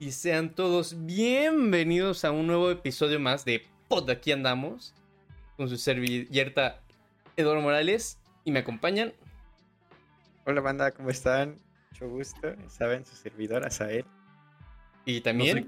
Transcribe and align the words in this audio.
y 0.00 0.12
sean 0.12 0.54
todos 0.54 0.94
bienvenidos 1.06 2.24
a 2.24 2.30
un 2.30 2.46
nuevo 2.46 2.70
episodio 2.70 3.18
más 3.18 3.44
de 3.44 3.66
Pod 3.88 4.08
Aquí 4.10 4.30
Andamos 4.30 4.94
con 5.56 5.68
su 5.68 5.76
servilleta 5.76 6.80
Eduardo 7.36 7.62
Morales 7.62 8.18
y 8.44 8.52
me 8.52 8.60
acompañan. 8.60 9.12
Hola 10.44 10.60
banda, 10.60 10.92
¿cómo 10.92 11.10
están? 11.10 11.56
Mucho 11.90 12.08
gusto, 12.08 12.54
saben, 12.68 13.04
su 13.04 13.16
servidor 13.16 13.66
Azael. 13.66 14.04
Y 15.04 15.20
también... 15.20 15.66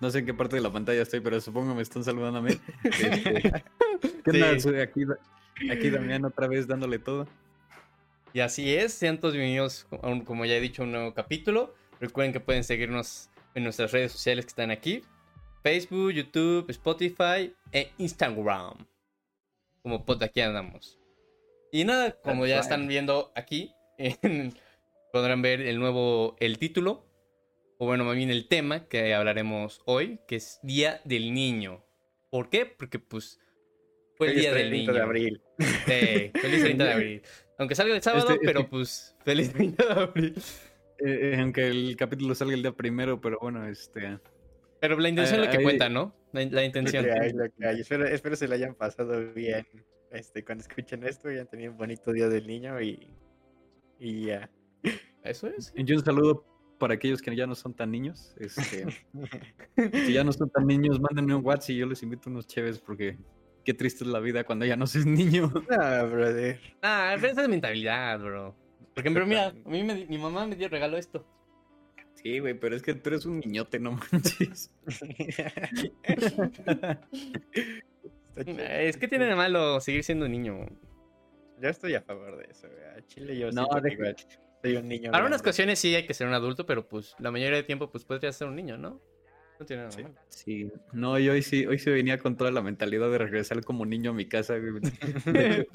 No 0.00 0.10
sé, 0.10 0.20
en 0.20 0.26
qué 0.26 0.34
parte 0.34 0.56
de 0.56 0.62
la 0.62 0.72
pantalla 0.72 1.02
estoy, 1.02 1.20
pero 1.20 1.40
supongo 1.40 1.74
me 1.74 1.82
están 1.82 2.02
saludando 2.02 2.38
a 2.38 2.42
mí. 2.42 2.52
Este, 4.24 4.62
¿Qué 4.64 4.82
Aquí, 4.82 5.04
aquí 5.70 5.90
Damián 5.90 6.24
otra 6.24 6.48
vez 6.48 6.66
dándole 6.66 6.98
todo. 6.98 7.28
Y 8.32 8.40
así 8.40 8.74
es, 8.74 8.94
sean 8.94 9.18
todos 9.20 9.34
bienvenidos, 9.34 9.86
como 10.24 10.46
ya 10.46 10.54
he 10.54 10.60
dicho, 10.60 10.82
a 10.82 10.84
un 10.86 10.92
nuevo 10.92 11.12
capítulo. 11.12 11.74
Recuerden 12.00 12.32
que 12.32 12.40
pueden 12.40 12.64
seguirnos 12.64 13.28
en 13.54 13.64
nuestras 13.64 13.92
redes 13.92 14.12
sociales 14.12 14.46
que 14.46 14.50
están 14.50 14.70
aquí. 14.70 15.02
Facebook, 15.62 16.12
YouTube, 16.12 16.70
Spotify 16.70 17.54
e 17.72 17.90
Instagram. 17.98 18.86
Como 19.82 20.04
pod 20.06 20.22
aquí 20.22 20.40
andamos. 20.40 20.98
Y 21.70 21.84
nada, 21.84 22.12
como 22.22 22.46
ya 22.46 22.58
están 22.58 22.88
viendo 22.88 23.30
aquí, 23.36 23.72
podrán 25.12 25.42
ver 25.42 25.60
el 25.60 25.78
nuevo, 25.78 26.36
el 26.40 26.58
título, 26.58 27.06
o 27.78 27.86
bueno, 27.86 28.04
más 28.04 28.16
bien 28.16 28.30
el 28.30 28.48
tema 28.48 28.88
que 28.88 29.14
hablaremos 29.14 29.82
hoy, 29.84 30.20
que 30.26 30.36
es 30.36 30.58
Día 30.62 31.00
del 31.04 31.32
Niño. 31.32 31.84
¿Por 32.30 32.48
qué? 32.48 32.66
Porque 32.66 32.98
pues 32.98 33.38
fue 34.16 34.30
el 34.30 34.36
Día 34.36 34.54
del 34.54 34.70
Niño. 34.70 34.92
de 34.92 35.00
abril. 35.00 35.42
Sí, 35.58 36.30
feliz 36.40 36.62
30 36.62 36.84
de 36.84 36.92
abril. 36.92 37.22
Aunque 37.58 37.74
salga 37.74 37.94
el 37.94 38.02
sábado, 38.02 38.30
este, 38.30 38.44
pero 38.44 38.68
pues 38.68 39.14
feliz 39.22 39.52
30 39.52 39.84
de 39.84 40.00
abril. 40.00 40.34
Eh, 41.04 41.36
aunque 41.40 41.68
el 41.68 41.96
capítulo 41.96 42.34
salga 42.34 42.54
el 42.54 42.62
día 42.62 42.72
primero, 42.72 43.20
pero 43.20 43.38
bueno, 43.40 43.66
este. 43.66 44.18
Pero 44.80 44.98
la 44.98 45.08
intención 45.08 45.40
es 45.40 45.46
lo 45.46 45.52
que 45.52 45.62
cuenta, 45.62 45.88
¿no? 45.88 46.14
La, 46.32 46.64
intención. 46.64 47.06
Espero, 47.60 48.06
espero, 48.06 48.36
se 48.36 48.48
le 48.48 48.54
hayan 48.54 48.74
pasado 48.74 49.32
bien. 49.34 49.66
Este, 50.10 50.44
cuando 50.44 50.62
escuchen 50.62 51.04
esto, 51.04 51.30
ya 51.30 51.42
han 51.42 51.48
tenido 51.48 51.72
un 51.72 51.78
bonito 51.78 52.12
día 52.12 52.28
del 52.28 52.46
niño 52.46 52.80
y, 52.80 53.08
y 53.98 54.26
ya. 54.26 54.50
Eso 55.22 55.48
es. 55.48 55.72
Y 55.76 55.92
un 55.92 56.04
saludo 56.04 56.44
para 56.78 56.94
aquellos 56.94 57.20
que 57.20 57.34
ya 57.36 57.46
no 57.46 57.54
son 57.54 57.74
tan 57.74 57.90
niños. 57.90 58.34
Este, 58.38 58.86
si 60.06 60.12
ya 60.12 60.24
no 60.24 60.32
son 60.32 60.50
tan 60.50 60.66
niños, 60.66 61.00
mándenme 61.00 61.34
un 61.34 61.44
WhatsApp 61.44 61.70
y 61.70 61.76
yo 61.76 61.86
les 61.86 62.02
invito 62.02 62.30
unos 62.30 62.46
chéves 62.46 62.78
porque 62.78 63.18
qué 63.64 63.74
triste 63.74 64.04
es 64.04 64.10
la 64.10 64.20
vida 64.20 64.44
cuando 64.44 64.64
ya 64.64 64.76
no 64.76 64.86
seas 64.86 65.06
niño. 65.06 65.52
Ah, 65.70 66.02
brother. 66.10 66.58
Ah, 66.82 67.14
esa 67.16 67.42
es 67.42 67.48
mentalidad, 67.48 68.18
bro. 68.18 68.56
Por 69.00 69.06
ejemplo, 69.06 69.26
mira, 69.26 69.46
a 69.46 69.68
mí 69.68 69.82
mi 69.82 70.18
mamá 70.18 70.46
me 70.46 70.56
dio 70.56 70.68
regalo 70.68 70.98
esto. 70.98 71.26
Sí, 72.22 72.38
güey, 72.38 72.54
pero 72.54 72.76
es 72.76 72.82
que 72.82 72.94
tú 72.94 73.08
eres 73.08 73.24
un 73.24 73.40
niñote, 73.40 73.78
no 73.78 73.92
manches. 73.92 74.70
es 78.36 78.96
que 78.98 79.08
tiene 79.08 79.24
de 79.24 79.34
malo 79.34 79.80
seguir 79.80 80.04
siendo 80.04 80.26
un 80.26 80.32
niño. 80.32 80.66
Yo 81.62 81.70
estoy 81.70 81.94
a 81.94 82.02
favor 82.02 82.36
de 82.36 82.44
eso, 82.50 82.68
güey. 82.68 82.84
A 82.84 83.06
Chile 83.06 83.38
yo 83.38 83.50
no, 83.52 83.66
de... 83.80 84.16
soy 84.62 84.76
un 84.76 84.88
niño. 84.88 85.12
Para 85.12 85.24
unas 85.24 85.40
ocasiones 85.40 85.78
sí 85.78 85.94
hay 85.94 86.06
que 86.06 86.12
ser 86.12 86.26
un 86.26 86.34
adulto, 86.34 86.66
pero 86.66 86.86
pues 86.86 87.14
la 87.18 87.30
mayoría 87.30 87.56
del 87.56 87.66
tiempo 87.66 87.90
pues 87.90 88.04
podrías 88.04 88.36
ser 88.36 88.48
un 88.48 88.56
niño, 88.56 88.76
¿no? 88.76 89.00
No 89.58 89.66
tiene 89.66 89.84
nada 89.84 89.92
sí. 89.92 90.02
malo. 90.02 90.14
Sí, 90.28 90.70
no, 90.92 91.18
yo 91.18 91.32
hoy 91.32 91.40
sí, 91.40 91.64
hoy 91.64 91.78
sí 91.78 91.88
venía 91.90 92.18
con 92.18 92.36
toda 92.36 92.50
la 92.50 92.60
mentalidad 92.60 93.10
de 93.10 93.16
regresar 93.16 93.64
como 93.64 93.86
niño 93.86 94.10
a 94.10 94.14
mi 94.14 94.28
casa, 94.28 94.58
güey. 94.58 94.82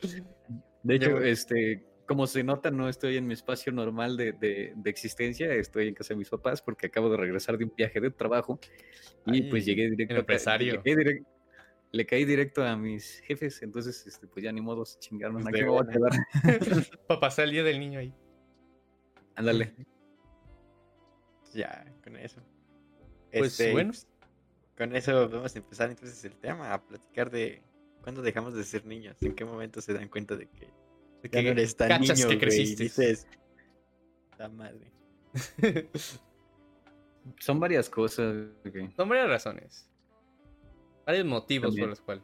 De 0.84 0.96
hecho, 0.96 1.18
este, 1.18 1.84
como 2.06 2.28
se 2.28 2.44
nota, 2.44 2.72
no 2.72 2.88
estoy 2.88 3.18
en 3.18 3.28
mi 3.28 3.34
espacio 3.34 3.72
normal 3.72 4.16
de, 4.18 4.74
existencia, 4.86 5.54
estoy 5.54 5.88
en 5.88 5.94
casa 5.96 6.14
de 6.14 6.18
mis 6.18 6.30
papás 6.30 6.62
porque 6.62 6.88
acabo 6.88 7.10
de 7.10 7.18
regresar 7.18 7.58
de 7.58 7.66
un 7.66 7.74
viaje 7.76 8.00
de 8.00 8.12
trabajo 8.12 8.60
y 9.26 9.44
pues 9.44 9.66
llegué 9.66 9.90
directo 9.90 10.16
empresario. 10.16 10.82
le 11.92 12.06
caí 12.06 12.26
directo 12.26 12.64
a 12.64 12.76
mis 12.76 13.20
jefes, 13.22 13.62
entonces 13.62 14.06
este, 14.06 14.28
pues 14.28 14.44
ya 14.44 14.52
ni 14.52 14.62
modo 14.62 14.84
chingarnos, 15.00 15.44
pues 15.44 15.54
me 15.54 15.68
voy 15.68 15.84
a 15.84 15.92
quedar. 15.92 16.12
Para 17.08 17.20
pasar 17.20 17.46
el 17.46 17.52
día 17.52 17.64
del 17.64 17.80
niño 17.80 18.00
ahí. 18.00 18.14
Ándale. 19.36 19.74
Ya, 21.54 21.86
con 22.04 22.18
eso. 22.18 22.42
Pues 23.32 23.60
este, 23.60 23.72
bueno. 23.72 23.94
Con 24.78 24.94
eso 24.94 25.30
vamos 25.30 25.56
a 25.56 25.58
empezar 25.58 25.90
entonces 25.90 26.24
el 26.26 26.36
tema, 26.36 26.74
a 26.74 26.86
platicar 26.86 27.32
de 27.32 27.64
cuándo 28.02 28.22
dejamos 28.22 28.54
de 28.54 28.64
ser 28.66 28.86
niños, 28.86 29.16
en 29.22 29.34
qué 29.34 29.46
momento 29.46 29.80
se 29.80 29.94
dan 29.94 30.10
cuenta 30.10 30.36
de 30.36 30.48
que 30.48 30.68
que 31.30 31.44
no 31.44 31.50
eres 31.50 31.76
tan 31.76 32.02
niño, 32.02 32.28
que 32.28 32.38
creciste. 32.38 32.84
dices, 32.84 33.28
la 34.38 34.50
madre. 34.50 34.92
Son 37.40 37.60
varias 37.60 37.90
cosas. 37.90 38.48
Son 38.96 39.10
varias 39.10 39.28
razones. 39.28 39.90
Varios 41.06 41.26
motivos 41.26 41.76
por 41.76 41.90
los 41.90 42.02
cuales. 42.02 42.24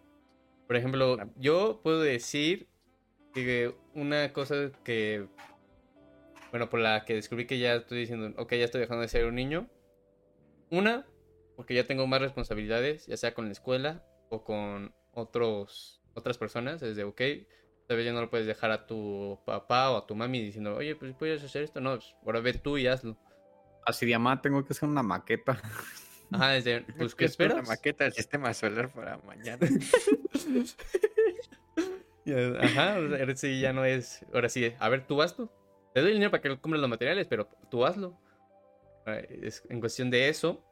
Por 0.68 0.76
ejemplo, 0.76 1.18
yo 1.38 1.82
puedo 1.84 2.02
decir 2.02 2.68
que 3.34 3.76
una 3.94 4.32
cosa 4.34 4.72
que. 4.84 5.28
Bueno, 6.52 6.70
por 6.70 6.82
la 6.82 7.06
que 7.06 7.16
descubrí 7.16 7.48
que 7.48 7.60
ya 7.60 7.76
estoy 7.76 8.00
diciendo, 8.00 8.34
ok, 8.38 8.52
ya 8.54 8.66
estoy 8.66 8.82
dejando 8.82 9.02
de 9.02 9.08
ser 9.08 9.26
un 9.26 9.36
niño. 9.36 9.70
Una, 10.70 11.06
porque 11.56 11.74
ya 11.74 11.86
tengo 11.86 12.08
más 12.08 12.22
responsabilidades, 12.22 13.08
ya 13.08 13.18
sea 13.18 13.34
con 13.34 13.46
la 13.46 13.52
escuela 13.52 14.06
o 14.30 14.44
con 14.44 14.94
otros, 15.14 16.02
otras 16.14 16.38
personas. 16.38 16.82
Desde, 16.82 17.04
ok, 17.04 17.22
Tal 17.92 18.02
ya 18.06 18.14
no 18.14 18.22
lo 18.22 18.30
puedes 18.30 18.48
dejar 18.48 18.72
a 18.72 18.88
tu 18.88 19.38
papá 19.44 19.92
o 19.92 19.98
a 19.98 20.08
tu 20.08 20.16
mami 20.16 20.42
diciendo, 20.42 20.78
oye, 20.78 20.96
pues 20.96 21.14
puedes 21.14 21.44
hacer 21.44 21.64
esto. 21.64 21.82
No, 21.82 21.96
pues, 21.96 22.16
ahora 22.26 22.40
ve 22.40 22.54
tú 22.54 22.78
y 22.78 22.88
hazlo. 22.88 23.18
Así 23.86 24.06
de 24.06 24.16
amá, 24.16 24.42
tengo 24.42 24.64
que 24.64 24.72
hacer 24.72 24.88
una 24.88 25.04
maqueta. 25.04 25.62
Ajá, 26.32 26.52
desde, 26.52 26.86
pues, 26.98 27.16
¿qué 27.16 27.26
esperas? 27.26 27.56
Una 27.56 27.68
maqueta 27.68 28.06
del 28.06 28.14
sistema 28.14 28.54
solar 28.54 28.94
para 28.94 29.18
mañana. 29.18 29.60
Ajá, 32.62 32.96
ahora 32.96 33.36
sí 33.36 33.60
ya 33.60 33.74
no 33.74 33.84
es. 33.84 34.26
Ahora 34.34 34.48
sí, 34.48 34.72
a 34.80 34.88
ver, 34.88 35.06
tú 35.06 35.22
hazlo. 35.22 35.52
Te 35.94 36.00
doy 36.00 36.12
el 36.12 36.16
dinero 36.16 36.32
para 36.32 36.44
que 36.44 36.62
compres 36.62 36.80
los 36.80 36.90
materiales, 36.90 37.28
pero 37.28 37.50
tú 37.70 37.86
hazlo. 37.86 38.18
Es 39.06 39.64
en 39.68 39.82
cuestión 39.82 40.10
de 40.10 40.30
eso. 40.30 40.64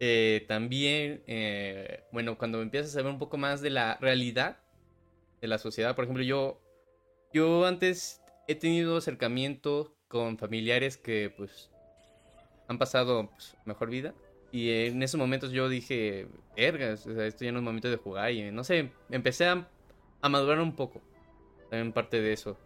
Eh, 0.00 0.44
también, 0.48 1.22
eh, 1.28 2.02
bueno, 2.10 2.36
cuando 2.36 2.62
empiezas 2.62 2.90
a 2.90 2.94
saber 2.94 3.12
un 3.12 3.20
poco 3.20 3.36
más 3.36 3.60
de 3.60 3.70
la 3.70 3.96
realidad 4.00 4.58
de 5.46 5.50
la 5.50 5.58
sociedad. 5.58 5.94
Por 5.94 6.04
ejemplo, 6.04 6.22
yo, 6.22 6.60
yo 7.32 7.64
antes 7.64 8.20
he 8.48 8.54
tenido 8.54 8.96
acercamiento 8.96 9.94
con 10.08 10.38
familiares 10.38 10.96
que 10.96 11.32
pues 11.36 11.70
han 12.68 12.78
pasado 12.78 13.30
pues, 13.30 13.56
mejor 13.64 13.90
vida. 13.90 14.14
Y 14.52 14.70
en 14.70 15.02
esos 15.02 15.18
momentos 15.18 15.50
yo 15.50 15.68
dije, 15.68 16.28
vergas, 16.56 17.06
esto 17.06 17.44
ya 17.44 17.52
no 17.52 17.58
es 17.58 17.64
momento 17.64 17.90
de 17.90 17.96
jugar. 17.96 18.32
Y 18.32 18.50
no 18.50 18.64
sé, 18.64 18.90
empecé 19.10 19.46
a, 19.46 19.68
a 20.20 20.28
madurar 20.28 20.60
un 20.60 20.74
poco. 20.74 21.00
También 21.70 21.92
parte 21.92 22.20
de 22.20 22.32
eso. 22.32 22.56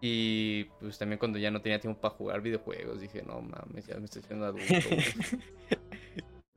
Y 0.00 0.64
pues 0.80 0.98
también 0.98 1.18
cuando 1.18 1.38
ya 1.38 1.50
no 1.50 1.62
tenía 1.62 1.80
tiempo 1.80 2.00
para 2.00 2.14
jugar 2.14 2.42
videojuegos, 2.42 3.00
dije, 3.00 3.22
no 3.22 3.40
mames, 3.40 3.86
ya 3.86 3.96
me 3.96 4.04
estoy 4.04 4.22
haciendo 4.22 4.46
adulto. 4.46 4.64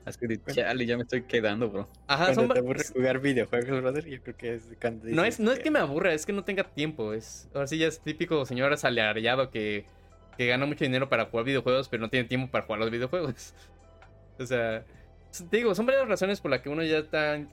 Así 0.08 0.26
de 0.26 0.42
chale, 0.42 0.86
ya 0.86 0.96
me 0.96 1.04
estoy 1.04 1.24
quedando, 1.24 1.70
bro. 1.70 1.90
Ajá, 2.08 2.34
cuando 2.34 2.54
te 2.54 2.60
aburre 2.60 2.82
jugar 2.86 3.20
videojuegos, 3.20 3.82
brother, 3.82 4.06
yo 4.06 4.22
creo 4.22 4.38
que 4.38 4.54
es 4.54 4.64
cuando 4.80 5.06
No 5.10 5.26
es, 5.26 5.38
no 5.38 5.52
es 5.52 5.60
que 5.60 5.70
me 5.70 5.80
aburra, 5.80 6.14
es 6.14 6.26
que 6.26 6.32
no 6.32 6.46
tenga 6.46 6.64
tiempo. 6.64 7.12
Es, 7.12 7.50
ahora 7.54 7.68
sí 7.68 7.78
ya 7.78 7.88
es 7.88 8.00
típico 8.00 8.46
señor 8.46 8.72
asalariado 8.72 9.52
que, 9.52 9.86
que 10.38 10.48
gana 10.48 10.66
mucho 10.66 10.86
dinero 10.86 11.10
para 11.10 11.26
jugar 11.26 11.46
videojuegos, 11.46 11.90
pero 11.90 12.00
no 12.00 12.10
tiene 12.10 12.26
tiempo 12.26 12.50
para 12.50 12.66
jugar 12.66 12.80
los 12.80 12.92
videojuegos. 12.92 13.54
O 14.40 14.46
sea, 14.46 14.86
te 15.50 15.58
digo, 15.58 15.74
son 15.74 15.88
varias 15.88 16.08
razones 16.08 16.40
por 16.40 16.52
las 16.52 16.62
que 16.62 16.70
uno 16.70 16.84
ya 16.84 17.00
está 17.00 17.44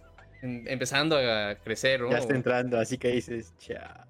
empezando 0.42 1.16
a 1.16 1.54
crecer, 1.54 2.02
¿no? 2.02 2.10
Ya 2.10 2.18
está 2.18 2.34
entrando, 2.34 2.78
así 2.78 2.98
que 2.98 3.08
dices, 3.08 3.54
cha. 3.56 4.06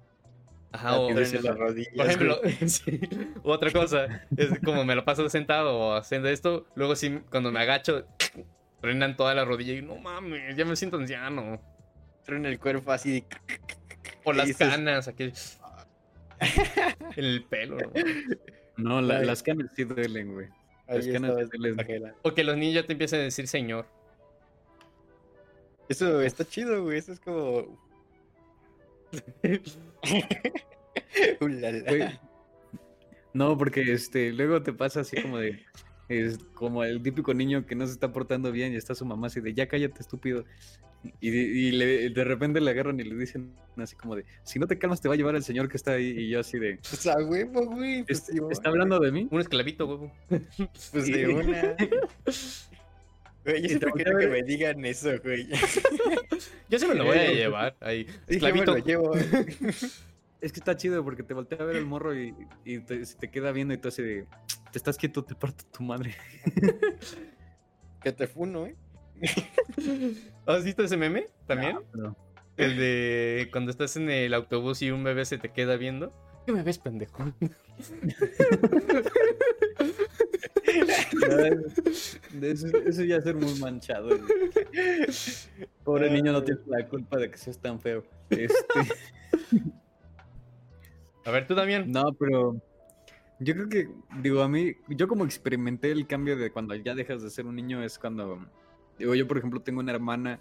Ajá, 0.75 0.99
o, 0.99 1.07
por 1.07 1.21
ejemplo, 1.21 2.41
otra 3.43 3.71
cosa, 3.71 4.27
es 4.35 4.59
como 4.59 4.83
me 4.83 4.93
lo 4.93 5.05
paso 5.05 5.29
sentado 5.29 5.79
o 5.79 5.93
haciendo 5.93 6.27
esto, 6.27 6.67
luego 6.75 6.97
sí, 6.97 7.21
cuando 7.29 7.49
me 7.49 7.61
agacho, 7.61 8.05
frenan 8.81 9.15
toda 9.15 9.33
la 9.33 9.45
rodilla 9.45 9.71
y 9.71 9.81
no 9.81 9.95
mames, 9.95 10.53
ya 10.57 10.65
me 10.65 10.75
siento 10.75 10.97
anciano. 10.97 11.61
Truena 12.25 12.49
el 12.49 12.59
cuerpo 12.59 12.91
así 12.91 13.11
de... 13.11 13.23
O 14.25 14.33
las 14.33 14.51
canas, 14.57 15.07
aquí. 15.07 15.31
en 17.15 17.23
el 17.23 17.45
pelo, 17.45 17.77
¿no? 18.75 19.01
las 19.01 19.43
canas 19.43 19.71
sí 19.77 19.85
duelen, 19.85 20.33
güey. 20.33 20.47
Las 20.89 21.07
canas 21.07 21.49
duelen. 21.51 21.77
O 22.21 22.33
que 22.33 22.43
los 22.43 22.57
niños 22.57 22.75
ya 22.75 22.85
te 22.85 22.91
empiecen 22.91 23.21
a 23.21 23.23
decir 23.23 23.47
señor. 23.47 23.85
Eso 25.87 26.19
está 26.19 26.43
chido, 26.43 26.83
güey. 26.83 26.97
Eso 26.97 27.13
es 27.13 27.19
como 27.21 27.79
no, 33.33 33.57
porque 33.57 33.91
este, 33.93 34.31
luego 34.31 34.61
te 34.63 34.73
pasa 34.73 35.01
así 35.01 35.21
como 35.21 35.37
de. 35.37 35.59
Es 36.07 36.37
como 36.53 36.83
el 36.83 37.01
típico 37.01 37.33
niño 37.33 37.65
que 37.65 37.73
no 37.75 37.85
se 37.87 37.93
está 37.93 38.13
portando 38.13 38.51
bien 38.51 38.73
y 38.73 38.75
está 38.75 38.93
su 38.93 39.05
mamá 39.05 39.25
así 39.27 39.41
de 39.41 39.53
ya 39.55 39.67
cállate, 39.67 40.01
estúpido. 40.01 40.45
Y, 41.19 41.29
de- 41.31 41.37
y 41.43 41.71
le- 41.71 42.09
de 42.11 42.23
repente 42.23 42.61
le 42.61 42.69
agarran 42.71 42.99
y 42.99 43.03
le 43.03 43.15
dicen 43.15 43.53
así 43.77 43.95
como 43.95 44.15
de, 44.15 44.23
si 44.43 44.59
no 44.59 44.67
te 44.67 44.77
calmas 44.77 45.01
te 45.01 45.07
va 45.07 45.15
a 45.15 45.17
llevar 45.17 45.35
el 45.35 45.43
señor 45.43 45.67
que 45.67 45.77
está 45.77 45.93
ahí. 45.93 46.13
Y 46.17 46.29
yo 46.29 46.39
así 46.41 46.59
de, 46.59 46.77
Pues 46.77 47.07
a 47.07 47.17
huevo, 47.17 47.65
güey. 47.65 48.03
Pues, 48.03 48.19
"¿Est- 48.19 48.31
sí, 48.31 48.37
¿está 48.51 48.69
güey. 48.69 48.81
hablando 48.81 48.99
de 48.99 49.11
mí? 49.11 49.27
Un 49.31 49.41
esclavito, 49.41 49.87
huevo. 49.87 50.11
Pues 50.91 51.05
de 51.07 51.27
una. 51.27 51.75
Güey, 53.45 53.61
yo 53.61 53.67
siempre 53.69 53.91
te 53.91 54.03
quiero 54.03 54.17
que 54.19 54.27
me 54.27 54.43
digan 54.43 54.83
eso, 54.85 55.11
güey. 55.23 55.47
Yo 56.69 56.79
se 56.79 56.87
me 56.87 56.95
lo 56.95 57.05
voy 57.05 57.17
a 57.17 57.31
llevar. 57.31 57.75
Ahí. 57.79 58.05
Sí, 58.05 58.11
yo 58.11 58.19
me 58.27 58.35
Esclavito. 58.35 58.71
lo 58.73 58.77
llevo. 58.85 59.13
Es 60.41 60.51
que 60.51 60.59
está 60.59 60.75
chido 60.75 61.03
porque 61.03 61.23
te 61.23 61.33
voltea 61.33 61.57
a 61.59 61.63
ver 61.63 61.75
el 61.77 61.85
morro 61.85 62.13
y, 62.15 62.35
y 62.65 62.79
te, 62.79 63.03
se 63.05 63.15
te 63.17 63.31
queda 63.31 63.51
viendo 63.51 63.73
y 63.73 63.77
tú 63.77 63.87
así 63.87 64.03
de, 64.03 64.27
te 64.71 64.77
estás 64.77 64.95
quieto, 64.97 65.23
te 65.23 65.33
parto 65.33 65.63
tu 65.71 65.83
madre. 65.83 66.15
Que 68.01 68.11
te 68.11 68.27
funo, 68.27 68.67
¿eh? 68.67 68.75
¿Has 70.45 70.63
visto 70.63 70.83
ese 70.83 70.97
meme 70.97 71.27
también? 71.47 71.79
No. 71.93 72.15
El 72.57 72.77
de 72.77 73.49
cuando 73.51 73.71
estás 73.71 73.95
en 73.95 74.09
el 74.11 74.33
autobús 74.35 74.83
y 74.83 74.91
un 74.91 75.03
bebé 75.03 75.25
se 75.25 75.39
te 75.39 75.49
queda 75.49 75.75
viendo. 75.77 76.13
¿Qué 76.45 76.51
me 76.51 76.61
ves, 76.61 76.77
pendejo? 76.77 77.33
De 82.33 82.51
eso, 82.51 82.67
eso 82.67 83.03
ya 83.03 83.17
es 83.17 83.23
ser 83.23 83.35
muy 83.35 83.53
manchado. 83.59 84.09
güey. 84.09 84.21
Pobre 85.83 86.09
niño 86.11 86.31
no 86.31 86.43
tiene 86.43 86.59
la 86.67 86.87
culpa 86.87 87.17
de 87.17 87.29
que 87.31 87.37
seas 87.37 87.57
tan 87.59 87.79
feo. 87.79 88.03
Este, 88.29 88.57
A 91.25 91.31
ver, 91.31 91.47
tú 91.47 91.55
también. 91.55 91.91
no, 91.91 92.13
pero 92.13 92.61
yo 93.39 93.53
creo 93.53 93.69
que, 93.69 93.89
digo, 94.21 94.41
a 94.41 94.47
mí, 94.49 94.73
yo 94.89 95.07
como 95.07 95.25
experimenté 95.25 95.91
el 95.91 96.07
cambio 96.07 96.37
de 96.37 96.51
cuando 96.51 96.75
ya 96.75 96.93
dejas 96.93 97.21
de 97.23 97.29
ser 97.29 97.45
un 97.45 97.55
niño 97.55 97.83
es 97.83 97.97
cuando, 97.97 98.45
digo, 98.99 99.15
yo 99.15 99.27
por 99.27 99.37
ejemplo 99.37 99.61
tengo 99.61 99.79
una 99.79 99.91
hermana 99.91 100.39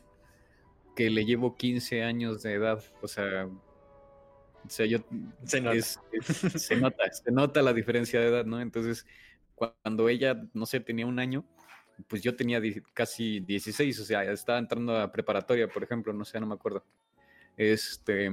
que 0.94 1.10
le 1.10 1.25
llevo 1.25 1.56
15 1.56 2.02
años 2.04 2.42
de 2.42 2.52
edad, 2.54 2.82
o 3.02 3.08
sea, 3.08 3.46
o 3.46 4.69
sea, 4.70 4.86
yo 4.86 4.98
Se 5.44 5.60
nota. 5.60 5.76
es- 5.76 5.98
es- 6.12 6.62
se 6.62 6.76
nota, 6.76 7.10
se 7.10 7.32
nota 7.32 7.62
la 7.62 7.72
diferencia 7.72 8.20
de 8.20 8.28
edad, 8.28 8.44
¿no? 8.44 8.60
Entonces, 8.60 9.06
cuando 9.54 10.08
ella, 10.08 10.42
no 10.52 10.66
sé, 10.66 10.80
tenía 10.80 11.06
un 11.06 11.18
año, 11.18 11.44
pues 12.08 12.22
yo 12.22 12.34
tenía 12.34 12.60
casi 12.92 13.40
16, 13.40 14.00
o 14.00 14.04
sea, 14.04 14.24
estaba 14.24 14.58
entrando 14.58 14.96
a 14.96 15.12
preparatoria, 15.12 15.68
por 15.68 15.82
ejemplo, 15.82 16.12
no 16.12 16.24
sé, 16.24 16.40
no 16.40 16.46
me 16.46 16.54
acuerdo. 16.54 16.84
Este, 17.56 18.32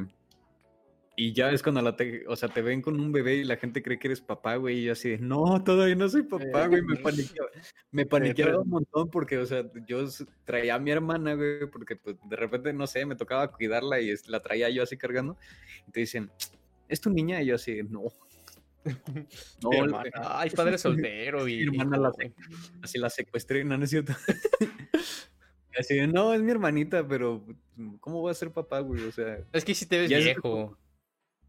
y 1.16 1.34
ya 1.34 1.52
es 1.52 1.62
cuando 1.62 1.82
la 1.82 1.96
te, 1.96 2.26
o 2.28 2.36
sea, 2.36 2.50
te 2.50 2.62
ven 2.62 2.82
con 2.82 3.00
un 3.00 3.12
bebé 3.12 3.36
y 3.36 3.44
la 3.44 3.58
gente 3.58 3.84
cree 3.84 4.00
que 4.00 4.08
eres 4.08 4.22
papá, 4.22 4.56
güey, 4.56 4.80
y 4.80 4.84
yo 4.86 4.94
así 4.94 5.10
de, 5.10 5.18
no, 5.20 5.64
todavía 5.64 5.96
no 5.96 6.10
soy 6.10 6.24
papá, 6.24 6.68
güey, 6.68 6.82
me 6.82 6.96
paniqueaba, 6.96 7.50
me 7.92 8.06
paniqueaba 8.08 8.62
un 8.62 8.70
montón 8.70 9.10
porque, 9.10 9.38
o 9.38 9.46
sea, 9.46 9.64
yo 9.86 10.06
traía 10.46 10.76
a 10.76 10.80
mi 10.80 10.90
hermana, 10.90 11.36
güey, 11.36 11.70
porque 11.70 11.96
pues 11.96 12.16
de 12.28 12.36
repente, 12.36 12.74
no 12.74 12.88
sé, 12.88 13.06
me 13.06 13.16
tocaba 13.16 13.52
cuidarla 13.52 14.00
y 14.00 14.14
la 14.28 14.42
traía 14.42 14.70
yo 14.70 14.84
así 14.84 14.98
cargando, 14.98 15.38
y 15.88 15.92
te 15.92 16.00
dicen, 16.00 16.32
¿es 16.88 17.00
tu 17.00 17.10
niña? 17.10 17.42
Y 17.42 17.48
yo 17.48 17.56
así, 17.56 17.82
no. 17.84 18.04
No, 19.62 19.72
hermana. 19.74 20.10
Ay, 20.24 20.50
padre 20.50 20.78
soltero 20.78 21.48
y. 21.48 21.70
Mi 21.70 21.78
hermana 21.80 21.98
la 21.98 22.12
así 22.82 22.98
la 22.98 23.10
secuestré, 23.10 23.64
no, 23.64 23.78
no 23.78 23.84
es 23.84 23.90
cierto. 23.90 24.14
Y 24.60 24.66
así 25.80 26.08
no, 26.08 26.34
es 26.34 26.42
mi 26.42 26.52
hermanita, 26.52 27.08
pero 27.08 27.46
¿cómo 28.00 28.22
voy 28.22 28.32
a 28.32 28.36
ser 28.36 28.52
papá, 28.52 28.80
güey? 28.80 29.04
O 29.04 29.12
sea, 29.12 29.40
Es 29.54 29.64
que 29.66 29.76
si 29.76 29.86
te 29.86 30.00
ves 30.00 30.12
es- 30.12 30.24
viejo. 30.24 30.78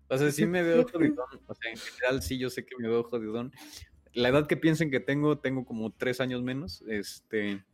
o 0.09 0.19
sea, 0.19 0.31
sí 0.31 0.47
me 0.47 0.63
veo 0.63 0.87
jodidón. 0.93 1.27
O 1.47 1.55
sea, 1.55 1.71
en 1.71 1.79
general 1.79 2.23
sí, 2.23 2.39
yo 2.39 2.51
sé 2.51 2.65
que 2.65 2.77
me 2.79 2.89
veo 2.89 3.03
jodidón. 3.05 3.53
La 4.15 4.29
edad 4.29 4.47
que 4.47 4.59
piensen 4.59 4.91
que 4.91 5.01
tengo, 5.01 5.39
tengo 5.39 5.65
como 5.65 5.91
tres 5.91 6.21
años 6.21 6.43
menos. 6.43 6.85
Este. 6.87 7.65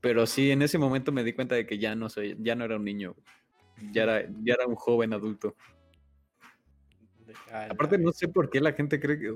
Pero 0.00 0.26
sí, 0.26 0.50
en 0.50 0.62
ese 0.62 0.78
momento 0.78 1.12
me 1.12 1.22
di 1.24 1.32
cuenta 1.32 1.54
de 1.54 1.66
que 1.66 1.78
ya 1.78 1.94
no 1.94 2.08
soy, 2.08 2.36
ya 2.40 2.54
no 2.56 2.64
era 2.64 2.76
un 2.76 2.84
niño. 2.84 3.14
Ya 3.92 4.04
era, 4.04 4.22
ya 4.42 4.54
era 4.54 4.66
un 4.66 4.74
joven 4.74 5.12
adulto. 5.12 5.54
Aparte, 7.70 7.98
no 7.98 8.12
sé 8.12 8.28
por 8.28 8.50
qué 8.50 8.60
la 8.60 8.72
gente 8.72 9.00
cree 9.00 9.18
que. 9.18 9.34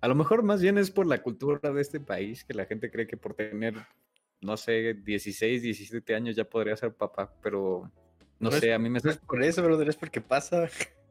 A 0.00 0.08
lo 0.08 0.14
mejor 0.14 0.42
más 0.42 0.60
bien 0.60 0.78
es 0.78 0.90
por 0.90 1.06
la 1.06 1.22
cultura 1.22 1.70
de 1.72 1.80
este 1.80 2.00
país, 2.00 2.44
que 2.44 2.54
la 2.54 2.64
gente 2.66 2.90
cree 2.90 3.06
que 3.06 3.16
por 3.16 3.34
tener, 3.34 3.74
no 4.40 4.56
sé, 4.56 4.94
16, 4.94 5.62
17 5.62 6.14
años 6.14 6.34
ya 6.36 6.44
podría 6.44 6.76
ser 6.76 6.92
papá, 6.92 7.32
pero 7.42 7.90
no, 8.40 8.50
No 8.50 8.56
es- 8.56 8.60
sé, 8.60 8.72
a 8.72 8.78
mí 8.78 8.90
me 8.90 9.00
No 9.02 9.10
es 9.10 9.18
por 9.18 9.42
eso, 9.42 9.62
brother, 9.62 9.88
es 9.88 9.96
porque 9.96 10.20
pasa. 10.20 10.68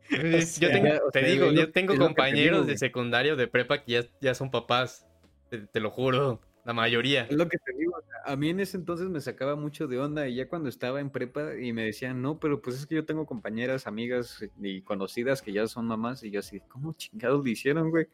Pues, 0.10 0.60
yo 0.60 0.70
tengo, 0.72 0.90
o 1.08 1.12
te 1.12 1.20
sea, 1.22 1.30
digo, 1.30 1.52
yo 1.52 1.72
tengo 1.72 1.94
te 1.94 2.00
compañeros 2.00 2.62
digo, 2.62 2.72
de 2.74 2.78
secundario, 2.78 3.36
de 3.38 3.48
prepa, 3.48 3.82
que 3.84 3.94
ya, 3.94 4.04
ya 4.20 4.36
son 4.36 4.52
papás. 4.52 5.08
Te, 5.50 5.60
te 5.60 5.80
lo 5.80 5.90
juro. 5.90 6.42
La 6.64 6.74
mayoría. 6.74 7.24
Es 7.24 7.36
lo 7.36 7.48
que 7.50 7.58
te 7.58 7.74
digo, 7.76 7.96
a 8.24 8.36
mí 8.36 8.50
en 8.50 8.60
ese 8.60 8.78
entonces 8.78 9.10
me 9.10 9.20
sacaba 9.20 9.56
mucho 9.56 9.88
de 9.88 10.00
onda 10.00 10.28
y 10.28 10.36
ya 10.36 10.48
cuando 10.48 10.70
estaba 10.70 11.00
en 11.00 11.10
prepa 11.10 11.56
y 11.60 11.74
me 11.74 11.84
decían, 11.86 12.22
no, 12.22 12.40
pero 12.40 12.62
pues 12.62 12.76
es 12.78 12.86
que 12.86 12.96
yo 12.96 13.06
tengo 13.06 13.26
compañeras, 13.26 13.88
amigas 13.88 14.46
y 14.62 14.82
conocidas 14.84 15.42
que 15.42 15.52
ya 15.54 15.66
son 15.68 15.88
mamás 15.88 16.24
y 16.24 16.30
yo 16.30 16.40
así, 16.40 16.60
¿cómo 16.68 16.94
chingados 16.94 17.44
le 17.44 17.52
hicieron, 17.52 17.90
güey? 17.90 18.08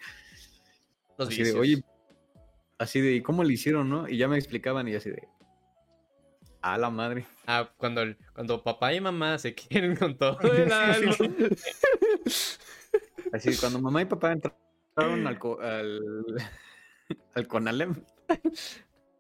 Los 1.18 1.28
Así 1.28 1.44
de, 1.44 1.54
oye, 1.54 1.84
así 2.78 3.02
de, 3.02 3.16
¿y 3.16 3.22
cómo 3.22 3.44
le 3.44 3.54
hicieron, 3.54 3.90
no? 3.90 4.08
Y 4.08 4.18
ya 4.18 4.28
me 4.30 4.38
explicaban 4.38 4.88
y 4.88 4.96
así 4.96 5.10
de, 5.10 5.28
a 6.62 6.78
la 6.78 6.90
madre. 6.90 7.26
Ah, 7.46 7.70
cuando, 7.76 8.02
el- 8.02 8.18
cuando 8.34 8.64
papá 8.64 8.94
y 8.94 9.02
mamá 9.02 9.38
se 9.40 9.54
quieren 9.56 9.96
con 9.98 10.18
todo 10.18 10.40
el 10.54 10.72
alma. 10.72 11.16
Así 13.34 13.58
cuando 13.58 13.82
mamá 13.82 14.02
y 14.02 14.06
papá 14.06 14.32
entraron 14.32 15.28
al, 15.28 15.38
al, 15.62 16.02
al 17.36 17.48
Conalem, 17.48 17.96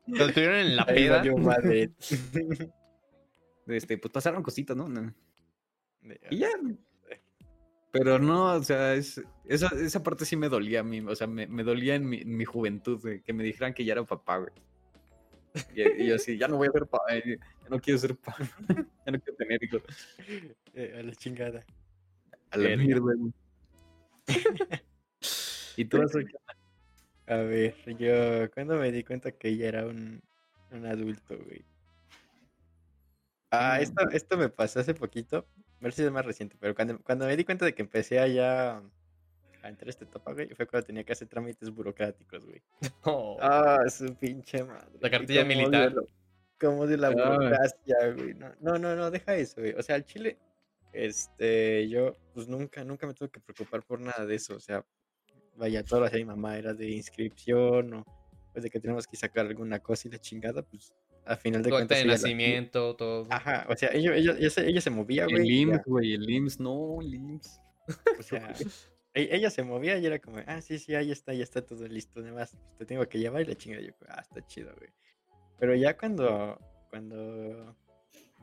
Lo 0.07 0.31
tuvieron 0.31 0.55
en 0.57 0.75
la 0.75 0.85
Ahí 0.87 1.07
peda. 1.07 1.21
este, 3.67 3.97
pues 3.97 4.11
pasaron 4.11 4.43
cositas, 4.43 4.75
¿no? 4.77 4.87
Y 6.29 6.37
ya. 6.37 6.49
Pero 7.91 8.19
no, 8.19 8.53
o 8.53 8.63
sea, 8.63 8.93
es, 8.93 9.21
esa, 9.45 9.67
esa 9.67 10.03
parte 10.03 10.25
sí 10.25 10.35
me 10.35 10.49
dolía 10.49 10.81
a 10.81 10.83
mí, 10.83 10.99
o 11.01 11.15
sea, 11.15 11.25
me, 11.25 11.47
me 11.47 11.63
dolía 11.63 11.95
en 11.95 12.07
mi, 12.07 12.21
en 12.21 12.35
mi 12.35 12.45
juventud, 12.45 12.99
güey, 13.01 13.21
que 13.21 13.33
me 13.33 13.43
dijeran 13.43 13.73
que 13.73 13.85
ya 13.85 13.93
era 13.93 14.03
papá, 14.03 14.37
güey. 14.37 14.51
Y, 15.73 16.03
y 16.03 16.07
yo 16.07 16.15
así, 16.15 16.37
ya 16.37 16.47
no 16.47 16.57
voy 16.57 16.67
a 16.67 16.71
ser 16.71 16.85
papá, 16.85 17.15
eh, 17.15 17.39
ya 17.63 17.69
no 17.69 17.79
quiero 17.79 17.97
ser 17.97 18.15
papá, 18.15 18.37
ya 19.05 19.11
no 19.11 19.19
quiero 19.19 19.35
tener 19.37 19.63
hijos. 19.63 19.81
eh, 20.73 20.97
a 20.99 21.03
la 21.03 21.15
chingada. 21.15 21.65
A 22.51 22.57
la 22.57 22.77
mierda, 22.77 23.01
güey. 23.01 23.33
Y 25.77 25.85
tú 25.85 26.01
has 26.01 26.11
A 27.27 27.35
ver, 27.37 27.75
yo 27.97 28.49
cuando 28.53 28.75
me 28.77 28.91
di 28.91 29.03
cuenta 29.03 29.31
que 29.31 29.49
ella 29.49 29.67
era 29.67 29.85
un, 29.85 30.21
un 30.71 30.85
adulto, 30.85 31.37
güey. 31.37 31.63
Ah, 33.51 33.77
Mm. 33.79 33.81
esto, 33.83 34.09
esto 34.11 34.37
me 34.37 34.49
pasó 34.49 34.79
hace 34.79 34.93
poquito. 34.93 35.47
A 35.79 35.83
ver 35.83 35.93
si 35.93 36.03
es 36.03 36.11
más 36.11 36.25
reciente, 36.25 36.57
pero 36.59 36.73
cuando, 36.75 36.99
cuando 36.99 37.25
me 37.25 37.35
di 37.37 37.45
cuenta 37.45 37.65
de 37.65 37.73
que 37.75 37.81
empecé 37.83 38.19
a 38.19 38.27
ya 38.27 38.81
a 39.63 39.69
entrar 39.69 39.87
a 39.87 39.89
esta 39.89 40.05
etapa, 40.05 40.33
güey, 40.33 40.49
fue 40.55 40.65
cuando 40.67 40.85
tenía 40.87 41.03
que 41.03 41.13
hacer 41.13 41.27
trámites 41.27 41.69
burocráticos, 41.69 42.45
güey. 42.45 42.61
Oh. 43.03 43.37
Ah, 43.41 43.77
su 43.89 44.15
pinche 44.15 44.63
madre. 44.63 44.97
La 44.99 45.09
cartilla 45.09 45.43
militar. 45.45 45.93
Cómo 46.59 46.87
de 46.87 46.97
la 46.97 47.07
Ah. 47.09 47.11
burocracia, 47.11 47.95
güey. 48.15 48.33
No, 48.33 48.51
no, 48.61 48.77
no, 48.79 48.95
no, 48.95 49.11
deja 49.11 49.35
eso, 49.35 49.61
güey. 49.61 49.73
O 49.73 49.83
sea, 49.83 49.95
al 49.95 50.05
Chile, 50.05 50.37
este, 50.93 51.87
yo, 51.89 52.15
pues 52.33 52.47
nunca, 52.47 52.83
nunca 52.83 53.05
me 53.07 53.13
tuve 53.13 53.29
que 53.29 53.39
preocupar 53.39 53.83
por 53.83 53.99
nada 53.99 54.25
de 54.25 54.35
eso. 54.35 54.55
O 54.55 54.59
sea, 54.59 54.83
vaya, 55.57 55.83
todo 55.83 56.01
lo 56.01 56.05
hacía 56.05 56.19
mi 56.19 56.25
mamá, 56.25 56.57
era 56.57 56.73
de 56.73 56.89
inscripción 56.89 57.93
o 57.93 58.05
pues 58.53 58.63
de 58.63 58.69
que 58.69 58.79
tenemos 58.79 59.05
que 59.05 59.17
sacar 59.17 59.45
alguna 59.45 59.79
cosa 59.79 60.07
y 60.07 60.11
la 60.11 60.19
chingada, 60.19 60.61
pues 60.63 60.93
al 61.25 61.37
final 61.37 61.61
de 61.61 61.69
cuentas. 61.69 61.97
de 61.97 62.05
nacimiento, 62.05 62.95
todo. 62.95 63.27
Ajá, 63.29 63.65
o 63.69 63.75
sea, 63.75 63.89
ella, 63.93 64.15
ella, 64.15 64.35
ella, 64.37 64.49
se, 64.49 64.67
ella 64.67 64.81
se 64.81 64.89
movía, 64.89 65.25
El 65.25 65.31
güey. 65.31 65.47
ya. 65.47 65.55
IMSS, 65.61 65.85
güey, 65.85 66.13
el 66.13 66.29
IMSS, 66.29 66.59
no, 66.59 67.01
el 67.01 67.13
IMSS. 67.13 67.61
O 68.19 68.23
sea, 68.23 68.53
e- 69.13 69.29
ella 69.35 69.49
se 69.49 69.63
movía 69.63 69.97
y 69.97 70.05
era 70.05 70.19
como, 70.19 70.37
ah, 70.47 70.61
sí, 70.61 70.79
sí, 70.79 70.95
ahí 70.95 71.11
está, 71.11 71.33
ya 71.33 71.43
está 71.43 71.61
todo 71.65 71.85
listo. 71.87 72.21
Además, 72.21 72.57
te 72.77 72.85
tengo 72.85 73.07
que 73.07 73.19
llevar 73.19 73.41
y 73.41 73.45
la 73.45 73.55
chingada. 73.55 73.83
Yo, 73.83 73.93
ah, 74.07 74.21
está 74.21 74.45
chido, 74.45 74.73
güey. 74.77 74.89
Pero 75.59 75.75
ya 75.75 75.97
cuando, 75.97 76.57
cuando, 76.89 77.75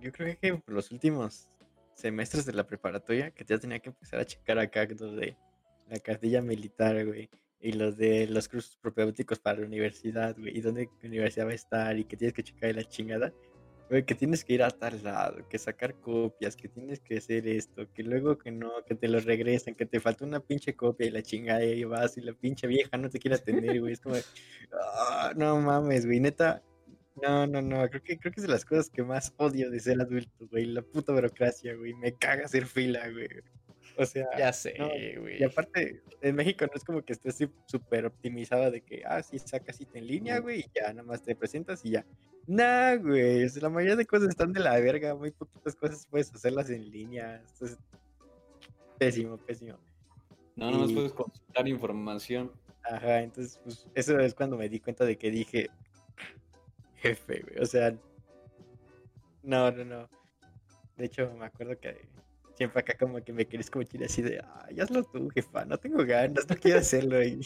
yo 0.00 0.12
creo 0.12 0.38
que 0.38 0.54
por 0.54 0.74
los 0.74 0.90
últimos 0.90 1.48
semestres 1.94 2.44
de 2.44 2.52
la 2.52 2.66
preparatoria, 2.66 3.30
que 3.30 3.44
ya 3.44 3.58
tenía 3.58 3.78
que 3.78 3.88
empezar 3.90 4.20
a 4.20 4.26
checar 4.26 4.58
acá 4.58 4.84
de 4.84 5.36
la 5.88 5.98
cartilla 5.98 6.42
militar, 6.42 7.04
güey. 7.06 7.28
Y 7.60 7.72
los 7.72 7.96
de 7.96 8.26
los 8.26 8.48
cursos 8.48 8.76
propedéuticos 8.76 9.38
para 9.38 9.60
la 9.60 9.66
universidad, 9.66 10.36
güey. 10.38 10.56
Y 10.56 10.60
dónde 10.60 10.88
universidad 11.02 11.46
va 11.46 11.52
a 11.52 11.54
estar 11.54 11.98
y 11.98 12.04
que 12.04 12.16
tienes 12.16 12.34
que 12.34 12.42
checar 12.42 12.74
la 12.74 12.84
chingada. 12.84 13.32
Güey, 13.90 14.04
que 14.04 14.14
tienes 14.14 14.44
que 14.44 14.54
ir 14.54 14.62
a 14.62 14.70
tal 14.70 15.02
lado, 15.04 15.46
que 15.48 15.58
sacar 15.58 15.94
copias, 16.00 16.56
que 16.56 16.68
tienes 16.68 17.00
que 17.00 17.18
hacer 17.18 17.46
esto, 17.46 17.86
que 17.92 18.02
luego 18.02 18.38
que 18.38 18.50
no, 18.50 18.70
que 18.86 18.94
te 18.94 19.08
lo 19.08 19.20
regresan, 19.20 19.74
que 19.74 19.84
te 19.84 20.00
falta 20.00 20.24
una 20.24 20.40
pinche 20.40 20.74
copia 20.74 21.06
y 21.06 21.10
la 21.10 21.22
chingada 21.22 21.62
y 21.64 21.84
vas 21.84 22.16
y 22.16 22.22
la 22.22 22.32
pinche 22.32 22.66
vieja 22.66 22.96
no 22.96 23.10
te 23.10 23.18
quiere 23.18 23.36
atender, 23.36 23.80
güey. 23.80 23.92
Es 23.92 24.00
como, 24.00 24.16
"Ah, 24.72 25.32
no 25.36 25.60
mames, 25.60 26.06
güey, 26.06 26.18
neta. 26.20 26.62
No, 27.22 27.46
no, 27.46 27.62
no, 27.62 27.88
creo 27.90 28.02
que, 28.02 28.18
creo 28.18 28.32
que 28.32 28.40
es 28.40 28.46
de 28.46 28.52
las 28.52 28.64
cosas 28.64 28.90
que 28.90 29.02
más 29.02 29.32
odio 29.36 29.70
de 29.70 29.78
ser 29.80 30.00
adulto, 30.00 30.48
güey. 30.48 30.64
La 30.66 30.82
puta 30.82 31.12
burocracia, 31.12 31.74
güey. 31.74 31.94
Me 31.94 32.14
caga 32.14 32.46
hacer 32.46 32.66
fila, 32.66 33.08
güey. 33.10 33.28
O 33.98 34.04
sea, 34.04 34.26
Ya 34.36 34.52
sé, 34.52 34.74
no, 34.78 34.88
güey. 34.88 35.40
y 35.40 35.44
aparte, 35.44 36.02
en 36.20 36.34
México 36.34 36.66
no 36.66 36.72
es 36.74 36.84
como 36.84 37.02
que 37.02 37.12
estés 37.12 37.38
súper 37.66 38.06
optimizada 38.06 38.70
de 38.70 38.80
que, 38.80 39.02
ah, 39.06 39.22
sí, 39.22 39.38
sacas 39.38 39.76
cita 39.76 39.98
en 39.98 40.06
línea, 40.06 40.40
güey, 40.40 40.60
y 40.60 40.70
ya, 40.74 40.92
nada 40.92 41.04
más 41.04 41.22
te 41.22 41.36
presentas 41.36 41.84
y 41.84 41.90
ya. 41.90 42.04
Nah, 42.46 42.96
güey. 42.96 43.48
la 43.60 43.68
mayoría 43.70 43.96
de 43.96 44.06
cosas 44.06 44.28
están 44.28 44.52
de 44.52 44.60
la 44.60 44.78
verga. 44.78 45.14
Muy 45.14 45.30
poquitas 45.30 45.74
cosas 45.74 46.06
puedes 46.10 46.32
hacerlas 46.34 46.68
en 46.70 46.90
línea. 46.90 47.36
Esto 47.36 47.66
es 47.66 47.78
pésimo, 48.98 49.38
pésimo. 49.38 49.78
No, 50.56 50.70
no 50.70 50.92
puedes 50.92 51.12
consultar 51.12 51.66
información. 51.68 52.52
Ajá, 52.82 53.22
entonces, 53.22 53.58
pues, 53.64 53.86
eso 53.94 54.18
es 54.18 54.34
cuando 54.34 54.58
me 54.58 54.68
di 54.68 54.78
cuenta 54.78 55.04
de 55.06 55.16
que 55.16 55.30
dije, 55.30 55.70
jefe, 56.96 57.42
güey. 57.48 57.62
O 57.62 57.66
sea, 57.66 57.96
no, 59.42 59.70
no, 59.70 59.84
no. 59.84 60.08
De 60.96 61.06
hecho, 61.06 61.32
me 61.34 61.46
acuerdo 61.46 61.78
que 61.78 61.96
siempre 62.54 62.80
acá 62.80 62.94
como 62.98 63.22
que 63.22 63.32
me 63.32 63.46
quieres 63.46 63.70
como 63.70 63.84
así 64.04 64.22
de, 64.22 64.42
ay, 64.62 64.80
hazlo 64.80 65.02
tú, 65.04 65.28
jefa, 65.30 65.64
no 65.64 65.78
tengo 65.78 66.04
ganas, 66.04 66.48
no 66.48 66.56
quiero 66.56 66.78
hacerlo. 66.78 67.22
Y, 67.22 67.40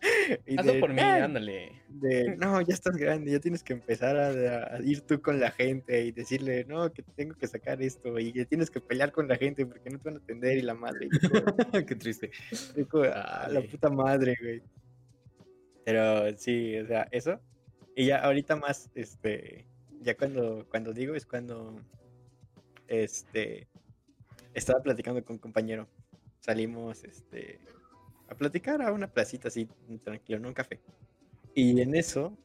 Hazlo 0.58 0.78
por 0.78 0.92
mí, 0.92 1.00
ándale. 1.00 1.82
De, 1.88 2.36
no, 2.36 2.60
ya 2.60 2.74
estás 2.74 2.96
grande, 2.96 3.32
ya 3.32 3.40
tienes 3.40 3.62
que 3.62 3.72
empezar 3.72 4.16
a, 4.16 4.80
ir 4.80 5.00
tú 5.00 5.20
con 5.20 5.40
la 5.40 5.50
gente 5.50 6.04
y 6.04 6.12
decirle, 6.12 6.64
no, 6.66 6.92
que 6.92 7.02
tengo 7.02 7.34
que 7.34 7.48
sacar 7.48 7.82
esto 7.82 8.18
y 8.18 8.32
que 8.32 8.44
tienes 8.44 8.70
que 8.70 8.80
pelear 8.80 9.10
con 9.10 9.26
la 9.26 9.36
gente 9.36 9.66
porque 9.66 9.90
no 9.90 9.98
te 9.98 10.04
van 10.04 10.20
a 10.20 10.22
atender 10.22 10.58
y 10.58 10.62
la 10.62 10.74
madre. 10.74 11.08
Qué 11.86 11.96
triste. 11.96 12.30
Ah, 13.12 13.48
la 13.50 13.60
puta 13.62 13.90
madre, 13.90 14.36
güey. 14.40 14.62
Pero 15.84 16.36
sí, 16.36 16.76
o 16.78 16.86
sea, 16.86 17.08
eso. 17.10 17.40
Y 17.96 18.06
ya 18.06 18.18
ahorita 18.18 18.54
más, 18.54 18.90
este, 18.94 19.66
ya 20.00 20.16
cuando, 20.16 20.66
cuando 20.70 20.92
digo 20.92 21.14
es 21.14 21.26
cuando, 21.26 21.74
este, 22.86 23.66
estaba 24.58 24.82
platicando 24.82 25.24
con 25.24 25.34
un 25.34 25.40
compañero. 25.40 25.88
Salimos, 26.40 27.04
este, 27.04 27.60
a 28.28 28.34
platicar 28.34 28.82
a 28.82 28.92
una 28.92 29.08
placita 29.08 29.48
así, 29.48 29.68
tranquilo, 30.04 30.38
no 30.38 30.48
un 30.48 30.54
café. 30.54 30.80
Y 31.54 31.80
en 31.80 31.94
eso, 31.94 32.36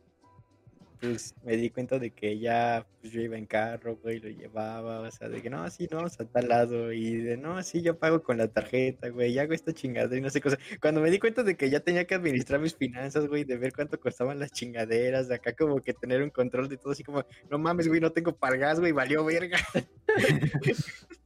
pues 1.00 1.36
me 1.44 1.58
di 1.58 1.70
cuenta 1.70 2.00
de 2.00 2.12
que 2.12 2.40
ya 2.40 2.88
pues, 3.02 3.12
yo 3.12 3.22
iba 3.22 3.38
en 3.38 3.46
carro, 3.46 3.98
güey, 3.98 4.20
lo 4.20 4.30
llevaba, 4.30 5.02
o 5.02 5.12
sea, 5.12 5.28
de 5.28 5.42
que 5.42 5.50
no, 5.50 5.62
así 5.62 5.88
no, 5.92 6.00
a 6.00 6.10
tal 6.10 6.48
lado, 6.48 6.94
y 6.94 7.18
de 7.18 7.36
no, 7.36 7.58
así 7.58 7.82
yo 7.82 8.00
pago 8.00 8.24
con 8.24 8.38
la 8.38 8.48
tarjeta, 8.48 9.10
güey, 9.10 9.34
ya 9.34 9.42
hago 9.42 9.54
esta 9.54 9.74
chingada 9.74 10.16
y 10.16 10.22
no 10.22 10.30
sé 10.30 10.40
cosa. 10.40 10.58
Cuando 10.82 11.02
me 11.02 11.12
di 11.12 11.20
cuenta 11.20 11.44
de 11.44 11.58
que 11.58 11.70
ya 11.70 11.82
tenía 11.82 12.08
que 12.08 12.16
administrar 12.16 12.62
mis 12.62 12.76
finanzas, 12.76 13.28
güey, 13.28 13.44
de 13.44 13.58
ver 13.58 13.74
cuánto 13.74 14.00
costaban 14.00 14.40
las 14.40 14.52
chingaderas, 14.54 15.28
de 15.28 15.36
acá 15.36 15.54
como 15.54 15.82
que 15.82 15.94
tener 15.94 16.24
un 16.24 16.30
control 16.30 16.70
de 16.70 16.78
todo, 16.78 16.94
así 16.94 17.04
como, 17.04 17.26
no 17.50 17.58
mames, 17.60 17.90
güey, 17.90 18.00
no 18.00 18.14
tengo 18.14 18.34
para 18.36 18.56
gas, 18.56 18.80
güey, 18.80 18.94
valió 18.94 19.26
verga. 19.26 19.58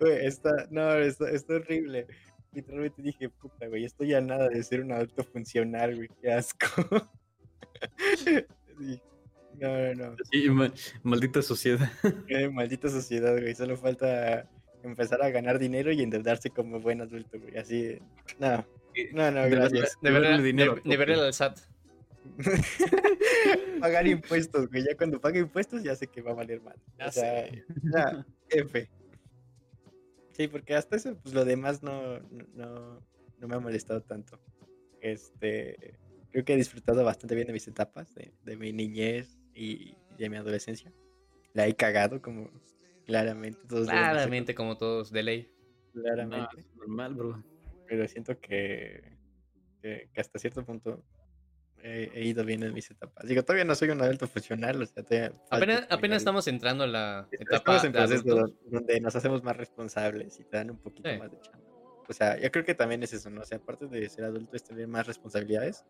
Güey, 0.00 0.26
está, 0.26 0.66
no, 0.70 0.94
está, 0.96 1.30
está 1.30 1.54
horrible 1.54 2.06
literalmente 2.52 3.02
dije, 3.02 3.28
puta, 3.28 3.66
güey, 3.66 3.84
estoy 3.84 4.14
a 4.14 4.20
nada 4.20 4.48
de 4.48 4.62
ser 4.62 4.80
un 4.80 4.92
adulto 4.92 5.24
funcional, 5.24 5.94
güey, 5.94 6.08
qué 6.20 6.32
asco. 6.32 6.66
No, 9.60 9.92
no, 9.92 10.14
no. 10.14 10.72
maldita 11.02 11.42
sociedad. 11.42 11.90
Eh, 12.28 12.48
maldita 12.48 12.88
sociedad, 12.88 13.32
güey, 13.40 13.56
solo 13.56 13.76
falta 13.76 14.48
empezar 14.84 15.20
a 15.20 15.30
ganar 15.30 15.58
dinero 15.58 15.90
y 15.90 16.00
endeudarse 16.00 16.50
como 16.50 16.78
buen 16.78 17.00
adulto, 17.00 17.40
güey, 17.40 17.56
así, 17.56 17.98
no. 18.38 18.64
No, 19.12 19.30
no, 19.32 19.50
gracias. 19.50 19.98
De, 20.00 20.12
ver, 20.12 20.42
dinero, 20.42 20.78
de, 20.84 20.96
ver 20.96 21.10
el 21.10 21.32
SAT. 21.34 21.58
Pagar 23.80 24.06
impuestos, 24.06 24.68
güey. 24.68 24.84
Ya 24.84 24.96
cuando 24.96 25.20
pague 25.20 25.40
impuestos 25.40 25.82
ya 25.82 25.96
sé 25.96 26.06
que 26.06 26.22
va 26.22 26.30
a 26.30 26.34
valer 26.34 26.62
mal. 26.62 26.76
o 27.04 27.10
sea, 27.10 27.48
ya, 27.82 28.24
F. 28.50 28.88
Sí, 30.38 30.46
porque 30.46 30.76
hasta 30.76 30.94
eso, 30.94 31.18
pues 31.20 31.34
lo 31.34 31.44
demás 31.44 31.82
no, 31.82 32.20
no, 32.54 33.02
no 33.38 33.48
me 33.48 33.56
ha 33.56 33.58
molestado 33.58 34.02
tanto. 34.02 34.38
Este, 35.00 35.98
creo 36.30 36.44
que 36.44 36.52
he 36.52 36.56
disfrutado 36.56 37.04
bastante 37.04 37.34
bien 37.34 37.48
de 37.48 37.52
mis 37.52 37.66
etapas, 37.66 38.14
de, 38.14 38.56
mi 38.56 38.72
niñez 38.72 39.36
y 39.52 39.96
de 40.16 40.30
mi 40.30 40.36
adolescencia. 40.36 40.92
La 41.54 41.66
he 41.66 41.74
cagado 41.74 42.22
como 42.22 42.52
claramente 43.04 43.58
todos. 43.68 43.88
Claramente 43.88 44.54
como 44.54 44.78
todos, 44.78 45.10
de 45.10 45.22
ley. 45.24 45.52
Claramente. 45.92 46.64
normal, 46.76 47.14
bro. 47.14 47.44
Pero 47.88 48.06
siento 48.06 48.38
que, 48.38 49.18
que, 49.82 50.08
que 50.12 50.20
hasta 50.20 50.38
cierto 50.38 50.64
punto 50.64 51.04
he, 51.82 52.24
ido 52.24 52.44
bien 52.44 52.62
en 52.62 52.72
mis 52.72 52.90
etapas. 52.90 53.26
Digo, 53.26 53.42
todavía 53.42 53.64
no 53.64 53.74
soy 53.74 53.90
un 53.90 54.02
adulto 54.02 54.26
funcional, 54.26 54.82
o 54.82 54.86
sea, 54.86 55.32
apenas, 55.50 55.86
apenas 55.88 56.18
estamos 56.18 56.46
entrando 56.48 56.84
en 56.84 56.92
la 56.92 57.28
etapa 57.30 57.80
en 57.84 57.92
proceso 57.92 58.54
donde 58.66 59.00
nos 59.00 59.14
hacemos 59.16 59.42
más 59.42 59.56
responsables 59.56 60.38
y 60.40 60.44
te 60.44 60.56
dan 60.56 60.70
un 60.70 60.78
poquito 60.78 61.08
más 61.18 61.30
de 61.30 61.40
chamba. 61.40 61.66
O 62.08 62.12
sea, 62.12 62.38
yo 62.40 62.50
creo 62.50 62.64
que 62.64 62.74
también 62.74 63.02
es 63.02 63.12
eso, 63.12 63.28
¿no? 63.28 63.42
O 63.42 63.44
sea, 63.44 63.58
aparte 63.58 63.86
de 63.86 64.08
ser 64.08 64.24
adulto 64.24 64.56
es 64.56 64.64
tener 64.64 64.88
más 64.88 65.06
responsabilidades, 65.06 65.84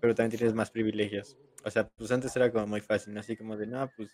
pero 0.00 0.14
también 0.14 0.38
tienes 0.38 0.54
más 0.54 0.70
privilegios. 0.70 1.38
O 1.64 1.70
sea, 1.70 1.88
pues 1.88 2.12
antes 2.12 2.36
era 2.36 2.52
como 2.52 2.66
muy 2.66 2.80
fácil, 2.82 3.14
¿no? 3.14 3.20
Así 3.20 3.34
como 3.34 3.56
de, 3.56 3.66
no, 3.66 3.90
pues, 3.96 4.10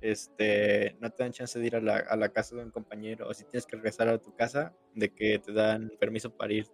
este, 0.00 0.96
no 1.00 1.10
te 1.10 1.22
dan 1.24 1.32
chance 1.32 1.58
de 1.58 1.66
ir 1.66 1.76
a 1.76 1.80
la, 1.80 1.96
a 1.96 2.16
la 2.16 2.28
casa 2.28 2.54
de 2.54 2.62
un 2.62 2.70
compañero, 2.70 3.28
o 3.28 3.34
si 3.34 3.44
tienes 3.44 3.66
que 3.66 3.76
regresar 3.76 4.08
a 4.08 4.18
tu 4.18 4.34
casa, 4.36 4.72
de 4.94 5.12
que 5.12 5.40
te 5.40 5.52
dan 5.52 5.90
permiso 5.98 6.36
para 6.36 6.52
ir 6.52 6.66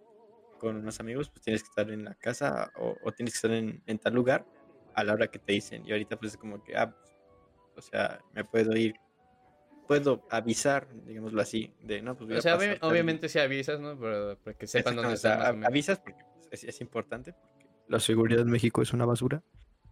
con 0.61 0.75
unos 0.75 0.99
amigos, 0.99 1.27
pues 1.27 1.41
tienes 1.41 1.63
que 1.63 1.69
estar 1.69 1.89
en 1.89 2.05
la 2.05 2.13
casa 2.13 2.71
o, 2.75 3.11
tienes 3.13 3.33
que 3.33 3.47
estar 3.47 3.51
en, 3.51 3.97
tal 3.97 4.13
lugar 4.13 4.45
a 4.93 5.03
la 5.03 5.13
hora 5.13 5.25
que 5.25 5.39
te 5.39 5.53
dicen. 5.53 5.83
Y 5.87 5.91
ahorita 5.91 6.17
pues 6.17 6.33
es 6.33 6.37
como 6.37 6.63
que, 6.63 6.77
ah, 6.77 6.95
pues, 7.73 7.87
o 7.87 7.89
sea, 7.89 8.21
me 8.31 8.45
puedo 8.45 8.77
ir, 8.77 8.93
puedo 9.87 10.23
avisar, 10.29 10.87
digámoslo 11.07 11.41
así, 11.41 11.73
de, 11.81 12.03
no, 12.03 12.15
pues 12.15 12.37
O 12.37 12.41
sea, 12.43 12.59
obviamente 12.81 13.27
si 13.27 13.39
avisas, 13.39 13.79
¿no? 13.79 13.99
Para, 13.99 14.53
que 14.53 14.67
sepan 14.67 14.95
dónde 14.95 15.15
estás. 15.15 15.55
avisas 15.65 15.97
porque 15.97 16.23
pues, 16.47 16.63
es, 16.63 16.79
importante, 16.79 17.33
porque 17.33 17.65
la 17.87 17.99
seguridad 17.99 18.41
en 18.41 18.51
México 18.51 18.83
es 18.83 18.93
una 18.93 19.05
basura. 19.05 19.41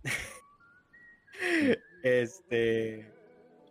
este, 2.03 3.11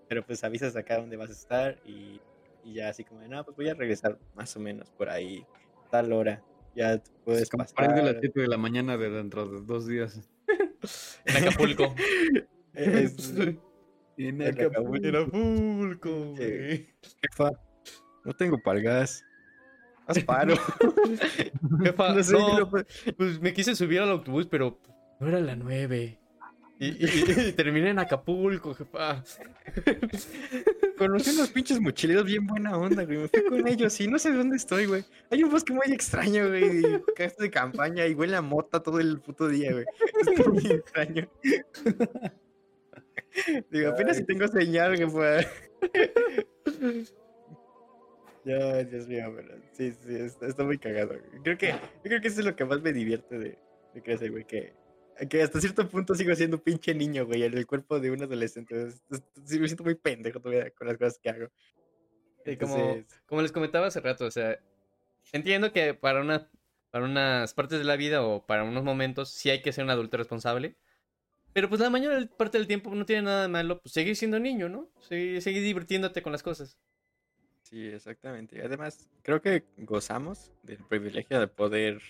pero 0.09 0.27
pues 0.27 0.43
avisas 0.43 0.75
acá 0.75 0.99
dónde 0.99 1.17
vas 1.17 1.31
a 1.31 1.35
estar 1.35 1.79
y, 1.85 2.21
y 2.65 2.75
ya 2.75 2.89
así 2.89 3.05
como, 3.05 3.21
no, 3.29 3.45
pues 3.45 3.57
voy 3.57 3.69
a 3.69 3.75
regresar 3.75 4.19
más 4.35 4.57
o 4.57 4.59
menos 4.59 4.91
por 4.91 5.11
ahí, 5.11 5.47
tal 5.93 6.13
hora 6.13 6.43
ya 6.79 7.03
puedes 7.25 7.51
pasar. 7.51 7.95
de 7.95 8.03
las 8.03 8.17
7 8.21 8.41
de 8.41 8.47
la 8.47 8.57
mañana 8.57 8.97
de 8.97 9.11
dentro 9.11 9.49
de 9.49 9.61
dos 9.63 9.87
días. 9.87 10.29
en 11.25 11.37
Acapulco. 11.37 11.95
en 12.75 14.43
Acapulco. 14.43 14.97
En 14.97 15.17
Acapulco, 15.17 16.35
Jefa, 16.37 17.51
no 18.25 18.33
tengo 18.35 18.63
palgas. 18.63 19.25
Haz 20.07 20.21
paro. 20.25 20.55
Jefa, 21.83 22.15
no, 22.15 22.23
sé, 22.23 22.33
no 22.33 22.71
pues 22.71 23.41
me 23.41 23.53
quise 23.53 23.75
subir 23.75 24.01
al 24.01 24.11
autobús, 24.11 24.47
pero 24.47 24.81
no 25.21 25.29
era 25.29 25.41
la 25.41 25.57
9. 25.57 26.19
Y, 26.81 27.53
terminé 27.53 27.91
en 27.91 27.99
Acapulco, 27.99 28.73
jefa. 28.73 29.25
Conocí 30.97 31.31
unos 31.31 31.51
pinches 31.51 31.81
mochileros 31.81 32.25
bien 32.25 32.47
buena 32.47 32.77
onda, 32.77 33.05
güey. 33.05 33.19
Me 33.19 33.29
fui 33.29 33.45
con 33.45 33.67
ellos 33.67 34.01
y 34.01 34.07
no 34.07 34.19
sé 34.19 34.33
dónde 34.33 34.57
estoy, 34.57 34.87
güey. 34.87 35.05
Hay 35.31 35.43
un 35.43 35.51
bosque 35.51 35.73
muy 35.73 35.93
extraño, 35.93 36.49
güey. 36.49 36.83
Casas 37.17 37.39
de 37.39 37.51
campaña 37.51 38.07
y 38.07 38.15
huele 38.15 38.37
a 38.37 38.43
mota 38.43 38.81
todo 38.81 39.01
el 39.01 39.21
puto 39.21 39.49
día, 39.49 39.73
güey. 39.73 39.85
Está 40.21 40.51
muy 40.51 40.67
extraño. 40.67 41.29
Digo, 43.71 43.91
apenas 43.91 44.17
si 44.17 44.25
tengo 44.25 44.47
señal, 44.47 44.97
que 44.97 45.09
fue. 45.09 45.47
Ya, 48.45 48.85
Dios 48.85 49.07
mío, 49.09 49.33
pero 49.37 49.57
sí, 49.73 49.93
sí, 49.93 50.17
está, 50.41 50.65
muy 50.65 50.79
cagado. 50.79 51.15
Creo 51.43 51.59
que, 51.59 51.73
yo 51.73 52.03
creo 52.03 52.21
que 52.21 52.29
eso 52.29 52.41
es 52.41 52.47
lo 52.47 52.57
que 52.57 52.65
más 52.65 52.81
me 52.81 52.93
divierte 52.93 53.39
de, 53.39 53.59
de 53.95 54.03
crecer, 54.03 54.31
güey, 54.31 54.45
que 54.45 54.73
que 55.29 55.43
hasta 55.43 55.61
cierto 55.61 55.89
punto 55.89 56.15
sigo 56.15 56.35
siendo 56.35 56.63
pinche 56.63 56.95
niño, 56.95 57.27
güey, 57.27 57.43
en 57.43 57.57
el 57.57 57.67
cuerpo 57.67 57.99
de 58.01 58.11
un 58.11 58.23
adolescente. 58.23 58.91
Sí, 59.45 59.59
me 59.59 59.67
siento 59.67 59.85
muy 59.85 59.95
pendejo 59.95 60.41
todavía 60.41 60.71
con 60.71 60.87
las 60.87 60.97
cosas 60.97 61.19
que 61.19 61.31
hago. 61.31 61.49
como, 62.61 63.05
como 63.27 63.43
les 63.43 63.53
comentaba 63.53 63.87
hace 63.87 64.01
rato, 64.01 64.27
o 64.27 64.31
sea, 64.31 64.59
entiendo 65.33 65.73
que 65.73 65.95
para, 65.95 66.21
una, 66.21 66.51
para 66.91 67.05
unas 67.05 67.55
partes 67.55 67.79
de 67.79 67.85
la 67.85 67.97
vida 67.97 68.23
o 68.23 68.47
para 68.47 68.65
unos 68.65 68.85
momentos 68.85 69.31
sí 69.31 69.51
hay 69.51 69.63
que 69.63 69.73
ser 69.73 69.85
un 69.85 69.91
adulto 69.91 70.17
responsable. 70.17 70.77
Pero 71.53 71.69
pues 71.69 71.81
la 71.81 71.91
mayor 71.91 72.29
parte 72.37 72.59
del 72.59 72.67
tiempo 72.67 72.95
no 72.95 73.05
tiene 73.05 73.23
nada 73.23 73.43
de 73.43 73.49
malo, 73.49 73.81
pues 73.81 73.93
seguir 73.93 74.15
siendo 74.15 74.39
niño, 74.39 74.69
¿no? 74.69 74.89
Seguir, 75.01 75.43
seguir 75.43 75.63
divirtiéndote 75.63 76.23
con 76.23 76.31
las 76.31 76.43
cosas. 76.43 76.79
Sí, 77.63 77.87
exactamente. 77.87 78.63
Además, 78.63 79.11
creo 79.23 79.43
que 79.43 79.65
gozamos 79.77 80.53
del 80.63 80.79
privilegio 80.79 81.41
de 81.41 81.49
poder 81.49 82.01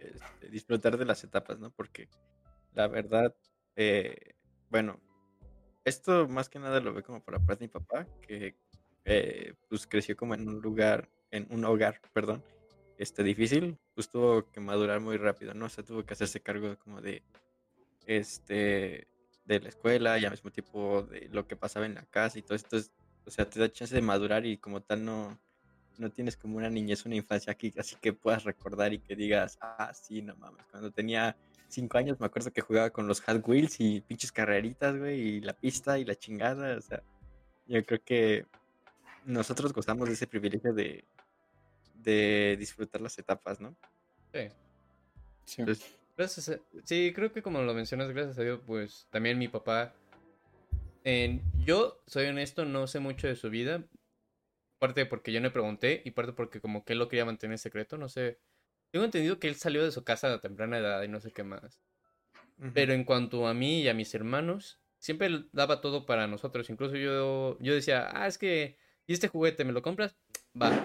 este, 0.00 0.48
disfrutar 0.48 0.96
de 0.96 1.04
las 1.04 1.24
etapas, 1.24 1.58
¿no? 1.58 1.70
Porque 1.70 2.08
la 2.74 2.88
verdad, 2.88 3.34
eh, 3.76 4.34
bueno, 4.70 5.00
esto 5.84 6.28
más 6.28 6.48
que 6.48 6.58
nada 6.58 6.80
lo 6.80 6.94
ve 6.94 7.02
como 7.02 7.22
por 7.22 7.34
la 7.34 7.40
parte 7.40 7.64
de 7.64 7.68
mi 7.68 7.72
papá, 7.72 8.06
que 8.22 8.56
eh, 9.04 9.54
pues 9.68 9.86
creció 9.86 10.16
como 10.16 10.34
en 10.34 10.48
un 10.48 10.60
lugar, 10.60 11.08
en 11.30 11.46
un 11.50 11.64
hogar, 11.64 12.00
perdón, 12.12 12.44
este 12.98 13.22
difícil, 13.22 13.78
pues 13.94 14.10
tuvo 14.10 14.50
que 14.50 14.60
madurar 14.60 15.00
muy 15.00 15.16
rápido, 15.16 15.54
¿no? 15.54 15.66
O 15.66 15.68
sea, 15.68 15.84
tuvo 15.84 16.04
que 16.04 16.14
hacerse 16.14 16.40
cargo 16.40 16.76
como 16.78 17.00
de, 17.00 17.22
este, 18.06 19.08
de 19.44 19.60
la 19.60 19.68
escuela 19.68 20.18
y 20.18 20.24
al 20.24 20.32
mismo 20.32 20.50
tiempo 20.50 21.02
de 21.02 21.28
lo 21.30 21.46
que 21.46 21.56
pasaba 21.56 21.86
en 21.86 21.94
la 21.94 22.04
casa 22.04 22.38
y 22.38 22.42
todo 22.42 22.54
esto, 22.54 22.76
o 23.24 23.30
sea, 23.30 23.48
te 23.48 23.60
da 23.60 23.70
chance 23.70 23.94
de 23.94 24.02
madurar 24.02 24.44
y 24.46 24.58
como 24.58 24.82
tal 24.82 25.04
no, 25.04 25.38
no 25.98 26.10
tienes 26.10 26.36
como 26.36 26.56
una 26.56 26.70
niñez, 26.70 27.04
una 27.04 27.16
infancia 27.16 27.52
aquí, 27.52 27.72
así 27.76 27.96
que 28.00 28.12
puedas 28.12 28.44
recordar 28.44 28.92
y 28.92 29.00
que 29.00 29.16
digas, 29.16 29.58
ah, 29.60 29.92
sí, 29.92 30.22
no 30.22 30.34
mames, 30.36 30.64
cuando 30.70 30.90
tenía 30.90 31.36
cinco 31.68 31.98
años 31.98 32.18
me 32.20 32.26
acuerdo 32.26 32.52
que 32.52 32.60
jugaba 32.62 32.90
con 32.90 33.06
los 33.06 33.20
Hot 33.20 33.46
Wheels 33.46 33.76
y 33.80 34.00
pinches 34.00 34.32
carreritas, 34.32 34.96
güey, 34.96 35.20
y 35.20 35.40
la 35.40 35.52
pista 35.52 35.98
y 35.98 36.04
la 36.04 36.14
chingada. 36.14 36.78
O 36.78 36.80
sea, 36.80 37.02
yo 37.66 37.84
creo 37.84 38.00
que 38.02 38.46
nosotros 39.24 39.72
gozamos 39.72 40.08
de 40.08 40.14
ese 40.14 40.26
privilegio 40.26 40.72
de, 40.72 41.04
de 41.96 42.56
disfrutar 42.58 43.00
las 43.00 43.18
etapas, 43.18 43.60
¿no? 43.60 43.76
Sí. 44.32 44.48
Sí. 45.44 45.60
Entonces, 45.62 45.94
Gracias 46.16 46.48
a- 46.48 46.58
sí, 46.84 47.12
creo 47.14 47.32
que 47.32 47.42
como 47.42 47.62
lo 47.62 47.72
mencionas, 47.74 48.10
gracias 48.10 48.38
a 48.38 48.42
Dios, 48.42 48.60
pues 48.66 49.06
también 49.10 49.38
mi 49.38 49.46
papá. 49.48 49.94
en- 51.04 51.40
yo, 51.64 52.02
soy 52.06 52.26
honesto, 52.26 52.64
no 52.64 52.86
sé 52.86 52.98
mucho 52.98 53.28
de 53.28 53.36
su 53.36 53.48
vida. 53.50 53.82
Parte 54.78 55.06
porque 55.06 55.32
yo 55.32 55.40
no 55.40 55.48
le 55.48 55.52
pregunté 55.52 56.02
y 56.04 56.12
parte 56.12 56.32
porque 56.32 56.60
como 56.60 56.84
que 56.84 56.92
él 56.92 56.98
lo 56.98 57.08
quería 57.08 57.24
mantener 57.24 57.58
secreto, 57.58 57.98
no 57.98 58.08
sé. 58.08 58.38
Tengo 58.90 59.04
entendido 59.04 59.38
que 59.38 59.48
él 59.48 59.56
salió 59.56 59.84
de 59.84 59.90
su 59.90 60.04
casa 60.04 60.32
a 60.32 60.40
temprana 60.40 60.78
edad 60.78 61.02
y 61.02 61.08
no 61.08 61.20
sé 61.20 61.32
qué 61.32 61.42
más. 61.42 61.80
Pero 62.74 62.92
en 62.92 63.04
cuanto 63.04 63.46
a 63.46 63.54
mí 63.54 63.82
y 63.82 63.88
a 63.88 63.94
mis 63.94 64.14
hermanos, 64.14 64.80
siempre 64.98 65.44
daba 65.52 65.80
todo 65.80 66.06
para 66.06 66.26
nosotros. 66.26 66.70
Incluso 66.70 66.96
yo, 66.96 67.56
yo 67.60 67.74
decía, 67.74 68.08
ah, 68.12 68.26
es 68.26 68.36
que, 68.38 68.76
¿y 69.06 69.12
este 69.12 69.28
juguete 69.28 69.64
me 69.64 69.72
lo 69.72 69.82
compras? 69.82 70.16
Va. 70.60 70.84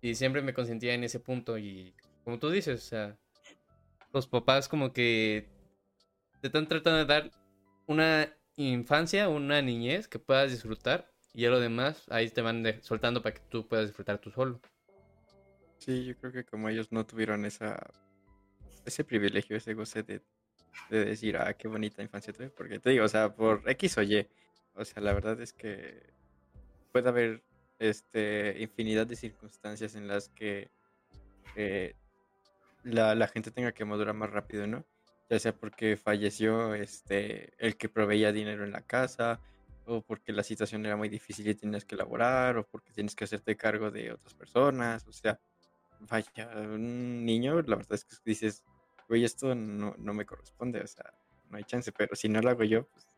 Y 0.00 0.14
siempre 0.14 0.42
me 0.42 0.54
consentía 0.54 0.94
en 0.94 1.04
ese 1.04 1.20
punto. 1.20 1.58
Y 1.58 1.94
como 2.24 2.38
tú 2.38 2.50
dices, 2.50 2.84
o 2.84 2.86
sea, 2.86 3.18
los 4.12 4.26
papás 4.26 4.68
como 4.68 4.92
que 4.92 5.48
te 6.40 6.48
están 6.48 6.66
tratando 6.66 6.98
de 6.98 7.04
dar 7.04 7.30
una 7.86 8.36
infancia, 8.56 9.28
una 9.28 9.62
niñez 9.62 10.08
que 10.08 10.18
puedas 10.18 10.50
disfrutar. 10.50 11.12
Y 11.38 11.42
ya 11.42 11.50
lo 11.50 11.60
demás, 11.60 12.04
ahí 12.08 12.28
te 12.30 12.42
van 12.42 12.64
soltando 12.82 13.22
para 13.22 13.32
que 13.32 13.40
tú 13.48 13.64
puedas 13.64 13.86
disfrutar 13.86 14.18
tú 14.18 14.28
solo. 14.28 14.60
Sí, 15.78 16.04
yo 16.04 16.16
creo 16.16 16.32
que 16.32 16.42
como 16.42 16.68
ellos 16.68 16.90
no 16.90 17.06
tuvieron 17.06 17.44
esa 17.44 17.78
ese 18.84 19.04
privilegio, 19.04 19.56
ese 19.56 19.72
goce 19.72 20.02
de, 20.02 20.20
de 20.90 21.04
decir, 21.04 21.36
ah, 21.36 21.54
qué 21.54 21.68
bonita 21.68 22.02
infancia 22.02 22.32
tuve, 22.32 22.50
porque 22.50 22.80
te 22.80 22.90
digo, 22.90 23.04
o 23.04 23.08
sea, 23.08 23.32
por 23.32 23.62
X 23.70 23.98
o 23.98 24.02
Y, 24.02 24.26
o 24.74 24.84
sea, 24.84 25.00
la 25.00 25.12
verdad 25.12 25.40
es 25.40 25.52
que 25.52 26.02
puede 26.90 27.08
haber 27.08 27.44
este 27.78 28.56
infinidad 28.58 29.06
de 29.06 29.14
circunstancias 29.14 29.94
en 29.94 30.08
las 30.08 30.30
que 30.30 30.72
la, 32.82 33.14
la 33.14 33.28
gente 33.28 33.52
tenga 33.52 33.70
que 33.70 33.84
madurar 33.84 34.12
más 34.12 34.30
rápido, 34.30 34.66
¿no? 34.66 34.84
Ya 35.30 35.38
sea 35.38 35.54
porque 35.54 35.96
falleció 35.96 36.74
este 36.74 37.52
el 37.58 37.76
que 37.76 37.88
proveía 37.88 38.32
dinero 38.32 38.64
en 38.64 38.72
la 38.72 38.80
casa, 38.80 39.38
o 39.88 40.02
porque 40.02 40.32
la 40.32 40.42
situación 40.42 40.84
era 40.86 40.96
muy 40.96 41.08
difícil 41.08 41.48
y 41.48 41.54
tienes 41.54 41.84
que 41.84 41.94
elaborar, 41.96 42.58
o 42.58 42.66
porque 42.66 42.92
tienes 42.92 43.14
que 43.16 43.24
hacerte 43.24 43.56
cargo 43.56 43.90
de 43.90 44.12
otras 44.12 44.34
personas, 44.34 45.06
o 45.08 45.12
sea, 45.12 45.40
vaya, 46.00 46.50
un 46.56 47.24
niño, 47.24 47.62
la 47.62 47.76
verdad 47.76 47.94
es 47.94 48.04
que 48.04 48.16
dices, 48.24 48.64
güey, 49.08 49.24
esto 49.24 49.54
no, 49.54 49.94
no 49.98 50.14
me 50.14 50.26
corresponde, 50.26 50.80
o 50.82 50.86
sea, 50.86 51.14
no 51.50 51.56
hay 51.58 51.64
chance, 51.64 51.92
pero 51.92 52.14
si 52.16 52.28
no 52.28 52.40
lo 52.42 52.50
hago 52.50 52.64
yo, 52.64 52.88
pues, 52.88 53.08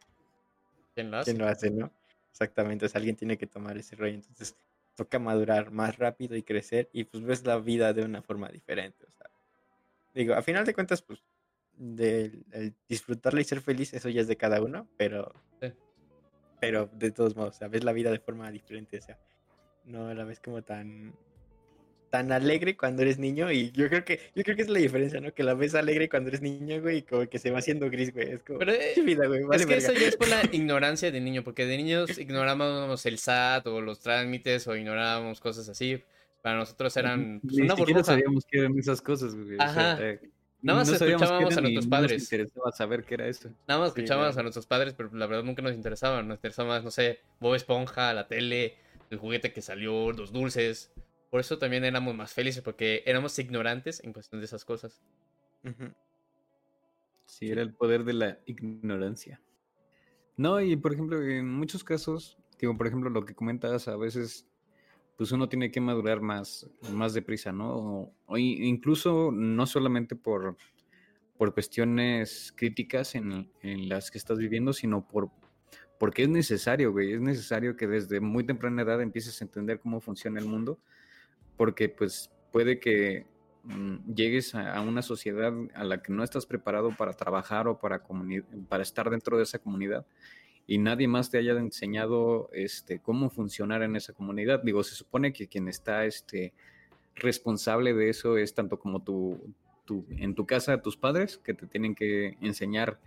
¿Quién 0.94 1.10
lo 1.10 1.18
hace? 1.18 1.32
¿quién 1.32 1.38
lo 1.38 1.48
hace, 1.48 1.70
no? 1.70 1.92
Exactamente, 2.30 2.86
o 2.86 2.88
sea, 2.88 2.98
alguien 3.00 3.16
tiene 3.16 3.38
que 3.38 3.46
tomar 3.48 3.76
ese 3.78 3.96
rollo, 3.96 4.14
entonces 4.14 4.56
toca 4.96 5.18
madurar 5.18 5.70
más 5.72 5.98
rápido 5.98 6.36
y 6.36 6.42
crecer, 6.42 6.90
y 6.92 7.04
pues 7.04 7.24
ves 7.24 7.44
la 7.44 7.58
vida 7.58 7.92
de 7.92 8.04
una 8.04 8.22
forma 8.22 8.48
diferente, 8.48 9.04
o 9.06 9.10
sea, 9.12 9.30
digo, 10.14 10.34
a 10.34 10.42
final 10.42 10.64
de 10.66 10.74
cuentas, 10.74 11.02
pues, 11.02 11.24
del 11.76 12.44
el 12.52 12.74
disfrutarla 12.88 13.40
y 13.40 13.44
ser 13.44 13.60
feliz, 13.62 13.94
eso 13.94 14.08
ya 14.10 14.20
es 14.22 14.28
de 14.28 14.36
cada 14.36 14.62
uno, 14.62 14.88
pero, 14.98 15.32
Sí. 15.60 15.72
Pero 16.60 16.88
de 16.92 17.10
todos 17.10 17.34
modos, 17.36 17.56
o 17.56 17.58
sea, 17.58 17.68
ves 17.68 17.84
la 17.84 17.92
vida 17.92 18.10
de 18.10 18.18
forma 18.20 18.50
diferente, 18.50 18.98
o 18.98 19.02
sea, 19.02 19.18
no 19.84 20.12
la 20.14 20.24
ves 20.24 20.40
como 20.40 20.62
tan 20.62 21.12
tan 22.10 22.32
alegre 22.32 22.76
cuando 22.76 23.02
eres 23.02 23.20
niño 23.20 23.52
y 23.52 23.70
yo 23.70 23.88
creo 23.88 24.04
que 24.04 24.18
yo 24.34 24.42
creo 24.42 24.56
que 24.56 24.62
es 24.62 24.68
la 24.68 24.80
diferencia, 24.80 25.20
¿no? 25.20 25.32
Que 25.32 25.44
la 25.44 25.54
ves 25.54 25.76
alegre 25.76 26.08
cuando 26.08 26.28
eres 26.28 26.42
niño, 26.42 26.80
güey, 26.82 26.98
y 26.98 27.02
como 27.02 27.28
que 27.28 27.38
se 27.38 27.52
va 27.52 27.60
haciendo 27.60 27.88
gris, 27.88 28.12
güey. 28.12 28.32
Es 28.32 28.42
como 28.42 28.58
Pero, 28.58 28.72
eh, 28.72 28.78
"Pinche 28.96 29.02
vida, 29.02 29.26
güey, 29.28 29.44
vale 29.44 29.62
es 29.62 29.66
que 29.66 29.74
verga". 29.74 29.88
eso 29.92 30.00
ya 30.00 30.08
es 30.08 30.16
por 30.16 30.26
la 30.28 30.40
ignorancia 30.52 31.12
de 31.12 31.20
niño, 31.20 31.44
porque 31.44 31.66
de 31.66 31.76
niños 31.76 32.18
ignorábamos 32.18 33.06
el 33.06 33.18
SAT 33.18 33.68
o 33.68 33.80
los 33.80 34.00
trámites 34.00 34.66
o 34.66 34.74
ignorábamos 34.74 35.40
cosas 35.40 35.68
así. 35.68 36.02
Para 36.42 36.56
nosotros 36.56 36.96
eran 36.96 37.38
pues, 37.42 37.54
Ni 37.54 37.62
una 37.62 37.76
siquiera 37.76 37.98
burbuja. 38.00 38.12
sabíamos 38.12 38.44
qué 38.44 38.58
eran 38.58 38.76
esas 38.76 39.00
cosas, 39.02 39.36
güey. 39.36 39.54
o 39.54 39.58
sea, 39.58 39.92
Ajá. 39.92 39.98
eh, 40.02 40.20
Nada 40.62 40.80
más 40.80 40.88
no 40.88 40.94
escuchábamos 40.94 41.56
a 41.56 41.60
nuestros 41.60 41.86
nos 41.86 41.86
padres. 41.86 42.22
interesaba 42.22 42.72
saber 42.72 43.04
qué 43.04 43.14
era 43.14 43.26
eso. 43.26 43.50
Nada 43.66 43.80
más 43.80 43.92
Sí, 43.92 44.00
escuchábamos 44.00 44.36
a 44.36 44.42
nuestros 44.42 44.66
padres, 44.66 44.94
pero 44.94 45.10
la 45.14 45.26
verdad 45.26 45.42
nunca 45.44 45.62
nos 45.62 45.72
interesaban. 45.74 46.28
Nos 46.28 46.36
interesaba 46.36 46.68
más, 46.68 46.84
no 46.84 46.90
sé, 46.90 47.20
Bob 47.40 47.54
Esponja, 47.54 48.12
la 48.12 48.28
tele, 48.28 48.76
el 49.10 49.18
juguete 49.18 49.52
que 49.52 49.62
salió, 49.62 50.12
los 50.12 50.32
dulces. 50.32 50.92
Por 51.30 51.40
eso 51.40 51.58
también 51.58 51.84
éramos 51.84 52.14
más 52.14 52.32
felices, 52.32 52.62
porque 52.62 53.02
éramos 53.06 53.38
ignorantes 53.38 54.02
en 54.04 54.12
cuestión 54.12 54.40
de 54.40 54.46
esas 54.46 54.64
cosas. 54.64 55.00
Sí, 57.24 57.50
era 57.50 57.62
el 57.62 57.72
poder 57.72 58.04
de 58.04 58.12
la 58.12 58.38
ignorancia. 58.46 59.40
No, 60.36 60.60
y 60.60 60.76
por 60.76 60.92
ejemplo, 60.92 61.22
en 61.22 61.48
muchos 61.48 61.84
casos, 61.84 62.38
digo, 62.58 62.76
por 62.76 62.86
ejemplo, 62.86 63.08
lo 63.10 63.24
que 63.24 63.34
comentas, 63.34 63.88
a 63.88 63.96
veces, 63.96 64.49
pues 65.20 65.32
uno 65.32 65.50
tiene 65.50 65.70
que 65.70 65.82
madurar 65.82 66.22
más, 66.22 66.66
más 66.94 67.12
deprisa, 67.12 67.52
¿no? 67.52 68.14
O, 68.24 68.38
incluso 68.38 69.30
no 69.30 69.66
solamente 69.66 70.16
por, 70.16 70.56
por 71.36 71.52
cuestiones 71.52 72.54
críticas 72.56 73.14
en, 73.14 73.52
en 73.60 73.90
las 73.90 74.10
que 74.10 74.16
estás 74.16 74.38
viviendo, 74.38 74.72
sino 74.72 75.06
por 75.06 75.30
porque 75.98 76.22
es 76.22 76.30
necesario, 76.30 76.90
güey, 76.90 77.12
es 77.12 77.20
necesario 77.20 77.76
que 77.76 77.86
desde 77.86 78.18
muy 78.20 78.44
temprana 78.44 78.80
edad 78.80 79.02
empieces 79.02 79.38
a 79.42 79.44
entender 79.44 79.78
cómo 79.78 80.00
funciona 80.00 80.40
el 80.40 80.46
mundo, 80.46 80.78
porque 81.58 81.90
pues 81.90 82.30
puede 82.50 82.80
que 82.80 83.26
mm, 83.64 84.14
llegues 84.14 84.54
a, 84.54 84.80
una 84.80 85.02
sociedad 85.02 85.52
a 85.74 85.84
la 85.84 86.02
que 86.02 86.14
no 86.14 86.24
estás 86.24 86.46
preparado 86.46 86.96
para 86.96 87.12
trabajar 87.12 87.68
o 87.68 87.78
para 87.78 88.82
estar 88.82 89.10
dentro 89.10 89.36
de 89.36 89.42
esa 89.42 89.58
comunidad 89.58 90.06
y 90.66 90.78
nadie 90.78 91.08
más 91.08 91.30
te 91.30 91.38
haya 91.38 91.52
enseñado 91.52 92.48
este, 92.52 93.00
cómo 93.00 93.30
funcionar 93.30 93.82
en 93.82 93.96
esa 93.96 94.12
comunidad. 94.12 94.62
Digo, 94.62 94.82
se 94.84 94.94
supone 94.94 95.32
que 95.32 95.48
quien 95.48 95.68
está 95.68 96.04
este, 96.06 96.52
responsable 97.16 97.92
de 97.94 98.08
eso 98.08 98.36
es 98.36 98.54
tanto 98.54 98.78
como 98.78 99.02
tu, 99.02 99.52
tu, 99.84 100.06
en 100.10 100.34
tu 100.34 100.46
casa 100.46 100.80
tus 100.82 100.96
padres, 100.96 101.38
que 101.38 101.54
te 101.54 101.66
tienen 101.66 101.94
que 101.94 102.36
enseñar 102.40 103.00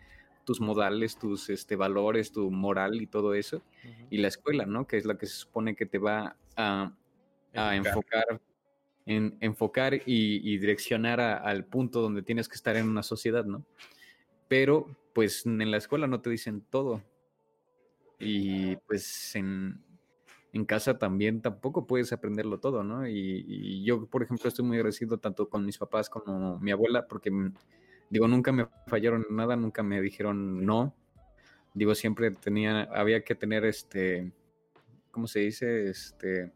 tus 0.45 0.59
modales, 0.59 1.17
tus 1.17 1.49
este, 1.49 1.77
valores, 1.77 2.33
tu 2.33 2.51
moral 2.51 3.01
y 3.01 3.07
todo 3.07 3.33
eso, 3.33 3.61
y 4.09 4.17
la 4.17 4.27
escuela, 4.27 4.65
¿no? 4.65 4.85
Que 4.87 4.97
es 4.97 5.05
la 5.05 5.17
que 5.17 5.25
se 5.25 5.35
supone 5.35 5.75
que 5.75 5.85
te 5.85 5.99
va 5.99 6.35
a, 6.57 6.93
a 7.55 7.75
enfocar, 7.77 8.41
en, 9.05 9.37
enfocar 9.39 9.93
y, 9.95 10.01
y 10.05 10.57
direccionar 10.57 11.21
a- 11.21 11.37
al 11.37 11.65
punto 11.65 12.01
donde 12.01 12.23
tienes 12.23 12.49
que 12.49 12.55
estar 12.55 12.75
en 12.75 12.89
una 12.89 13.03
sociedad, 13.03 13.45
¿no? 13.45 13.65
Pero, 14.49 14.87
pues, 15.13 15.45
en 15.45 15.71
la 15.71 15.77
escuela 15.77 16.07
no 16.07 16.21
te 16.21 16.29
dicen 16.29 16.61
todo. 16.69 17.01
Y, 18.23 18.77
pues, 18.87 19.35
en, 19.35 19.81
en 20.53 20.65
casa 20.65 20.97
también 20.97 21.41
tampoco 21.41 21.87
puedes 21.87 22.13
aprenderlo 22.13 22.59
todo, 22.59 22.83
¿no? 22.83 23.07
Y, 23.07 23.45
y 23.47 23.83
yo, 23.83 24.05
por 24.07 24.23
ejemplo, 24.23 24.47
estoy 24.47 24.65
muy 24.65 24.77
agradecido 24.77 25.17
tanto 25.17 25.49
con 25.49 25.65
mis 25.65 25.77
papás 25.77 26.09
como 26.09 26.59
mi 26.59 26.71
abuela, 26.71 27.07
porque, 27.07 27.31
mm, 27.31 27.53
digo, 28.09 28.27
nunca 28.27 28.51
me 28.51 28.67
fallaron 28.87 29.25
en 29.29 29.35
nada, 29.35 29.55
nunca 29.55 29.83
me 29.83 30.01
dijeron 30.01 30.65
no. 30.65 30.95
Digo, 31.73 31.95
siempre 31.95 32.31
tenía, 32.31 32.83
había 32.83 33.23
que 33.23 33.35
tener 33.35 33.65
este, 33.65 34.31
¿cómo 35.11 35.27
se 35.27 35.39
dice? 35.39 35.89
Este, 35.89 36.51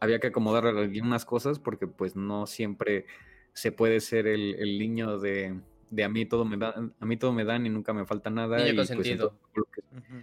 había 0.00 0.20
que 0.20 0.28
acomodar 0.28 0.66
algunas 0.66 1.24
cosas 1.24 1.58
porque 1.58 1.86
pues 1.86 2.16
no 2.16 2.46
siempre 2.46 3.06
se 3.52 3.72
puede 3.72 4.00
ser 4.00 4.26
el, 4.26 4.54
el 4.56 4.78
niño 4.78 5.18
de, 5.18 5.60
de 5.90 6.04
a 6.04 6.08
mí 6.08 6.26
todo 6.26 6.44
me 6.44 6.56
dan, 6.56 6.94
a 6.98 7.06
mí 7.06 7.16
todo 7.16 7.32
me 7.32 7.44
dan 7.44 7.66
y 7.66 7.70
nunca 7.70 7.92
me 7.92 8.04
falta 8.04 8.30
nada. 8.30 8.58
Niño 8.58 8.72
y, 8.72 8.86
pues, 8.86 8.90
entonces, 8.90 9.30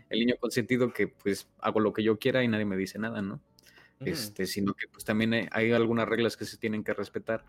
el 0.10 0.20
niño 0.20 0.36
consentido 0.40 0.94
que 0.94 1.08
pues 1.08 1.48
hago 1.60 1.80
lo 1.80 1.94
que 1.94 2.04
yo 2.04 2.18
quiera 2.20 2.44
y 2.44 2.48
nadie 2.48 2.66
me 2.66 2.78
dice 2.78 3.00
nada, 3.00 3.22
¿no? 3.22 3.42
Ujú. 4.02 4.10
este, 4.10 4.46
sino 4.46 4.74
que 4.74 4.88
pues 4.88 5.06
también 5.06 5.34
hay, 5.34 5.48
hay 5.52 5.72
algunas 5.72 6.08
reglas 6.08 6.36
que 6.36 6.46
se 6.46 6.58
tienen 6.58 6.84
que 6.84 6.94
respetar, 6.94 7.46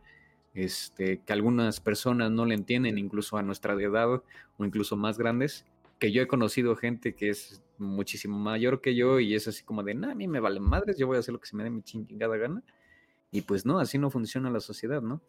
este, 0.55 1.19
que 1.19 1.33
algunas 1.33 1.81
personas 1.81 2.31
no 2.31 2.47
le 2.47 2.55
entienden, 2.55 2.99
incluso 2.99 3.37
a 3.37 3.43
nuestra 3.43 3.75
edad 3.75 4.09
o 4.09 4.65
incluso 4.65 4.97
más 4.97 5.19
grandes, 5.19 5.67
que 5.99 6.13
yo 6.13 6.23
he 6.23 6.27
conocido 6.27 6.77
gente 6.77 7.15
que 7.15 7.31
es 7.31 7.63
muchísimo 7.79 8.39
mayor 8.39 8.81
que 8.81 8.95
yo 8.95 9.21
y 9.21 9.35
es 9.35 9.49
así 9.49 9.65
como 9.65 9.83
de, 9.83 9.95
nah, 9.95 10.13
a 10.13 10.15
mí 10.15 10.29
me 10.29 10.41
valen 10.41 10.63
madres, 10.63 10.99
yo 10.99 11.07
voy 11.07 11.17
a 11.17 11.21
hacer 11.21 11.33
lo 11.33 11.41
que 11.41 11.47
se 11.47 11.57
me 11.57 11.65
dé 11.65 11.71
mi 11.71 11.83
chingada 11.83 12.37
gana. 12.37 12.63
Y 13.33 13.43
pues 13.43 13.67
no, 13.67 13.79
así 13.79 13.99
no 13.99 14.09
funciona 14.11 14.51
la 14.51 14.61
sociedad, 14.61 15.03
¿no? 15.03 15.21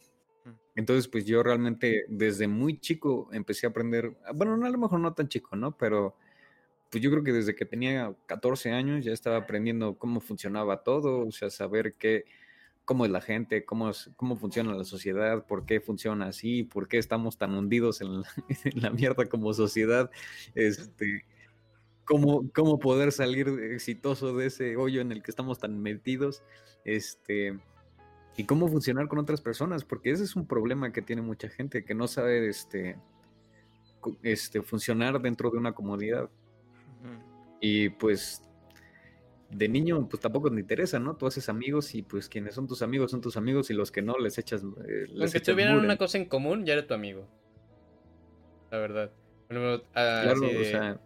Entonces, 0.76 1.08
pues 1.08 1.26
yo 1.26 1.42
realmente 1.44 2.06
desde 2.10 2.48
muy 2.48 2.80
chico 2.80 3.30
empecé 3.34 3.66
a 3.68 3.70
aprender, 3.72 4.16
bueno, 4.36 4.58
no, 4.58 4.66
a 4.66 4.70
lo 4.70 4.78
mejor 4.78 5.00
no 5.00 5.14
tan 5.14 5.28
chico, 5.28 5.56
¿no? 5.56 5.76
Pero 5.78 6.16
pues 6.92 7.04
yo 7.04 7.12
creo 7.12 7.24
que 7.24 7.34
desde 7.34 7.56
que 7.56 7.66
tenía 7.66 8.16
14 8.28 8.72
años 8.72 9.04
ya 9.06 9.12
estaba 9.14 9.38
aprendiendo 9.38 9.98
cómo 9.98 10.22
funcionaba 10.22 10.84
todo, 10.84 11.28
o 11.28 11.32
sea, 11.32 11.50
saber 11.50 11.96
qué, 12.00 12.26
cómo 12.86 13.06
es 13.06 13.12
la 13.12 13.22
gente, 13.22 13.66
cómo, 13.66 13.90
es- 13.92 14.12
cómo 14.18 14.38
funciona 14.38 14.74
la 14.76 14.86
sociedad, 14.86 15.46
por 15.48 15.66
qué 15.66 15.82
funciona 15.82 16.28
así, 16.28 16.64
por 16.64 16.88
qué 16.88 16.98
estamos 17.00 17.38
tan 17.38 17.54
hundidos 17.56 18.02
en 18.02 18.22
la, 18.22 18.28
en 18.66 18.82
la 18.82 18.90
mierda 18.92 19.26
como 19.28 19.54
sociedad, 19.54 20.12
este, 20.56 21.26
cómo, 22.06 22.50
cómo 22.54 22.80
poder 22.80 23.12
salir 23.12 23.48
exitoso 23.50 24.36
de 24.36 24.48
ese 24.48 24.78
hoyo 24.78 25.02
en 25.02 25.12
el 25.12 25.22
que 25.24 25.32
estamos 25.32 25.60
tan 25.60 25.82
metidos, 25.82 26.44
este, 26.86 27.60
y 28.38 28.46
cómo 28.46 28.68
funcionar 28.68 29.08
con 29.08 29.18
otras 29.18 29.42
personas, 29.42 29.84
porque 29.84 30.12
ese 30.12 30.24
es 30.24 30.36
un 30.36 30.46
problema 30.48 30.94
que 30.94 31.02
tiene 31.02 31.24
mucha 31.24 31.50
gente, 31.50 31.84
que 31.84 31.96
no 31.96 32.08
sabe, 32.08 32.48
este, 32.48 32.98
este, 34.22 34.62
funcionar 34.62 35.20
dentro 35.20 35.50
de 35.50 35.58
una 35.58 35.74
comodidad. 35.74 36.30
Y 37.60 37.90
pues 37.90 38.44
de 39.50 39.68
niño, 39.68 40.08
pues 40.08 40.22
tampoco 40.22 40.52
te 40.52 40.60
interesa, 40.60 41.00
¿no? 41.00 41.16
Tú 41.16 41.26
haces 41.26 41.50
amigos 41.50 41.96
y 41.96 42.04
pues 42.04 42.30
quienes 42.30 42.54
son 42.54 42.68
tus 42.68 42.84
amigos 42.84 43.10
son 43.10 43.22
tus 43.22 43.38
amigos 43.38 43.72
y 43.72 43.74
los 43.74 43.92
que 43.92 44.04
no 44.04 44.18
les 44.20 44.38
echas. 44.38 44.62
Eh, 44.62 45.08
les 45.10 45.34
Aunque 45.34 45.40
tuvieran 45.40 45.78
una 45.78 45.98
cosa 45.98 46.20
en 46.20 46.26
común, 46.26 46.64
ya 46.64 46.74
era 46.74 46.86
tu 46.86 46.94
amigo. 46.94 47.28
La 48.70 48.78
verdad. 48.78 49.12
Ah, 49.96 50.22
claro, 50.24 50.42
o 50.46 50.64
sea. 50.64 51.02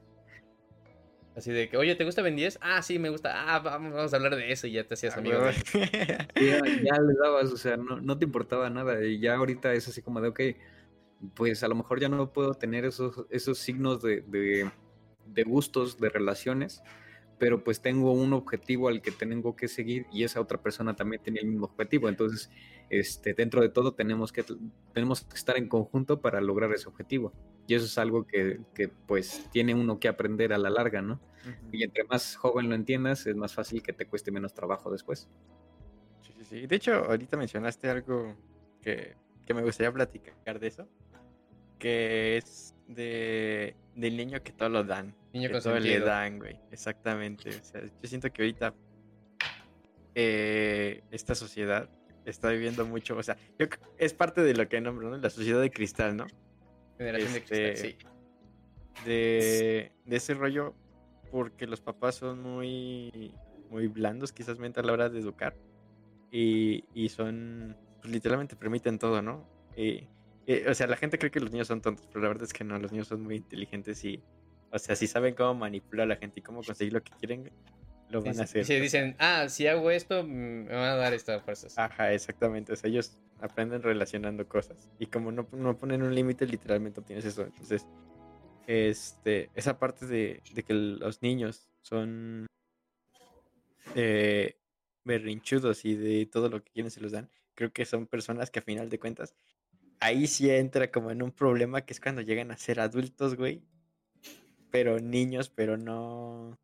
Así 1.35 1.51
de 1.51 1.69
que, 1.69 1.77
oye, 1.77 1.95
¿te 1.95 2.03
gusta 2.03 2.21
Ben 2.21 2.35
10? 2.35 2.59
Ah, 2.61 2.81
sí, 2.81 2.99
me 2.99 3.09
gusta. 3.09 3.55
Ah, 3.55 3.59
vamos, 3.59 4.13
a 4.13 4.15
hablar 4.15 4.35
de 4.35 4.51
eso 4.51 4.67
y 4.67 4.73
ya 4.73 4.83
te 4.83 4.95
hacías 4.95 5.15
ah, 5.15 5.19
amigo. 5.19 5.39
ya, 6.35 6.99
le 6.99 7.13
dabas, 7.21 7.51
o 7.51 7.57
sea, 7.57 7.77
no, 7.77 8.01
no, 8.01 8.17
te 8.17 8.25
importaba 8.25 8.69
nada. 8.69 9.03
Y 9.05 9.19
ya 9.19 9.35
ahorita 9.35 9.73
es 9.73 9.87
así 9.87 10.01
como 10.01 10.19
de, 10.19 10.27
ok, 10.27 10.39
pues 11.33 11.63
a 11.63 11.69
lo 11.69 11.75
mejor 11.75 12.01
ya 12.01 12.09
no 12.09 12.33
puedo 12.33 12.53
tener 12.55 12.83
esos, 12.83 13.25
esos 13.29 13.57
signos 13.59 14.01
de, 14.01 14.23
de 15.25 15.43
gustos, 15.43 15.99
de 15.99 16.09
relaciones, 16.09 16.83
pero 17.37 17.63
pues 17.63 17.81
tengo 17.81 18.11
un 18.11 18.33
objetivo 18.33 18.87
al 18.87 19.01
que 19.01 19.11
tengo 19.11 19.55
que 19.55 19.67
seguir 19.67 20.05
y 20.11 20.23
esa 20.23 20.41
otra 20.41 20.61
persona 20.61 20.95
también 20.95 21.23
tiene 21.23 21.39
el 21.39 21.47
mismo 21.47 21.65
objetivo. 21.65 22.09
Entonces, 22.09 22.51
este, 22.89 23.33
dentro 23.33 23.61
de 23.61 23.69
todo 23.69 23.93
tenemos 23.93 24.31
que, 24.31 24.43
tenemos 24.93 25.21
que 25.21 25.35
estar 25.35 25.57
en 25.57 25.67
conjunto 25.67 26.21
para 26.21 26.41
lograr 26.41 26.71
ese 26.73 26.87
objetivo. 26.87 27.33
Y 27.67 27.76
eso 27.76 27.86
es 27.86 27.97
algo 27.97 28.26
que, 28.26 28.60
que 28.74 28.88
pues 28.88 29.47
tiene 29.52 29.74
uno 29.74 30.00
que 30.00 30.08
aprender 30.08 30.54
a 30.54 30.58
la 30.58 30.69
larga, 30.69 31.02
¿no? 31.02 31.19
Y 31.71 31.84
entre 31.84 32.04
más 32.04 32.36
joven 32.36 32.69
lo 32.69 32.76
entiendas, 32.76 33.26
es 33.26 33.36
más 33.36 33.54
fácil 33.54 33.82
que 33.82 33.93
te 33.93 34.06
cueste 34.06 34.32
menos 34.32 34.54
trabajo 34.54 34.91
después. 34.91 35.28
Sí, 36.21 36.34
sí, 36.38 36.45
sí. 36.45 36.67
De 36.67 36.76
hecho, 36.76 36.93
ahorita 36.93 37.38
mencionaste 37.38 37.89
algo 37.89 38.36
que, 38.82 39.15
que 39.45 39.54
me 39.54 39.63
gustaría 39.63 39.91
platicar 39.91 40.60
de 40.60 40.67
eso, 40.67 40.88
que 41.80 42.38
es 42.38 42.76
de, 42.88 43.76
del 43.95 44.17
niño 44.17 44.43
que 44.43 44.52
todo 44.52 44.69
lo 44.69 44.84
dan. 44.84 45.15
Niño 45.34 45.50
que 45.50 45.62
todo 45.62 45.80
le 45.80 46.00
dan, 46.00 46.39
güey. 46.39 46.60
Exactamente. 46.71 47.50
O 47.50 47.63
sea, 47.63 47.82
yo 47.82 48.08
siento 48.08 48.32
que 48.32 48.43
ahorita 48.43 48.74
eh, 50.15 51.04
esta 51.12 51.36
sociedad 51.36 51.89
está 52.26 52.50
viviendo 52.50 52.86
mucho, 52.86 53.17
o 53.17 53.24
sea, 53.24 53.38
es 53.97 54.13
parte 54.13 54.41
de 54.41 54.54
lo 54.54 54.67
que 54.69 54.80
nombro, 54.80 55.10
¿no? 55.10 55.17
La 55.17 55.30
sociedad 55.30 55.62
de 55.62 55.71
cristal, 55.71 56.15
¿no? 56.15 56.28
Generación 56.97 57.34
de 57.34 57.39
cristal, 57.39 57.60
este, 57.60 57.89
sí. 57.89 57.97
De, 59.06 59.91
de 60.06 60.15
ese 60.15 60.34
rollo, 60.34 60.75
porque 61.32 61.65
los 61.65 61.82
papás 61.82 62.15
son 62.15 62.41
muy, 62.41 63.34
muy 63.69 63.88
blandos, 63.88 64.32
quizás 64.32 64.60
mente 64.60 64.80
a 64.80 64.84
la 64.84 64.93
hora 64.93 65.10
de 65.10 65.19
educar. 65.19 65.56
Y, 66.32 66.86
y 66.93 67.10
son, 67.10 67.75
pues, 68.01 68.13
literalmente 68.13 68.56
permiten 68.56 68.99
todo, 68.99 69.21
¿no? 69.21 69.47
Y, 69.75 70.08
o 70.67 70.73
sea, 70.73 70.88
la 70.88 70.97
gente 70.97 71.17
cree 71.17 71.32
que 71.32 71.39
los 71.39 71.51
niños 71.51 71.67
son 71.67 71.82
tontos, 71.82 72.08
pero 72.08 72.21
la 72.21 72.27
verdad 72.27 72.43
es 72.43 72.54
que 72.54 72.63
no, 72.63 72.77
los 72.77 72.91
niños 72.91 73.08
son 73.08 73.21
muy 73.21 73.36
inteligentes 73.38 74.04
y, 74.04 74.21
o 74.71 74.80
sea, 74.80 74.95
si 74.95 75.08
saben 75.08 75.34
cómo 75.34 75.56
manipular 75.56 76.06
a 76.06 76.08
la 76.08 76.15
gente 76.17 76.39
y 76.39 76.43
cómo 76.43 76.62
conseguir 76.63 76.93
lo 76.93 77.01
que 77.01 77.12
quieren, 77.19 77.51
lo 78.12 78.21
van 78.21 78.39
a 78.39 78.43
hacer. 78.43 78.65
Si 78.65 78.80
dicen, 78.80 79.15
ah, 79.19 79.47
si 79.50 79.67
hago 79.67 79.89
esto, 79.91 80.24
mm, 80.24 80.28
me 80.65 80.74
van 80.74 80.89
a 80.89 80.95
dar 80.95 81.13
estas 81.13 81.41
fuerzas. 81.43 81.78
Ajá, 81.78 82.13
exactamente. 82.13 82.74
O 82.74 82.76
sea, 82.76 82.89
ellos 82.89 83.17
aprenden 83.39 83.82
relacionando 83.82 84.47
cosas. 84.47 84.89
Y 85.00 85.08
como 85.08 85.32
no, 85.32 85.47
no 85.52 85.78
ponen 85.78 86.04
un 86.04 86.13
límite, 86.13 86.45
literalmente 86.45 87.00
obtienes 87.00 87.26
eso. 87.26 87.43
Entonces, 87.43 87.88
este, 88.67 89.50
esa 89.56 89.80
parte 89.80 90.06
de, 90.06 90.41
de 90.54 90.63
que 90.63 90.74
los 90.74 91.21
niños 91.21 91.67
son 91.82 92.45
eh, 93.95 94.58
berrinchudos 95.04 95.86
y 95.86 95.95
de 95.95 96.26
todo 96.28 96.50
lo 96.50 96.63
que 96.63 96.71
quieren 96.71 96.91
se 96.91 97.02
los 97.02 97.12
dan, 97.12 97.30
creo 97.56 97.71
que 97.74 97.86
son 97.86 98.06
personas 98.06 98.52
que 98.52 98.60
a 98.60 98.63
final 98.63 98.89
de 98.89 99.00
cuentas 99.00 99.36
ahí 100.02 100.28
sí 100.28 100.50
entra 100.50 100.91
como 100.91 101.12
en 101.12 101.24
un 101.24 101.32
problema 101.32 101.86
que 101.86 101.93
es 101.93 102.02
cuando 102.02 102.21
llegan 102.21 102.52
a 102.52 102.58
ser 102.58 102.82
adultos, 102.82 103.36
güey. 103.36 103.63
Pero 104.69 105.00
niños, 105.00 105.50
pero 105.50 105.78
no, 105.78 106.60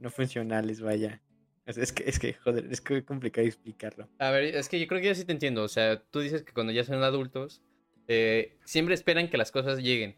no 0.00 0.10
funcionales, 0.10 0.80
vaya. 0.80 1.22
Es, 1.66 1.92
que, 1.92 2.08
es 2.08 2.18
que, 2.18 2.34
joder, 2.34 2.66
es 2.70 2.80
que 2.80 3.04
complicado 3.04 3.46
explicarlo. 3.46 4.08
A 4.18 4.30
ver, 4.30 4.56
es 4.56 4.68
que 4.68 4.80
yo 4.80 4.88
creo 4.88 5.00
que 5.00 5.06
ya 5.06 5.14
sí 5.14 5.24
te 5.24 5.32
entiendo. 5.32 5.62
O 5.62 5.68
sea, 5.68 6.02
tú 6.02 6.20
dices 6.20 6.42
que 6.42 6.52
cuando 6.52 6.72
ya 6.72 6.82
son 6.82 7.02
adultos, 7.02 7.62
eh, 8.08 8.58
siempre 8.64 8.94
esperan 8.94 9.28
que 9.28 9.36
las 9.36 9.52
cosas 9.52 9.78
lleguen. 9.78 10.16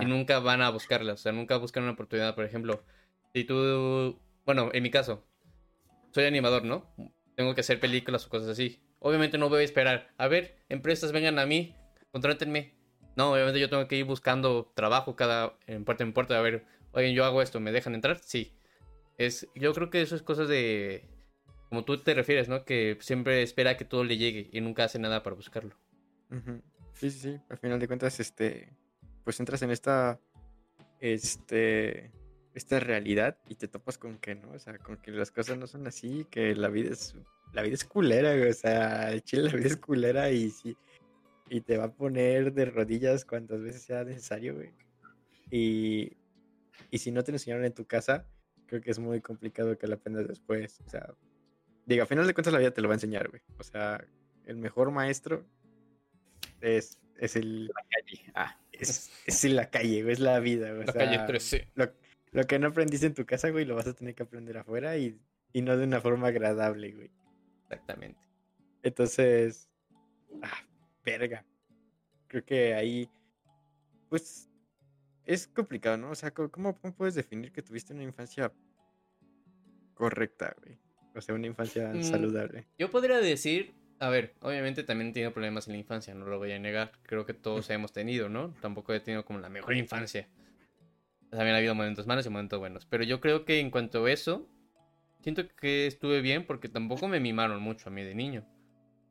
Y 0.00 0.04
nunca 0.04 0.38
van 0.38 0.60
a 0.60 0.70
buscarlas. 0.70 1.20
O 1.20 1.22
sea, 1.22 1.32
nunca 1.32 1.56
buscan 1.56 1.84
una 1.84 1.92
oportunidad. 1.92 2.34
Por 2.34 2.44
ejemplo, 2.44 2.84
si 3.32 3.44
tú. 3.44 4.20
Bueno, 4.44 4.70
en 4.72 4.82
mi 4.82 4.90
caso, 4.90 5.26
soy 6.12 6.24
animador, 6.24 6.64
¿no? 6.64 6.94
Tengo 7.36 7.54
que 7.54 7.60
hacer 7.60 7.80
películas 7.80 8.26
o 8.26 8.28
cosas 8.28 8.48
así. 8.48 8.82
Obviamente 8.98 9.38
no 9.38 9.48
voy 9.48 9.62
a 9.62 9.64
esperar. 9.64 10.12
A 10.18 10.28
ver, 10.28 10.56
empresas 10.68 11.12
vengan 11.12 11.38
a 11.38 11.46
mí, 11.46 11.74
contrátenme. 12.10 12.74
No, 13.16 13.32
obviamente 13.32 13.60
yo 13.60 13.70
tengo 13.70 13.88
que 13.88 13.96
ir 13.96 14.04
buscando 14.04 14.72
trabajo 14.74 15.16
cada 15.16 15.58
en 15.66 15.84
puerta 15.84 16.04
en 16.04 16.12
puerta. 16.12 16.38
A 16.38 16.42
ver, 16.42 16.64
oye, 16.92 17.12
yo 17.12 17.24
hago 17.24 17.42
esto, 17.42 17.60
¿me 17.60 17.72
dejan 17.72 17.94
entrar? 17.94 18.18
Sí. 18.22 18.56
Es, 19.18 19.48
yo 19.54 19.72
creo 19.72 19.90
que 19.90 20.02
eso 20.02 20.16
es 20.16 20.22
cosas 20.22 20.48
de. 20.48 21.04
Como 21.68 21.84
tú 21.84 21.98
te 21.98 22.14
refieres, 22.14 22.48
¿no? 22.48 22.64
Que 22.64 22.96
siempre 23.00 23.42
espera 23.42 23.76
que 23.76 23.84
todo 23.84 24.04
le 24.04 24.18
llegue 24.18 24.48
y 24.52 24.60
nunca 24.60 24.84
hace 24.84 24.98
nada 24.98 25.22
para 25.22 25.36
buscarlo. 25.36 25.74
Sí, 26.94 27.10
sí, 27.10 27.18
sí. 27.18 27.40
Al 27.48 27.58
final 27.58 27.80
de 27.80 27.86
cuentas, 27.86 28.20
este. 28.20 28.72
Pues 29.24 29.40
entras 29.40 29.62
en 29.62 29.70
esta. 29.70 30.20
Este. 31.00 32.12
Esta 32.54 32.80
realidad 32.80 33.38
y 33.48 33.56
te 33.56 33.68
topas 33.68 33.98
con 33.98 34.18
que, 34.18 34.34
¿no? 34.34 34.52
O 34.52 34.58
sea, 34.58 34.78
con 34.78 34.96
que 34.96 35.10
las 35.10 35.30
cosas 35.30 35.58
no 35.58 35.66
son 35.66 35.86
así, 35.86 36.26
que 36.30 36.54
la 36.54 36.68
vida 36.68 36.90
es 36.92 37.14
la 37.52 37.62
vida 37.62 37.74
es 37.74 37.84
culera. 37.84 38.32
O 38.48 38.52
sea, 38.52 39.12
el 39.12 39.22
chile 39.22 39.44
la 39.44 39.52
vida 39.52 39.66
es 39.66 39.76
culera 39.76 40.30
y 40.30 40.50
sí. 40.50 40.76
Y 41.48 41.60
te 41.60 41.76
va 41.76 41.84
a 41.84 41.92
poner 41.92 42.52
de 42.52 42.64
rodillas 42.64 43.24
cuantas 43.24 43.60
veces 43.60 43.82
sea 43.82 44.04
necesario, 44.04 44.54
güey. 44.54 44.70
Y, 45.50 46.16
y 46.90 46.98
si 46.98 47.12
no 47.12 47.22
te 47.22 47.32
enseñaron 47.32 47.64
en 47.64 47.72
tu 47.72 47.86
casa, 47.86 48.26
creo 48.66 48.80
que 48.80 48.90
es 48.90 48.98
muy 48.98 49.20
complicado 49.20 49.78
que 49.78 49.86
lo 49.86 49.94
aprendas 49.94 50.28
después. 50.28 50.80
O 50.86 50.90
sea, 50.90 51.14
diga, 51.86 52.04
a 52.04 52.06
final 52.06 52.26
de 52.26 52.34
cuentas 52.34 52.52
la 52.52 52.58
vida 52.58 52.72
te 52.72 52.80
lo 52.80 52.88
va 52.88 52.94
a 52.94 52.96
enseñar, 52.96 53.28
güey. 53.28 53.42
O 53.58 53.62
sea, 53.62 54.04
el 54.44 54.56
mejor 54.56 54.90
maestro 54.90 55.44
es, 56.60 56.98
es 57.18 57.36
el... 57.36 57.66
La 57.66 57.86
calle. 57.90 58.32
Ah. 58.34 58.60
Es, 58.72 59.10
es 59.26 59.44
en 59.44 59.56
la 59.56 59.70
calle, 59.70 60.02
güey. 60.02 60.12
Es 60.12 60.20
la 60.20 60.38
vida, 60.40 60.72
güey. 60.72 60.86
La 60.86 60.92
calle 60.92 61.18
13. 61.26 61.68
Lo, 61.74 61.92
lo 62.32 62.44
que 62.44 62.58
no 62.58 62.68
aprendiste 62.68 63.06
en 63.06 63.14
tu 63.14 63.24
casa, 63.24 63.50
güey, 63.50 63.64
lo 63.64 63.74
vas 63.74 63.86
a 63.86 63.94
tener 63.94 64.14
que 64.14 64.22
aprender 64.22 64.58
afuera 64.58 64.96
y, 64.96 65.18
y 65.52 65.62
no 65.62 65.76
de 65.76 65.84
una 65.84 66.00
forma 66.00 66.28
agradable, 66.28 66.92
güey. 66.92 67.10
Exactamente. 67.62 68.20
Entonces, 68.82 69.68
ah, 70.42 70.62
verga. 71.04 71.44
Creo 72.28 72.44
que 72.44 72.74
ahí, 72.74 73.08
pues, 74.08 74.48
es 75.26 75.48
complicado, 75.48 75.96
¿no? 75.96 76.10
O 76.10 76.14
sea, 76.14 76.32
¿cómo, 76.32 76.74
puedes 76.96 77.14
definir 77.14 77.52
que 77.52 77.62
tuviste 77.62 77.92
una 77.92 78.04
infancia 78.04 78.52
correcta, 79.94 80.54
güey? 80.62 80.78
O 81.14 81.20
sea, 81.20 81.34
una 81.34 81.46
infancia 81.46 81.92
mm, 81.92 82.02
saludable. 82.02 82.66
Yo 82.78 82.90
podría 82.90 83.18
decir, 83.18 83.74
a 83.98 84.08
ver, 84.08 84.34
obviamente 84.40 84.84
también 84.84 85.10
he 85.10 85.12
tenido 85.12 85.32
problemas 85.32 85.66
en 85.66 85.72
la 85.72 85.78
infancia, 85.78 86.14
no 86.14 86.26
lo 86.26 86.38
voy 86.38 86.52
a 86.52 86.58
negar. 86.58 86.92
Creo 87.02 87.26
que 87.26 87.34
todos 87.34 87.68
hemos 87.70 87.92
tenido, 87.92 88.28
¿no? 88.28 88.54
Tampoco 88.60 88.92
he 88.92 89.00
tenido 89.00 89.24
como 89.24 89.40
la 89.40 89.48
mejor 89.48 89.74
infancia. 89.74 90.28
También 91.30 91.54
ha 91.54 91.58
habido 91.58 91.74
momentos 91.74 92.06
malos 92.06 92.24
y 92.26 92.30
momentos 92.30 92.58
buenos. 92.58 92.86
Pero 92.86 93.02
yo 93.02 93.20
creo 93.20 93.44
que 93.44 93.58
en 93.58 93.70
cuanto 93.70 94.04
a 94.04 94.12
eso, 94.12 94.48
siento 95.20 95.48
que 95.48 95.86
estuve 95.86 96.20
bien 96.20 96.46
porque 96.46 96.68
tampoco 96.68 97.08
me 97.08 97.18
mimaron 97.18 97.60
mucho 97.60 97.88
a 97.88 97.92
mí 97.92 98.04
de 98.04 98.14
niño. 98.14 98.46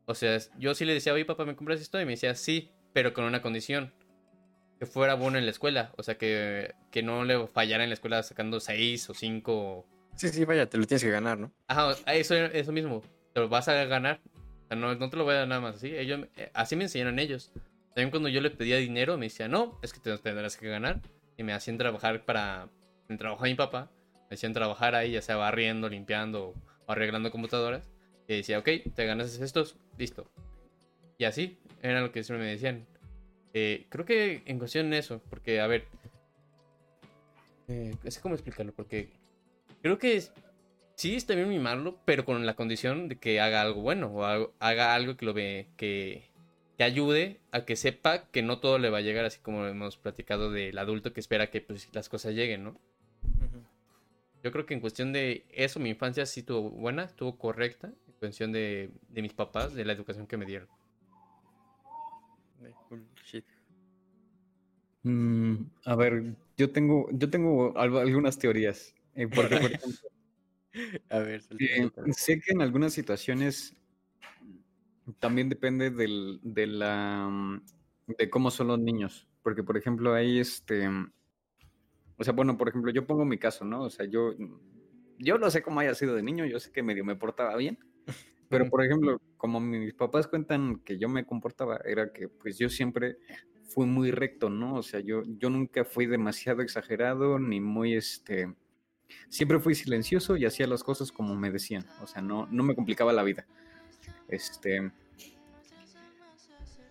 O 0.06 0.14
sea, 0.14 0.38
yo 0.58 0.74
sí 0.74 0.84
le 0.84 0.94
decía, 0.94 1.12
oye 1.12 1.24
papá, 1.24 1.44
¿me 1.44 1.56
compras 1.56 1.80
esto? 1.80 2.00
Y 2.00 2.04
me 2.04 2.12
decía, 2.12 2.34
sí, 2.34 2.70
pero 2.92 3.12
con 3.12 3.24
una 3.24 3.42
condición. 3.42 3.92
Que 4.78 4.86
fuera 4.86 5.14
bueno 5.14 5.38
en 5.38 5.44
la 5.44 5.50
escuela. 5.50 5.92
O 5.96 6.02
sea, 6.02 6.18
que, 6.18 6.74
que 6.90 7.02
no 7.02 7.24
le 7.24 7.46
fallara 7.46 7.84
en 7.84 7.90
la 7.90 7.94
escuela 7.94 8.22
sacando 8.22 8.60
seis 8.60 9.08
o 9.08 9.14
cinco. 9.14 9.86
Sí, 10.14 10.28
sí, 10.28 10.44
vaya, 10.44 10.68
te 10.68 10.78
lo 10.78 10.86
tienes 10.86 11.02
que 11.02 11.10
ganar, 11.10 11.38
¿no? 11.38 11.52
Ajá, 11.68 11.94
eso, 12.12 12.34
eso 12.34 12.72
mismo. 12.72 13.02
Te 13.32 13.40
lo 13.40 13.48
vas 13.48 13.68
a 13.68 13.84
ganar. 13.84 14.20
O 14.64 14.68
sea, 14.68 14.76
no, 14.76 14.94
no 14.94 15.10
te 15.10 15.16
lo 15.16 15.24
voy 15.24 15.34
a 15.34 15.38
dar 15.38 15.48
nada 15.48 15.60
más 15.60 15.76
así. 15.76 15.94
Ellos, 15.94 16.26
eh, 16.36 16.50
así 16.54 16.76
me 16.76 16.84
enseñaron 16.84 17.18
ellos. 17.18 17.52
También 17.94 18.10
cuando 18.10 18.28
yo 18.28 18.40
le 18.40 18.50
pedía 18.50 18.76
dinero, 18.76 19.16
me 19.16 19.26
decía, 19.26 19.48
no, 19.48 19.78
es 19.82 19.92
que 19.92 20.00
te 20.00 20.16
tendrás 20.18 20.56
que 20.56 20.68
ganar. 20.68 21.00
Y 21.36 21.42
me 21.42 21.52
hacían 21.52 21.78
trabajar 21.78 22.24
para 22.24 22.68
el 23.08 23.18
trabajo 23.18 23.44
mi 23.44 23.54
papá 23.54 23.90
me 24.28 24.34
hacían 24.34 24.52
trabajar 24.52 24.94
ahí, 24.94 25.12
ya 25.12 25.22
sea 25.22 25.36
barriendo, 25.36 25.88
limpiando 25.88 26.54
o 26.86 26.92
arreglando 26.92 27.30
computadoras. 27.30 27.88
Y 28.28 28.36
decía, 28.36 28.58
ok, 28.58 28.68
te 28.94 29.06
ganas 29.06 29.38
estos, 29.38 29.76
listo. 29.96 30.28
Y 31.18 31.24
así, 31.24 31.58
era 31.82 32.00
lo 32.00 32.10
que 32.10 32.24
siempre 32.24 32.44
me 32.44 32.50
decían. 32.50 32.86
Eh, 33.58 33.86
creo 33.88 34.04
que 34.04 34.42
en 34.44 34.58
cuestión 34.58 34.90
de 34.90 34.98
eso, 34.98 35.22
porque, 35.30 35.60
a 35.60 35.66
ver, 35.66 35.86
eh, 37.68 37.94
sé 38.06 38.20
cómo 38.20 38.34
explicarlo, 38.34 38.74
porque 38.74 39.08
creo 39.80 39.98
que 39.98 40.22
sí 40.94 41.16
está 41.16 41.34
bien 41.34 41.48
mimarlo, 41.48 41.98
pero 42.04 42.26
con 42.26 42.44
la 42.44 42.52
condición 42.52 43.08
de 43.08 43.16
que 43.16 43.40
haga 43.40 43.62
algo 43.62 43.80
bueno 43.80 44.08
o 44.08 44.24
haga 44.60 44.94
algo 44.94 45.16
que 45.16 45.24
lo 45.24 45.32
ve, 45.32 45.68
que, 45.78 46.28
que 46.76 46.84
ayude 46.84 47.40
a 47.50 47.64
que 47.64 47.76
sepa 47.76 48.28
que 48.30 48.42
no 48.42 48.60
todo 48.60 48.78
le 48.78 48.90
va 48.90 48.98
a 48.98 49.00
llegar, 49.00 49.24
así 49.24 49.40
como 49.40 49.64
hemos 49.66 49.96
platicado 49.96 50.50
del 50.50 50.76
adulto 50.76 51.14
que 51.14 51.20
espera 51.20 51.50
que 51.50 51.62
pues, 51.62 51.88
las 51.94 52.10
cosas 52.10 52.34
lleguen, 52.34 52.62
¿no? 52.62 52.78
Yo 54.42 54.52
creo 54.52 54.66
que 54.66 54.74
en 54.74 54.80
cuestión 54.80 55.14
de 55.14 55.46
eso, 55.50 55.80
mi 55.80 55.88
infancia 55.88 56.26
sí 56.26 56.40
estuvo 56.40 56.68
buena, 56.68 57.04
estuvo 57.04 57.38
correcta, 57.38 57.86
en 57.86 58.12
cuestión 58.18 58.52
de, 58.52 58.90
de 59.08 59.22
mis 59.22 59.32
papás, 59.32 59.72
de 59.72 59.86
la 59.86 59.94
educación 59.94 60.26
que 60.26 60.36
me 60.36 60.44
dieron. 60.44 60.68
Mm, 65.06 65.70
a 65.84 65.94
ver, 65.94 66.34
yo 66.56 66.72
tengo, 66.72 67.08
yo 67.12 67.30
tengo 67.30 67.78
algunas 67.78 68.40
teorías. 68.40 68.92
Eh, 69.14 69.28
porque, 69.28 69.56
por 69.56 69.70
ejemplo, 69.72 70.08
a 71.10 71.18
ver, 71.20 71.42
eh, 71.60 71.90
sé 72.10 72.40
que 72.40 72.52
en 72.52 72.60
algunas 72.60 72.92
situaciones 72.92 73.76
también 75.20 75.48
depende 75.48 75.90
del, 75.90 76.40
de 76.42 76.66
la 76.66 77.28
mm, 77.30 77.62
de 78.18 78.28
cómo 78.28 78.50
son 78.50 78.66
los 78.66 78.80
niños. 78.80 79.28
Porque, 79.44 79.62
por 79.62 79.76
ejemplo, 79.76 80.12
hay 80.12 80.40
este. 80.40 80.88
O 82.16 82.24
sea, 82.24 82.32
bueno, 82.32 82.58
por 82.58 82.68
ejemplo, 82.68 82.90
yo 82.90 83.06
pongo 83.06 83.24
mi 83.24 83.38
caso, 83.38 83.64
¿no? 83.64 83.82
O 83.82 83.90
sea, 83.90 84.06
yo. 84.06 84.34
Yo 85.18 85.38
no 85.38 85.50
sé 85.50 85.62
cómo 85.62 85.78
haya 85.80 85.94
sido 85.94 86.16
de 86.16 86.22
niño, 86.24 86.46
yo 86.46 86.58
sé 86.58 86.72
que 86.72 86.82
medio 86.82 87.04
me 87.04 87.14
portaba 87.14 87.56
bien. 87.56 87.78
Pero, 88.48 88.68
por 88.68 88.84
ejemplo, 88.84 89.20
como 89.36 89.60
mis 89.60 89.94
papás 89.94 90.26
cuentan 90.26 90.80
que 90.80 90.98
yo 90.98 91.08
me 91.08 91.24
comportaba, 91.24 91.80
era 91.84 92.12
que 92.12 92.28
pues 92.28 92.58
yo 92.58 92.68
siempre 92.68 93.16
fui 93.66 93.86
muy 93.86 94.10
recto, 94.10 94.50
¿no? 94.50 94.74
O 94.74 94.82
sea, 94.82 95.00
yo, 95.00 95.22
yo 95.38 95.50
nunca 95.50 95.84
fui 95.84 96.06
demasiado 96.06 96.62
exagerado 96.62 97.38
ni 97.38 97.60
muy, 97.60 97.94
este, 97.94 98.52
siempre 99.28 99.58
fui 99.58 99.74
silencioso 99.74 100.36
y 100.36 100.44
hacía 100.44 100.66
las 100.66 100.82
cosas 100.82 101.12
como 101.12 101.34
me 101.36 101.50
decían, 101.50 101.86
o 102.02 102.06
sea, 102.06 102.22
no, 102.22 102.46
no 102.50 102.62
me 102.62 102.74
complicaba 102.74 103.12
la 103.12 103.22
vida. 103.22 103.46
Este, 104.28 104.90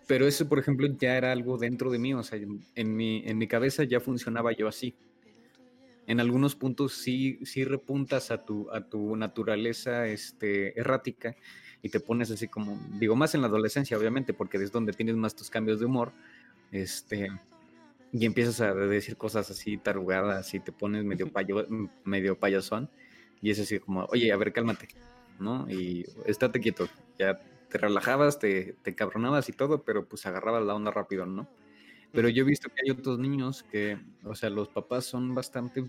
pero 0.06 0.26
eso, 0.26 0.48
por 0.48 0.58
ejemplo, 0.58 0.86
ya 0.98 1.16
era 1.16 1.32
algo 1.32 1.58
dentro 1.58 1.90
de 1.90 1.98
mí, 1.98 2.14
o 2.14 2.22
sea, 2.22 2.38
en 2.38 2.96
mi, 2.96 3.22
en 3.26 3.38
mi 3.38 3.48
cabeza 3.48 3.84
ya 3.84 4.00
funcionaba 4.00 4.52
yo 4.52 4.68
así. 4.68 4.94
En 6.06 6.20
algunos 6.20 6.54
puntos 6.54 6.92
sí, 6.92 7.40
sí 7.44 7.64
repuntas 7.64 8.30
a 8.30 8.44
tu, 8.44 8.70
a 8.70 8.88
tu 8.88 9.16
naturaleza 9.16 10.06
este, 10.06 10.78
errática 10.78 11.34
y 11.82 11.88
te 11.88 11.98
pones 11.98 12.30
así 12.30 12.46
como, 12.46 12.80
digo, 13.00 13.16
más 13.16 13.34
en 13.34 13.40
la 13.40 13.48
adolescencia, 13.48 13.98
obviamente, 13.98 14.32
porque 14.32 14.58
es 14.58 14.70
donde 14.70 14.92
tienes 14.92 15.16
más 15.16 15.34
tus 15.34 15.50
cambios 15.50 15.80
de 15.80 15.86
humor, 15.86 16.12
este, 16.72 17.28
y 18.12 18.26
empiezas 18.26 18.60
a 18.60 18.74
decir 18.74 19.16
cosas 19.16 19.50
así 19.50 19.76
tarugadas 19.76 20.54
y 20.54 20.60
te 20.60 20.72
pones 20.72 21.04
medio, 21.04 21.30
payo, 21.30 21.66
medio 22.04 22.38
payasón, 22.38 22.90
y 23.42 23.50
es 23.50 23.60
así 23.60 23.78
como, 23.78 24.04
oye, 24.06 24.32
a 24.32 24.36
ver, 24.36 24.52
cálmate, 24.52 24.88
¿no? 25.38 25.70
Y 25.70 26.06
estate 26.24 26.60
quieto, 26.60 26.88
ya 27.18 27.38
te 27.68 27.78
relajabas, 27.78 28.38
te, 28.38 28.76
te 28.82 28.94
cabronabas 28.94 29.48
y 29.48 29.52
todo, 29.52 29.82
pero 29.82 30.06
pues 30.06 30.24
agarrabas 30.26 30.64
la 30.64 30.74
onda 30.74 30.90
rápido, 30.90 31.26
¿no? 31.26 31.48
Pero 32.12 32.28
yo 32.28 32.44
he 32.44 32.46
visto 32.46 32.70
que 32.70 32.82
hay 32.84 32.90
otros 32.90 33.18
niños 33.18 33.62
que, 33.64 33.98
o 34.24 34.34
sea, 34.34 34.48
los 34.48 34.68
papás 34.68 35.04
son 35.04 35.34
bastante 35.34 35.84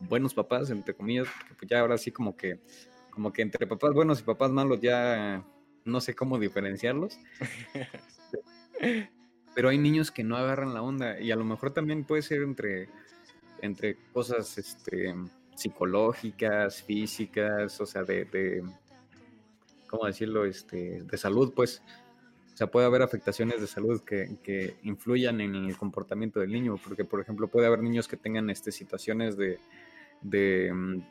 buenos 0.00 0.34
papás, 0.34 0.70
entre 0.70 0.94
comillas, 0.94 1.28
porque 1.28 1.54
pues 1.54 1.70
ya 1.70 1.80
ahora 1.80 1.98
sí 1.98 2.10
como 2.10 2.36
que, 2.36 2.60
como 3.10 3.32
que 3.32 3.42
entre 3.42 3.66
papás 3.66 3.92
buenos 3.92 4.20
y 4.20 4.22
papás 4.22 4.50
malos 4.50 4.80
ya 4.80 5.44
no 5.84 6.00
sé 6.00 6.14
cómo 6.14 6.38
diferenciarlos. 6.38 7.18
Pero 9.54 9.68
hay 9.68 9.78
niños 9.78 10.10
que 10.10 10.24
no 10.24 10.36
agarran 10.36 10.74
la 10.74 10.82
onda 10.82 11.20
y 11.20 11.30
a 11.30 11.36
lo 11.36 11.44
mejor 11.44 11.72
también 11.72 12.04
puede 12.04 12.22
ser 12.22 12.42
entre, 12.42 12.88
entre 13.60 13.96
cosas 14.12 14.56
este, 14.58 15.14
psicológicas, 15.54 16.82
físicas, 16.82 17.80
o 17.80 17.86
sea, 17.86 18.02
de, 18.02 18.24
de 18.24 18.62
¿cómo 19.88 20.06
decirlo? 20.06 20.44
Este, 20.44 21.02
de 21.02 21.16
salud, 21.18 21.52
pues. 21.54 21.82
O 22.54 22.56
sea, 22.56 22.66
puede 22.66 22.86
haber 22.86 23.02
afectaciones 23.02 23.60
de 23.60 23.66
salud 23.66 24.02
que, 24.02 24.36
que, 24.42 24.76
influyan 24.82 25.40
en 25.40 25.54
el 25.54 25.76
comportamiento 25.76 26.40
del 26.40 26.52
niño, 26.52 26.78
porque, 26.82 27.04
por 27.04 27.20
ejemplo, 27.20 27.48
puede 27.48 27.66
haber 27.66 27.82
niños 27.82 28.08
que 28.08 28.18
tengan 28.18 28.50
este, 28.50 28.72
situaciones 28.72 29.38
de, 29.38 29.58
de 30.20 30.70
mm, 30.72 31.02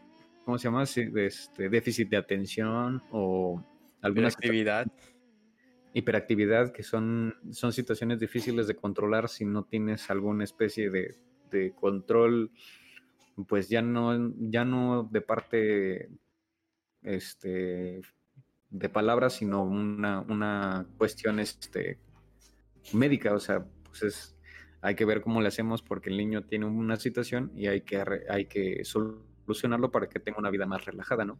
¿cómo 0.46 0.58
se 0.58 0.66
llama? 0.66 0.86
De 0.86 1.26
este, 1.26 1.70
déficit 1.70 2.10
de 2.10 2.18
atención 2.18 3.02
o 3.12 3.64
alguna 4.02 4.28
actividad. 4.28 4.88
Hiperactividad, 5.94 6.72
que 6.72 6.84
son, 6.84 7.36
son 7.52 7.74
situaciones 7.74 8.20
difíciles 8.20 8.68
de 8.68 8.76
controlar 8.76 9.30
si 9.30 9.46
no 9.46 9.64
tienes 9.64 10.10
alguna 10.10 10.44
especie 10.44 10.90
de, 10.90 11.16
de 11.52 11.74
control, 11.74 12.52
pues 13.48 13.70
ya 13.70 13.82
no, 13.82 14.34
ya 14.38 14.66
no 14.66 15.04
de 15.12 15.22
parte 15.22 16.10
este, 17.04 18.02
de 18.70 18.90
palabras, 18.90 19.34
sino 19.34 19.64
una, 19.64 20.22
una 20.22 20.88
cuestión 20.98 21.40
este, 21.40 22.00
médica. 22.94 23.34
O 23.34 23.40
sea, 23.40 23.66
pues 23.84 24.04
es, 24.04 24.38
hay 24.82 24.96
que 24.96 25.06
ver 25.06 25.22
cómo 25.22 25.42
le 25.42 25.48
hacemos 25.48 25.82
porque 25.82 26.10
el 26.10 26.18
niño 26.18 26.44
tiene 26.44 26.66
una 26.66 26.98
situación 26.98 27.52
y 27.56 27.68
hay 27.68 27.82
que, 27.82 28.04
hay 28.30 28.46
que 28.46 28.84
solucionarlo 28.84 29.92
para 29.92 30.10
que 30.10 30.20
tenga 30.20 30.40
una 30.40 30.50
vida 30.50 30.66
más 30.66 30.86
relajada, 30.86 31.26
¿no? 31.26 31.40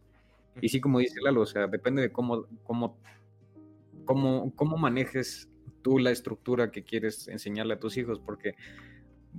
Y 0.60 0.68
sí, 0.68 0.80
como 0.80 0.98
dice 0.98 1.20
Lalo, 1.22 1.40
o 1.40 1.46
sea, 1.46 1.66
depende 1.66 2.02
de 2.02 2.12
cómo, 2.12 2.46
cómo, 2.62 2.98
cómo, 4.04 4.54
cómo 4.54 4.76
manejes 4.76 5.48
tú 5.82 5.98
la 5.98 6.10
estructura 6.10 6.70
que 6.70 6.84
quieres 6.84 7.28
enseñarle 7.28 7.74
a 7.74 7.78
tus 7.80 7.96
hijos, 7.96 8.20
porque 8.20 8.54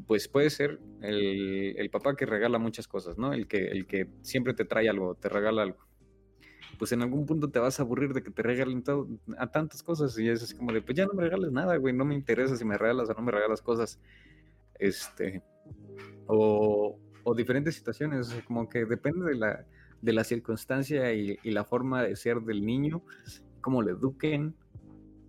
pues 0.07 0.27
puede 0.27 0.49
ser 0.49 0.79
el, 1.01 1.75
el, 1.77 1.89
papá 1.89 2.15
que 2.15 2.25
regala 2.25 2.57
muchas 2.57 2.87
cosas, 2.87 3.17
¿no? 3.17 3.31
El 3.31 3.47
que, 3.47 3.67
el 3.67 3.85
que 3.85 4.07
siempre 4.21 4.53
te 4.53 4.65
trae 4.65 4.89
algo, 4.89 5.15
te 5.15 5.29
regala 5.29 5.61
algo 5.61 5.87
pues 6.77 6.91
en 6.91 7.01
algún 7.01 7.25
punto 7.25 7.49
te 7.49 7.59
vas 7.59 7.79
a 7.79 7.83
aburrir 7.83 8.13
de 8.13 8.23
que 8.23 8.31
te 8.31 8.41
regalen 8.41 8.83
a 9.37 9.47
tantas 9.47 9.83
cosas 9.83 10.17
y 10.17 10.29
es 10.29 10.43
así 10.43 10.55
como 10.55 10.73
de, 10.73 10.81
pues 10.81 10.97
ya 10.97 11.05
no 11.05 11.13
me 11.13 11.23
regales 11.23 11.51
nada, 11.51 11.77
güey, 11.77 11.93
no 11.93 12.05
me 12.05 12.15
interesa 12.15 12.55
si 12.55 12.65
me 12.65 12.77
regalas 12.77 13.09
o 13.09 13.13
no 13.13 13.21
me 13.21 13.31
regalas 13.31 13.61
cosas. 13.61 13.99
Este, 14.79 15.43
o, 16.27 16.99
o 17.23 17.35
diferentes 17.35 17.75
situaciones, 17.75 18.33
como 18.45 18.67
que 18.67 18.85
depende 18.85 19.25
de 19.25 19.35
la, 19.35 19.65
de 20.01 20.13
la 20.13 20.23
circunstancia 20.23 21.13
y, 21.13 21.37
y, 21.43 21.51
la 21.51 21.63
forma 21.63 22.03
de 22.03 22.15
ser 22.15 22.41
del 22.41 22.65
niño, 22.65 23.03
cómo 23.63 23.81
le 23.81 23.91
eduquen. 23.91 24.53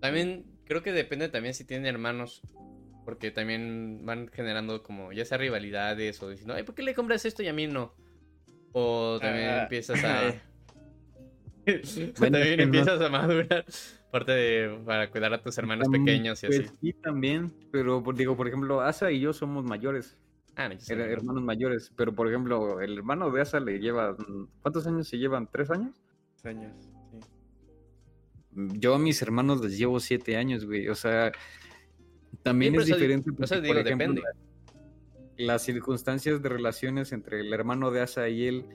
También 0.01 0.45
creo 0.67 0.83
que 0.83 0.93
depende 0.93 1.31
también 1.31 1.55
si 1.55 1.65
tienen 1.65 1.87
hermanos, 1.87 2.43
porque 3.07 3.31
también 3.31 4.05
van 4.05 4.29
generando 4.29 4.83
como 4.83 5.13
ya 5.13 5.25
sea 5.25 5.39
rivalidades 5.39 6.23
o 6.23 6.29
diciendo, 6.29 6.53
ay, 6.53 6.65
¿por 6.65 6.75
qué 6.75 6.83
le 6.83 6.95
compras 6.95 7.25
esto 7.25 7.43
y 7.43 7.49
a 7.49 7.55
mí 7.55 7.67
no? 7.67 7.95
O 8.73 9.19
también 9.21 9.49
ah. 9.49 9.63
empiezas 9.63 10.05
a... 10.05 10.35
también 12.21 12.61
empiezas 12.61 13.01
a 13.01 13.09
madurar. 13.09 13.65
Parte 14.11 14.33
de 14.33 14.79
para 14.85 15.11
cuidar 15.11 15.33
a 15.33 15.43
tus 15.43 15.57
hermanos 15.59 15.89
pequeños 15.89 16.43
y 16.45 16.47
pues 16.47 16.61
así. 16.61 16.69
Sí, 16.81 16.93
también. 16.93 17.53
Pero 17.73 18.05
digo, 18.15 18.37
por 18.37 18.47
ejemplo, 18.47 18.81
Asa 18.81 19.11
y 19.11 19.21
yo 19.21 19.33
somos 19.33 19.65
mayores. 19.65 20.17
Ah, 20.57 20.69
no, 20.69 20.75
hermanos 21.03 21.43
mayores. 21.43 21.93
Pero 21.97 22.15
por 22.15 22.29
ejemplo, 22.29 22.81
el 22.81 22.99
hermano 22.99 23.31
de 23.31 23.41
Asa 23.41 23.59
le 23.59 23.81
lleva. 23.81 24.17
¿Cuántos 24.63 24.87
años 24.87 25.09
se 25.09 25.19
llevan? 25.19 25.49
¿Tres 25.51 25.71
años? 25.71 26.01
Tres 26.41 26.55
años. 26.55 26.94
Yo 28.55 28.95
a 28.95 28.99
mis 28.99 29.21
hermanos 29.23 29.61
les 29.61 29.77
llevo 29.77 30.01
siete 30.01 30.37
años, 30.37 30.65
güey. 30.65 30.89
O 30.89 30.95
sea, 30.95 31.33
también 32.43 32.75
es 32.75 32.87
diferente. 32.87 33.33
por 33.33 33.45
ejemplo, 33.45 33.83
depende. 33.83 34.23
Las 35.37 35.63
circunstancias 35.63 36.41
de 36.43 36.49
relaciones 36.49 37.13
entre 37.13 37.41
el 37.41 37.53
hermano 37.53 37.91
de 37.91 38.01
Asa 38.03 38.29
y 38.29 38.47
él 38.47 38.67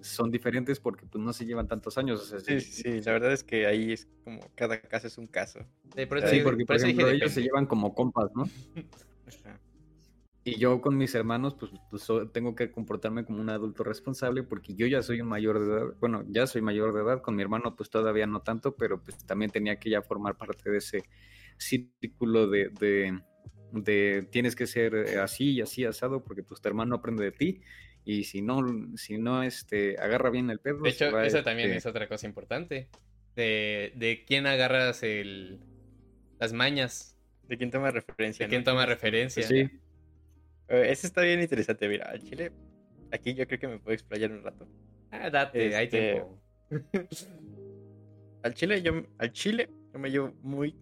son 0.00 0.30
diferentes 0.30 0.78
porque 0.78 1.04
pues 1.06 1.22
no 1.22 1.32
se 1.32 1.44
llevan 1.44 1.66
tantos 1.66 1.98
años. 1.98 2.32
sí, 2.44 2.60
sí, 2.60 3.00
la 3.00 3.12
verdad 3.12 3.32
es 3.32 3.42
que 3.42 3.66
ahí 3.66 3.92
es 3.92 4.06
como 4.22 4.40
cada 4.54 4.80
caso 4.80 5.08
es 5.08 5.18
un 5.18 5.26
caso. 5.26 5.60
Sí, 5.96 6.06
porque 6.06 6.64
por, 6.64 6.76
ejemplo 6.76 7.08
ellos 7.08 7.32
se 7.32 7.42
llevan 7.42 7.66
como 7.66 7.94
compas, 7.94 8.30
¿no? 8.34 8.48
Y 10.46 10.60
yo 10.60 10.80
con 10.80 10.96
mis 10.96 11.12
hermanos, 11.16 11.56
pues, 11.58 11.72
pues, 11.90 12.06
tengo 12.32 12.54
que 12.54 12.70
comportarme 12.70 13.24
como 13.24 13.40
un 13.40 13.50
adulto 13.50 13.82
responsable 13.82 14.44
porque 14.44 14.76
yo 14.76 14.86
ya 14.86 15.02
soy 15.02 15.20
un 15.20 15.26
mayor 15.26 15.58
de 15.58 15.66
edad. 15.66 15.94
Bueno, 15.98 16.24
ya 16.28 16.46
soy 16.46 16.62
mayor 16.62 16.94
de 16.94 17.02
edad. 17.02 17.20
Con 17.20 17.34
mi 17.34 17.42
hermano, 17.42 17.74
pues 17.74 17.90
todavía 17.90 18.28
no 18.28 18.42
tanto, 18.42 18.76
pero 18.76 19.02
pues 19.02 19.18
también 19.26 19.50
tenía 19.50 19.80
que 19.80 19.90
ya 19.90 20.02
formar 20.02 20.36
parte 20.36 20.70
de 20.70 20.78
ese 20.78 21.02
círculo 21.56 22.46
de, 22.46 22.68
de, 22.68 23.20
de 23.72 24.28
tienes 24.30 24.54
que 24.54 24.68
ser 24.68 24.94
eh, 24.94 25.18
así 25.18 25.50
y 25.50 25.62
así 25.62 25.84
asado 25.84 26.22
porque 26.22 26.44
pues 26.44 26.60
tu 26.60 26.68
hermano 26.68 26.94
aprende 26.94 27.24
de 27.24 27.32
ti 27.32 27.60
y 28.04 28.22
si 28.22 28.40
no, 28.40 28.64
si 28.96 29.18
no 29.18 29.42
este, 29.42 29.98
agarra 29.98 30.30
bien 30.30 30.48
el 30.50 30.60
pedo. 30.60 30.78
De 30.78 30.90
hecho, 30.90 31.20
esa 31.22 31.42
también 31.42 31.70
este 31.70 31.78
es 31.78 31.86
otra 31.86 32.06
cosa 32.06 32.24
importante. 32.24 32.88
De, 33.34 33.92
de 33.96 34.24
quién 34.24 34.46
agarras 34.46 35.02
el, 35.02 35.58
las 36.38 36.52
mañas. 36.52 37.18
De 37.48 37.58
quién 37.58 37.72
toma 37.72 37.90
referencia. 37.90 38.46
De 38.46 38.50
quién 38.50 38.62
toma 38.62 38.86
referencia. 38.86 39.42
sí. 39.42 39.68
Eh, 40.68 40.86
eso 40.90 41.06
está 41.06 41.22
bien 41.22 41.40
interesante. 41.40 41.88
Mira, 41.88 42.10
al 42.10 42.22
Chile, 42.22 42.52
aquí 43.12 43.34
yo 43.34 43.46
creo 43.46 43.58
que 43.58 43.68
me 43.68 43.78
puedo 43.78 43.94
explayar 43.94 44.32
un 44.32 44.42
rato. 44.42 44.68
Ah, 45.10 45.30
date, 45.30 45.74
hay 45.76 45.84
este, 45.84 46.12
tiempo. 46.12 46.42
al 48.42 48.54
Chile, 48.54 48.82
yo, 48.82 49.02
al 49.18 49.32
Chile, 49.32 49.70
yo 49.92 49.98
me 49.98 50.10
llevo 50.10 50.32
muy, 50.42 50.76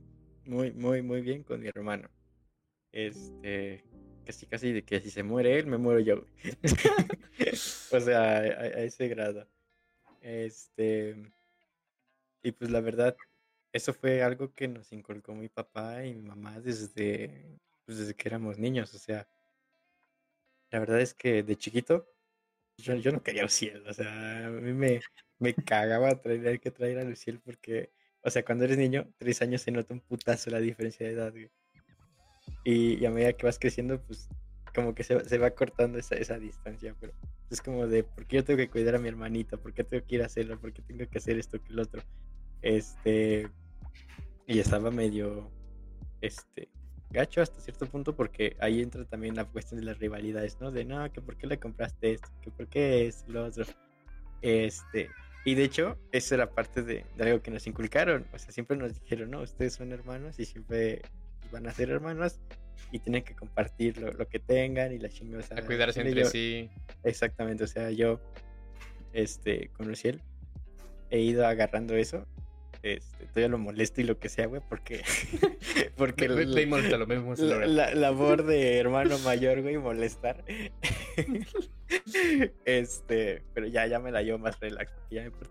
muy, 0.45 0.73
muy, 0.73 1.03
muy 1.03 1.21
bien 1.21 1.43
con 1.43 1.61
mi 1.61 1.69
hermano. 1.69 2.09
Este, 2.93 3.85
casi 4.25 4.47
casi 4.47 4.73
de 4.73 4.85
que 4.85 5.01
si 5.01 5.11
se 5.11 5.23
muere 5.23 5.59
él, 5.59 5.67
me 5.67 5.79
muero 5.79 6.01
yo. 6.01 6.25
o 7.93 8.01
sea, 8.01 8.39
a, 8.39 8.67
ese 8.85 9.09
grado. 9.09 9.49
Este. 10.21 11.33
Y 12.43 12.53
pues 12.53 12.71
la 12.71 12.81
verdad, 12.81 13.17
eso 13.73 13.93
fue 13.93 14.23
algo 14.23 14.55
que 14.55 14.69
nos 14.69 14.93
inculcó 14.93 15.35
mi 15.35 15.49
papá 15.49 16.05
y 16.05 16.15
mi 16.15 16.23
mamá 16.23 16.61
desde, 16.61 17.59
pues 17.85 17.99
desde 17.99 18.15
que 18.15 18.29
éramos 18.29 18.59
niños. 18.59 18.95
O 18.95 18.99
sea, 18.99 19.27
la 20.75 20.81
verdad 20.81 21.01
es 21.01 21.15
que 21.15 21.45
de 21.45 21.55
chiquito 21.55 22.11
yo, 22.79 22.97
yo 22.97 23.13
no 23.13 23.23
quería 23.23 23.43
a 23.43 23.45
Luciel. 23.45 23.87
O 23.87 23.95
sea, 23.95 24.49
a 24.49 24.51
mí 24.51 24.73
me, 24.73 25.01
me 25.39 25.55
cagaba 25.55 26.21
tener 26.21 26.59
que 26.59 26.73
traer 26.73 26.99
a 26.99 27.05
Luciel 27.05 27.39
porque, 27.39 27.93
o 28.23 28.29
sea, 28.29 28.45
cuando 28.45 28.65
eres 28.65 28.77
niño, 28.77 29.09
tres 29.17 29.41
años 29.41 29.63
se 29.63 29.71
nota 29.71 29.95
un 29.95 30.01
putazo 30.01 30.51
la 30.51 30.59
diferencia 30.59 31.07
de 31.07 31.13
edad, 31.13 31.33
Y, 32.65 32.95
y 33.01 33.07
a 33.07 33.13
medida 33.13 33.35
que 33.35 33.47
vas 33.47 33.61
creciendo, 33.61 34.03
pues 34.05 34.29
como 34.75 34.97
que 34.97 35.05
se, 35.05 35.25
se 35.29 35.39
va 35.39 35.53
cortando 35.53 35.97
esa, 35.97 36.17
esa 36.17 36.41
distancia, 36.41 36.97
pero 36.99 37.13
es 37.51 37.61
como 37.61 37.87
de, 37.87 38.03
¿por 38.03 38.27
qué 38.27 38.39
yo 38.39 38.45
tengo 38.45 38.59
que 38.59 38.69
cuidar 38.69 38.97
a 38.97 38.99
mi 38.99 39.07
hermanita? 39.07 39.57
¿Por 39.57 39.75
qué 39.75 39.85
tengo 39.85 40.05
que 40.05 40.17
ir 40.17 40.23
a 40.23 40.27
hacerlo? 40.27 40.61
¿Por 40.61 40.73
qué 40.73 40.83
tengo 40.83 41.09
que 41.09 41.19
hacer 41.19 41.39
esto 41.39 41.63
que 41.63 41.73
el 41.73 41.79
otro? 41.79 42.03
Este, 42.63 43.49
y 44.49 44.59
estaba 44.59 44.91
medio, 44.91 45.53
este, 46.21 46.69
gacho 47.15 47.41
hasta 47.41 47.59
cierto 47.61 47.87
punto 47.87 48.15
porque 48.15 48.57
ahí 48.61 48.83
entra 48.83 49.07
también 49.07 49.35
la 49.35 49.47
cuestión 49.47 49.81
de 49.81 49.87
las 49.87 49.99
rivalidades, 49.99 50.59
¿no? 50.61 50.71
De, 50.71 50.85
no, 50.85 51.11
que 51.11 51.23
por 51.23 51.37
qué 51.39 51.47
le 51.47 51.59
compraste 51.59 52.13
esto, 52.13 52.29
que 52.43 52.51
por 52.51 52.69
qué 52.69 53.07
es 53.07 53.25
lo 53.29 53.47
otro. 53.47 53.65
Este, 54.43 55.09
y 55.47 55.55
de 55.55 55.65
hecho, 55.65 55.99
eso 56.13 56.35
era 56.35 56.51
parte 56.51 56.83
de, 56.83 57.07
de 57.17 57.25
algo 57.25 57.41
que 57.43 57.51
nos 57.51 57.67
inculcaron, 57.67 58.27
o 58.33 58.39
sea, 58.39 58.51
siempre 58.51 58.77
nos 58.77 59.01
dijeron, 59.01 59.31
no, 59.31 59.41
ustedes 59.41 59.73
son 59.73 59.93
hermanos 59.93 60.39
y 60.39 60.45
siempre 60.45 61.01
van 61.51 61.67
a 61.67 61.73
ser 61.73 61.89
hermanos 61.91 62.41
y 62.93 62.99
tienen 62.99 63.23
que 63.25 63.35
compartir 63.35 63.97
lo, 63.99 64.13
lo 64.13 64.29
que 64.29 64.39
tengan 64.41 64.93
y 64.93 64.99
la 64.99 65.09
chingada. 65.09 65.45
A 65.57 65.63
cuidarse 65.65 66.01
entre 66.01 66.21
yo- 66.23 66.27
sí. 66.29 66.69
Exactamente, 67.05 67.65
o 67.65 67.67
sea, 67.67 67.91
yo 67.91 68.21
este, 69.13 69.69
con 69.69 69.89
Luciel 69.89 70.21
he 71.11 71.21
ido 71.21 71.47
agarrando 71.47 71.95
eso. 71.95 72.27
Este, 72.87 73.25
todavía 73.29 73.49
lo 73.49 73.57
molesto 73.57 74.03
y 74.03 74.05
lo 74.05 74.19
que 74.19 74.29
sea, 74.29 74.45
güey, 74.47 74.61
porque. 74.69 75.03
porque 75.97 76.29
la- 77.47 77.67
la, 77.67 77.95
labor 77.95 78.45
de 78.45 78.77
hermano 78.79 79.19
mayor, 79.21 79.63
güey, 79.63 79.79
molestar. 79.79 80.45
este, 82.67 83.43
pero 83.55 83.67
ya, 83.69 83.87
ya 83.87 83.99
me 84.01 84.11
la 84.13 84.23
llevo 84.23 84.39
más 84.39 84.59
relax. 84.61 84.93
porque 84.93 85.15
Ya 85.15 85.23
me, 85.25 85.31
par- 85.31 85.49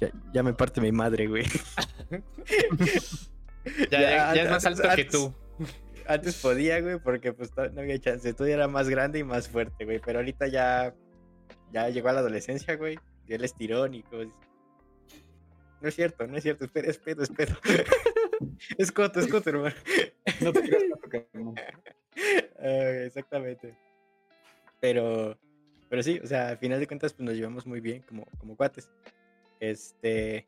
ya, 0.00 0.10
ya 0.32 0.42
me 0.42 0.54
parte 0.54 0.80
mi 0.80 0.90
madre, 0.92 1.26
güey. 1.26 1.44
Ya, 3.90 4.00
ya- 4.00 4.34
ya 4.34 4.42
es 4.44 4.50
más 4.50 4.64
antes- 4.64 4.84
alto 4.84 4.96
que 4.96 5.04
tú. 5.04 5.34
Antes 6.06 6.36
podía, 6.40 6.80
güey, 6.80 6.98
porque 6.98 7.32
pues 7.32 7.50
no 7.72 7.80
había 7.80 7.98
chance. 7.98 8.34
Tú 8.34 8.44
era 8.44 8.68
más 8.68 8.88
grande 8.88 9.18
y 9.20 9.24
más 9.24 9.48
fuerte, 9.48 9.84
güey. 9.86 10.00
Pero 10.04 10.18
ahorita 10.18 10.46
ya, 10.48 10.94
ya 11.72 11.88
llegó 11.88 12.08
a 12.08 12.12
la 12.12 12.20
adolescencia, 12.20 12.76
güey. 12.76 12.98
Y 13.26 13.32
él 13.34 13.42
es 13.44 13.54
tirón 13.54 13.94
y 13.94 14.02
cosas. 14.02 14.28
No 15.84 15.88
es 15.88 15.96
cierto, 15.96 16.26
no 16.26 16.34
es 16.38 16.42
cierto. 16.42 16.64
Espera, 16.64 16.88
es 16.90 16.96
pedo, 16.96 17.22
es 18.78 18.90
coto, 18.90 19.20
es 19.20 19.28
coto, 19.28 19.50
hermano. 19.50 19.74
No 20.40 20.50
te 20.50 20.62
creas. 20.62 20.82
Ah, 22.58 22.90
exactamente. 23.04 23.76
Pero, 24.80 25.38
pero 25.90 26.02
sí, 26.02 26.18
o 26.24 26.26
sea, 26.26 26.48
al 26.48 26.56
final 26.56 26.80
de 26.80 26.86
cuentas, 26.86 27.12
pues 27.12 27.26
nos 27.26 27.34
llevamos 27.34 27.66
muy 27.66 27.80
bien 27.80 28.00
como, 28.08 28.24
como 28.38 28.56
cuates. 28.56 28.88
Este, 29.60 30.46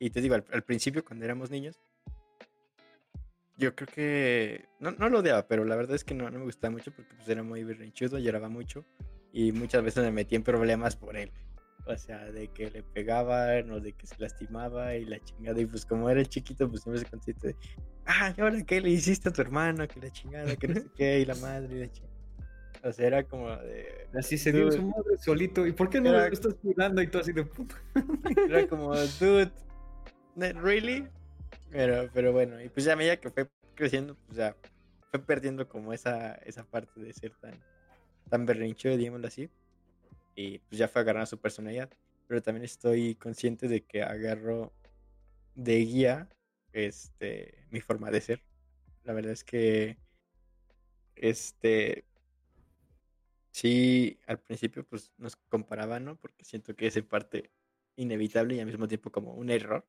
y 0.00 0.10
te 0.10 0.20
digo, 0.20 0.34
al, 0.34 0.44
al 0.52 0.64
principio, 0.64 1.04
cuando 1.04 1.26
éramos 1.26 1.48
niños, 1.48 1.78
yo 3.56 3.76
creo 3.76 3.86
que, 3.86 4.64
no, 4.80 4.90
no 4.90 5.08
lo 5.10 5.20
odiaba, 5.20 5.46
pero 5.46 5.64
la 5.64 5.76
verdad 5.76 5.94
es 5.94 6.02
que 6.02 6.14
no, 6.14 6.28
no 6.28 6.40
me 6.40 6.44
gustaba 6.44 6.72
mucho 6.72 6.90
porque 6.90 7.14
pues 7.14 7.28
era 7.28 7.44
muy 7.44 7.62
berrinchudo, 7.62 8.18
lloraba 8.18 8.48
mucho 8.48 8.84
y 9.32 9.52
muchas 9.52 9.84
veces 9.84 10.02
me 10.02 10.10
metí 10.10 10.34
en 10.34 10.42
problemas 10.42 10.96
por 10.96 11.16
él. 11.16 11.30
O 11.86 11.96
sea, 11.96 12.30
de 12.30 12.46
que 12.48 12.70
le 12.70 12.82
pegaban 12.82 13.70
o 13.72 13.80
de 13.80 13.92
que 13.92 14.06
se 14.06 14.14
lastimaba 14.18 14.94
y 14.94 15.04
la 15.04 15.18
chingada. 15.18 15.60
Y 15.60 15.66
pues 15.66 15.84
como 15.84 16.08
era 16.08 16.24
chiquito, 16.24 16.68
pues 16.68 16.82
siempre 16.82 17.02
se 17.02 17.10
consciente 17.10 17.48
de, 17.48 17.56
ah, 18.06 18.32
¿y 18.36 18.40
ahora 18.40 18.62
qué 18.64 18.80
le 18.80 18.90
hiciste 18.90 19.28
a 19.30 19.32
tu 19.32 19.40
hermano? 19.42 19.86
Que 19.88 20.00
la 20.00 20.10
chingada, 20.10 20.54
que 20.56 20.68
no 20.68 20.74
sé 20.74 20.86
qué, 20.96 21.18
y 21.20 21.24
la 21.24 21.34
madre, 21.36 21.74
y 21.76 21.80
la 21.80 21.90
chingada. 21.90 22.12
O 22.84 22.92
sea, 22.92 23.06
era 23.06 23.24
como 23.24 23.48
de, 23.50 24.08
Así 24.14 24.38
se 24.38 24.52
dio 24.52 24.70
su 24.70 24.82
madre 24.82 25.16
solito. 25.18 25.66
¿Y 25.66 25.72
por 25.72 25.88
qué 25.90 26.00
no 26.00 26.10
Era- 26.10 26.26
lo 26.28 26.32
estás 26.32 26.54
cuidando? 26.54 27.02
Y 27.02 27.06
tú 27.08 27.18
así 27.18 27.32
de 27.32 27.44
puta. 27.44 27.74
era 28.48 28.66
como, 28.68 28.94
dude, 28.96 29.50
¿ne- 30.36 30.52
¿really? 30.52 31.08
Pero, 31.70 32.08
pero 32.12 32.32
bueno, 32.32 32.60
y 32.60 32.68
pues 32.68 32.84
ya 32.84 32.92
a 32.92 32.96
medida 32.96 33.16
que 33.16 33.30
fue 33.30 33.48
creciendo, 33.74 34.16
pues 34.26 34.36
ya 34.38 34.54
fue 35.10 35.20
perdiendo 35.20 35.68
como 35.68 35.92
esa, 35.92 36.34
esa 36.44 36.64
parte 36.64 37.00
de 37.00 37.12
ser 37.12 37.32
tan, 37.40 37.54
tan 38.28 38.46
berrinchudo, 38.46 38.96
digámoslo 38.96 39.26
así. 39.28 39.48
Y 40.34 40.58
pues 40.60 40.78
ya 40.78 40.88
fue 40.88 41.02
agarrando 41.02 41.26
su 41.26 41.38
personalidad. 41.38 41.90
Pero 42.26 42.42
también 42.42 42.64
estoy 42.64 43.14
consciente 43.16 43.68
de 43.68 43.84
que 43.84 44.02
agarro 44.02 44.72
de 45.54 45.78
guía 45.80 46.28
este, 46.72 47.66
mi 47.70 47.80
forma 47.80 48.10
de 48.10 48.20
ser. 48.20 48.42
La 49.04 49.12
verdad 49.12 49.32
es 49.32 49.44
que, 49.44 49.98
este, 51.16 52.06
sí, 53.52 54.18
al 54.26 54.40
principio 54.40 54.86
pues 54.86 55.12
nos 55.18 55.36
comparaban, 55.36 56.04
¿no? 56.04 56.16
Porque 56.18 56.44
siento 56.44 56.74
que 56.74 56.86
es 56.86 56.96
en 56.96 57.06
parte 57.06 57.52
inevitable 57.96 58.56
y 58.56 58.60
al 58.60 58.66
mismo 58.66 58.88
tiempo 58.88 59.12
como 59.12 59.34
un 59.34 59.50
error 59.50 59.86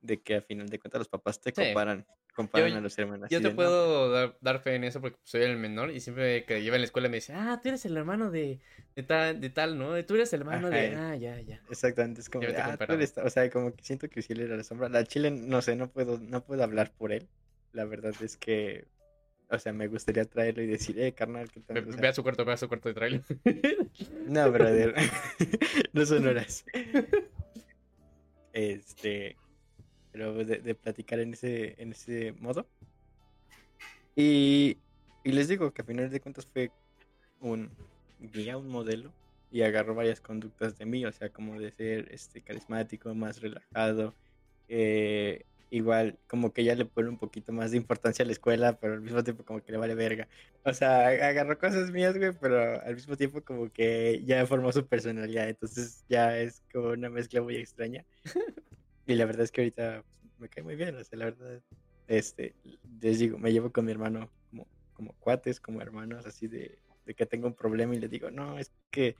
de 0.00 0.22
que 0.22 0.34
al 0.36 0.42
final 0.42 0.68
de 0.68 0.78
cuentas 0.78 1.00
los 1.00 1.08
papás 1.08 1.40
te 1.40 1.52
Sí. 1.54 1.62
comparan, 1.62 2.06
comparan 2.32 2.70
Yo- 2.70 2.76
a 2.78 2.80
los 2.80 2.98
hermanos. 2.98 3.28
Yo 3.30 3.38
te 3.38 3.44
de, 3.44 3.50
"No, 3.50 3.56
puedo 3.56 4.10
dar, 4.10 4.36
dar 4.40 4.60
fe 4.60 4.74
en 4.74 4.84
eso 4.84 5.00
porque 5.00 5.18
soy 5.24 5.42
el 5.42 5.56
menor 5.56 5.90
y 5.90 6.00
siempre 6.00 6.44
que 6.44 6.60
iba 6.60 6.76
en 6.76 6.82
la 6.82 6.86
escuela 6.86 7.08
me 7.08 7.16
decía, 7.16 7.52
ah, 7.52 7.60
tú 7.62 7.68
eres 7.68 7.84
el 7.86 7.96
hermano 7.96 8.30
de, 8.30 8.60
de, 8.96 9.02
tal, 9.02 9.40
de 9.40 9.50
tal, 9.50 9.78
¿no? 9.78 10.02
Tú 10.04 10.14
eres 10.14 10.32
el 10.32 10.40
hermano 10.40 10.70
de... 10.70 10.94
Ah, 10.94 11.16
ya, 11.16 11.40
ya. 11.40 11.60
Exactamente, 11.70 12.20
es 12.20 12.28
como, 12.30 12.46
de, 12.46 12.56
"Ah, 12.56 12.76
tú 12.76 12.92
eres 12.92 13.12
ta-". 13.14 13.24
o 13.24 13.30
sea, 13.30 13.48
como 13.50 13.74
que 13.74 13.84
siento 13.84 14.08
que 14.08 14.22
sí 14.22 14.32
era 14.32 14.56
la 14.56 14.64
sombra. 14.64 14.88
La 14.88 15.04
chile, 15.04 15.30
no 15.30 15.62
sé, 15.62 15.76
no 15.76 15.90
puedo, 15.90 16.18
no 16.18 16.44
puedo 16.44 16.62
hablar 16.62 16.92
por 16.92 17.12
él. 17.12 17.28
La 17.72 17.84
verdad 17.84 18.12
es 18.22 18.36
que, 18.36 18.86
o 19.48 19.58
sea, 19.58 19.72
me 19.72 19.86
gustaría 19.88 20.24
traerlo 20.24 20.62
y 20.62 20.66
decir, 20.66 20.98
eh, 21.00 21.12
carnal, 21.12 21.50
¿qué 21.50 21.60
tal? 21.60 21.74
Ve, 21.82 21.88
O 21.88 21.92
sea, 21.92 22.00
ve 22.02 22.08
a 22.08 22.12
su 22.12 22.22
cuarto, 22.22 22.44
ve 22.44 22.52
a 22.52 22.56
su 22.56 22.68
cuarto 22.68 22.88
de 22.88 22.94
trailer. 22.94 23.22
No, 24.26 24.50
brother. 24.52 24.94
no 25.92 26.06
son 26.06 26.26
horas. 26.26 26.64
Este. 28.52 29.36
Pero 30.20 30.44
de, 30.44 30.58
de 30.60 30.76
platicar 30.76 31.20
en 31.20 31.34
ese, 31.34 31.82
en 31.82 31.92
ese 31.92 32.32
modo. 32.34 32.70
Y, 34.14 34.82
y 35.24 35.32
les 35.32 35.48
digo 35.48 35.72
que 35.72 35.82
a 35.82 35.84
final 35.84 36.10
de 36.10 36.20
cuentas 36.20 36.46
fue 36.46 36.74
un 37.40 37.78
guía, 38.18 38.58
un 38.58 38.68
modelo. 38.68 39.16
Y 39.50 39.62
agarró 39.62 39.94
varias 39.96 40.20
conductas 40.20 40.78
de 40.78 40.86
mí. 40.86 41.06
O 41.06 41.12
sea, 41.12 41.32
como 41.32 41.58
de 41.60 41.72
ser 41.72 42.12
este 42.12 42.42
carismático, 42.42 43.14
más 43.14 43.40
relajado. 43.40 44.18
eh, 44.68 45.46
igual, 45.70 46.20
como 46.28 46.52
que 46.52 46.64
ya 46.64 46.76
le 46.76 46.86
pone 46.86 47.10
un 47.10 47.18
poquito 47.18 47.52
más 47.52 47.72
de 47.72 47.78
importancia 47.78 48.24
a 48.24 48.26
la 48.26 48.32
escuela, 48.32 48.78
pero 48.80 48.94
al 48.94 49.02
mismo 49.02 49.24
tiempo 49.24 49.44
como 49.44 49.62
que 49.62 49.72
le 49.72 49.78
vale 49.78 49.94
verga. 49.96 50.28
O 50.64 50.74
sea, 50.74 51.08
agarró 51.08 51.58
cosas 51.58 51.90
mías, 51.92 52.18
güey, 52.18 52.32
pero 52.40 52.82
al 52.82 52.94
mismo 52.96 53.16
tiempo 53.16 53.42
como 53.44 53.70
que 53.72 54.24
ya 54.26 54.46
formó 54.46 54.72
su 54.72 54.88
personalidad. 54.88 55.48
Entonces 55.50 56.04
ya 56.08 56.38
es 56.38 56.64
como 56.72 56.90
una 56.90 57.10
mezcla 57.10 57.42
muy 57.42 57.56
extraña. 57.56 58.06
Y 59.06 59.16
la 59.16 59.26
verdad 59.26 59.44
es 59.44 59.52
que 59.52 59.62
ahorita 59.62 60.04
me 60.40 60.48
cae 60.48 60.64
muy 60.64 60.76
bien. 60.76 60.96
O 60.96 61.04
sea, 61.04 61.18
la 61.18 61.26
verdad, 61.26 61.62
este, 62.08 62.54
les 63.00 63.18
digo, 63.18 63.38
me 63.38 63.52
llevo 63.52 63.70
con 63.70 63.84
mi 63.84 63.92
hermano 63.92 64.30
como, 64.50 64.66
como 64.94 65.12
cuates, 65.20 65.60
como 65.60 65.80
hermanos, 65.80 66.26
así 66.26 66.48
de, 66.48 66.78
de 67.04 67.14
que 67.14 67.26
tengo 67.26 67.46
un 67.46 67.54
problema 67.54 67.94
y 67.94 68.00
le 68.00 68.08
digo, 68.08 68.30
no, 68.30 68.58
es 68.58 68.72
que 68.90 69.16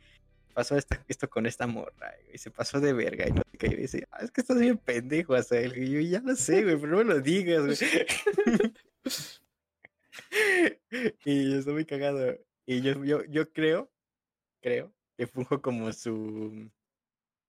pasó 0.53 0.77
esto, 0.77 0.97
esto 1.09 1.31
con 1.31 1.47
esta 1.47 1.67
morra, 1.67 2.15
y 2.33 2.39
se 2.39 2.51
pasó 2.51 2.81
de 2.81 2.93
verga. 2.93 3.29
Y 3.29 3.33
no 3.33 3.43
sé 3.51 3.59
qué, 3.59 3.67
y 3.69 3.77
dice, 3.77 4.07
ah, 4.11 4.21
es 4.23 4.31
que 4.31 4.41
estás 4.41 4.59
bien 4.59 4.79
pendejo, 4.79 5.35
hasta 5.35 5.59
él. 5.59 5.77
Y 5.77 5.91
yo, 5.91 6.01
ya 6.01 6.21
lo 6.21 6.35
sé, 6.37 6.63
güey, 6.63 6.77
pero 6.77 6.89
no 6.89 6.99
me 6.99 7.05
lo 7.05 7.21
digas, 7.21 7.83
y 11.25 11.51
yo 11.51 11.59
estoy 11.59 11.75
muy 11.75 11.85
cagado. 11.85 12.39
Y 12.67 12.83
yo, 12.83 13.05
yo, 13.05 13.25
yo 13.25 13.53
creo, 13.53 13.91
creo 14.61 14.93
que 15.17 15.27
funjo 15.27 15.61
como 15.63 15.93
su, 15.93 16.71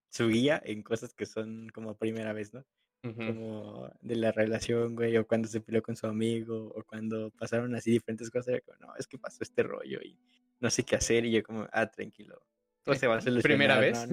su 0.10 0.28
guía 0.28 0.62
en 0.64 0.84
cosas 0.84 1.14
que 1.14 1.26
son 1.26 1.70
como 1.70 1.96
primera 1.96 2.34
vez, 2.34 2.54
¿no? 2.54 2.66
Como 3.02 3.92
de 4.02 4.16
la 4.16 4.32
relación, 4.32 4.96
güey, 4.96 5.18
o 5.18 5.26
cuando 5.26 5.48
se 5.48 5.60
peleó 5.60 5.82
con 5.82 5.96
su 5.96 6.06
amigo, 6.06 6.72
o 6.76 6.84
cuando 6.84 7.32
pasaron 7.32 7.74
así 7.74 7.90
diferentes 7.92 8.30
cosas, 8.30 8.50
era 8.50 8.62
como, 8.62 8.78
no, 8.80 8.96
es 8.96 9.08
que 9.08 9.18
pasó 9.18 9.40
este 9.42 9.64
rollo 9.64 10.00
y 10.04 10.16
no 10.60 10.70
sé 10.70 10.84
qué 10.84 10.96
hacer, 10.98 11.26
y 11.26 11.32
yo 11.32 11.42
como, 11.42 11.68
ah, 11.72 11.88
tranquilo, 11.90 12.40
todo 12.84 12.94
se 12.94 13.08
va 13.08 13.18
a 13.18 13.22
solucionar. 13.22 13.42
¿Primera 13.44 13.80
vez? 13.80 14.08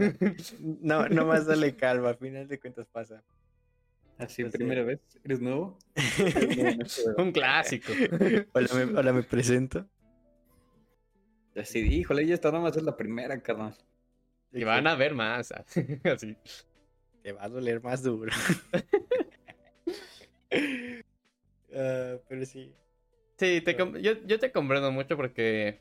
No, 0.58 1.02
no, 1.06 1.08
no 1.10 1.26
más 1.26 1.44
dale 1.46 1.76
calma, 1.76 2.08
al 2.10 2.16
final 2.16 2.48
de 2.48 2.58
cuentas 2.58 2.86
pasa. 2.88 3.22
Así, 4.16 4.42
Entonces- 4.42 4.58
primera 4.58 4.82
vez. 4.82 5.00
¿Eres 5.22 5.40
nuevo? 5.40 5.78
Un 7.18 7.30
clásico. 7.32 7.92
Hola, 8.52 8.68
me, 8.74 8.82
hola, 8.98 9.12
me 9.12 9.22
presento. 9.22 9.86
Así, 11.54 11.80
híjole, 11.80 12.26
ya 12.26 12.34
esta 12.34 12.50
nada 12.50 12.62
más 12.64 12.76
es 12.76 12.82
la 12.82 12.96
primera, 12.96 13.40
carnal. 13.42 13.74
Y 14.52 14.64
van 14.64 14.86
a 14.86 14.94
ver 14.94 15.14
más. 15.14 15.52
Así. 15.52 16.36
Te 17.28 17.34
va 17.34 17.44
a 17.44 17.48
doler 17.50 17.82
más 17.82 18.02
duro. 18.02 18.32
Ah, 21.70 22.16
pero 22.26 22.46
sí. 22.46 22.74
Sí, 23.36 23.60
te 23.60 23.76
com- 23.76 23.94
yo, 23.98 24.12
yo 24.24 24.38
te 24.38 24.50
comprendo 24.50 24.90
mucho 24.90 25.18
porque, 25.18 25.78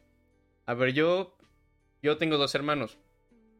a 0.66 0.74
ver, 0.74 0.92
yo, 0.92 1.38
yo 2.04 2.18
tengo 2.18 2.38
dos 2.38 2.54
hermanos. 2.54 3.00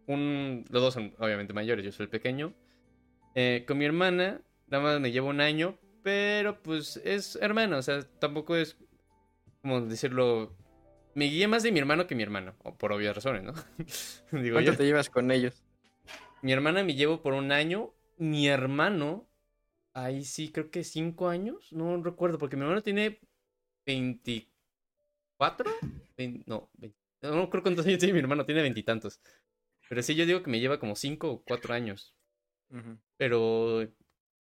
Un, 0.06 0.66
los 0.70 0.82
dos 0.82 0.94
son 0.94 1.16
obviamente 1.20 1.54
mayores, 1.54 1.86
yo 1.86 1.94
soy 1.94 2.04
el 2.04 2.10
pequeño. 2.10 2.54
Eh, 3.34 3.64
con 3.66 3.78
mi 3.78 3.86
hermana, 3.86 4.42
nada 4.68 4.84
más 4.84 5.00
me 5.00 5.14
llevo 5.14 5.30
un 5.30 5.40
año, 5.40 5.80
pero 6.04 6.62
pues 6.62 6.98
es 7.06 7.38
hermana, 7.38 7.78
o 7.78 7.82
sea, 7.82 8.04
tampoco 8.20 8.58
es, 8.58 8.76
como 9.62 9.80
decirlo, 9.80 10.54
me 11.16 11.26
guía 11.26 11.48
más 11.48 11.64
de 11.64 11.72
mi 11.72 11.80
hermano 11.80 12.06
que 12.06 12.16
mi 12.16 12.24
hermano, 12.24 12.54
o 12.64 12.78
por 12.78 12.92
obvias 12.92 13.16
razones, 13.16 13.44
¿no? 13.44 13.54
Digo, 14.42 14.56
¿Cuánto 14.56 14.72
yo, 14.72 14.78
te 14.78 14.86
llevas 14.86 15.10
con 15.10 15.32
ellos? 15.32 15.64
Mi 16.42 16.52
hermana 16.52 16.84
me 16.84 16.96
llevo 16.96 17.22
por 17.22 17.34
un 17.34 17.52
año, 17.52 17.94
mi 18.18 18.48
hermano, 18.48 19.28
ahí 19.94 20.24
sí, 20.26 20.52
creo 20.52 20.72
que 20.72 20.84
cinco 20.84 21.30
años, 21.30 21.74
no 21.74 22.02
recuerdo, 22.04 22.38
porque 22.38 22.56
mi 22.58 22.64
hermano 22.64 22.84
tiene 22.84 23.20
24. 23.86 25.72
Vein- 26.18 26.44
no, 26.48 26.70
vein- 26.74 26.96
no 27.22 27.50
creo 27.50 27.64
cuántos 27.64 27.86
años 27.86 28.00
tiene 28.00 28.14
mi 28.14 28.20
hermano, 28.20 28.46
tiene 28.46 28.62
veintitantos. 28.62 29.20
Pero 29.90 30.02
sí, 30.04 30.16
yo 30.16 30.26
digo 30.26 30.44
que 30.44 30.50
me 30.52 30.60
lleva 30.60 30.80
como 30.80 30.96
5 30.96 31.32
o 31.32 31.44
4 31.44 31.74
años. 31.74 32.16
Pero 33.18 33.88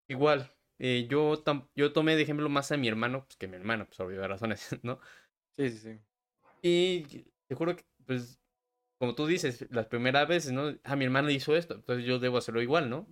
igual, 0.08 0.52
eh, 0.80 1.08
yo, 1.10 1.43
yo 1.76 1.93
tomé 1.93 2.16
de 2.16 2.24
ejemplo 2.24 2.50
más 2.50 2.72
a 2.72 2.78
mi 2.78 2.88
hermano, 2.88 3.26
pues 3.26 3.38
que 3.38 3.48
mi 3.48 3.56
hermano, 3.56 3.86
pues 3.88 3.98
por 3.98 4.14
razones, 4.14 4.70
¿no? 4.84 5.00
Sí, 5.56 5.70
sí, 5.72 5.78
sí. 5.80 6.00
Y 6.62 7.04
te 7.48 7.56
juro 7.56 7.76
que, 7.76 7.84
pues, 8.06 8.39
como 9.00 9.16
tú 9.16 9.26
dices, 9.28 9.68
las 9.70 9.86
primeras 9.88 10.28
veces, 10.28 10.52
¿no? 10.52 10.76
Ah, 10.84 10.95
mi 10.95 11.06
hermano 11.06 11.30
hizo 11.30 11.56
esto, 11.56 11.76
entonces 11.76 12.06
yo 12.06 12.20
debo 12.20 12.38
hacerlo 12.38 12.62
igual, 12.62 12.89
¿no? 12.89 13.08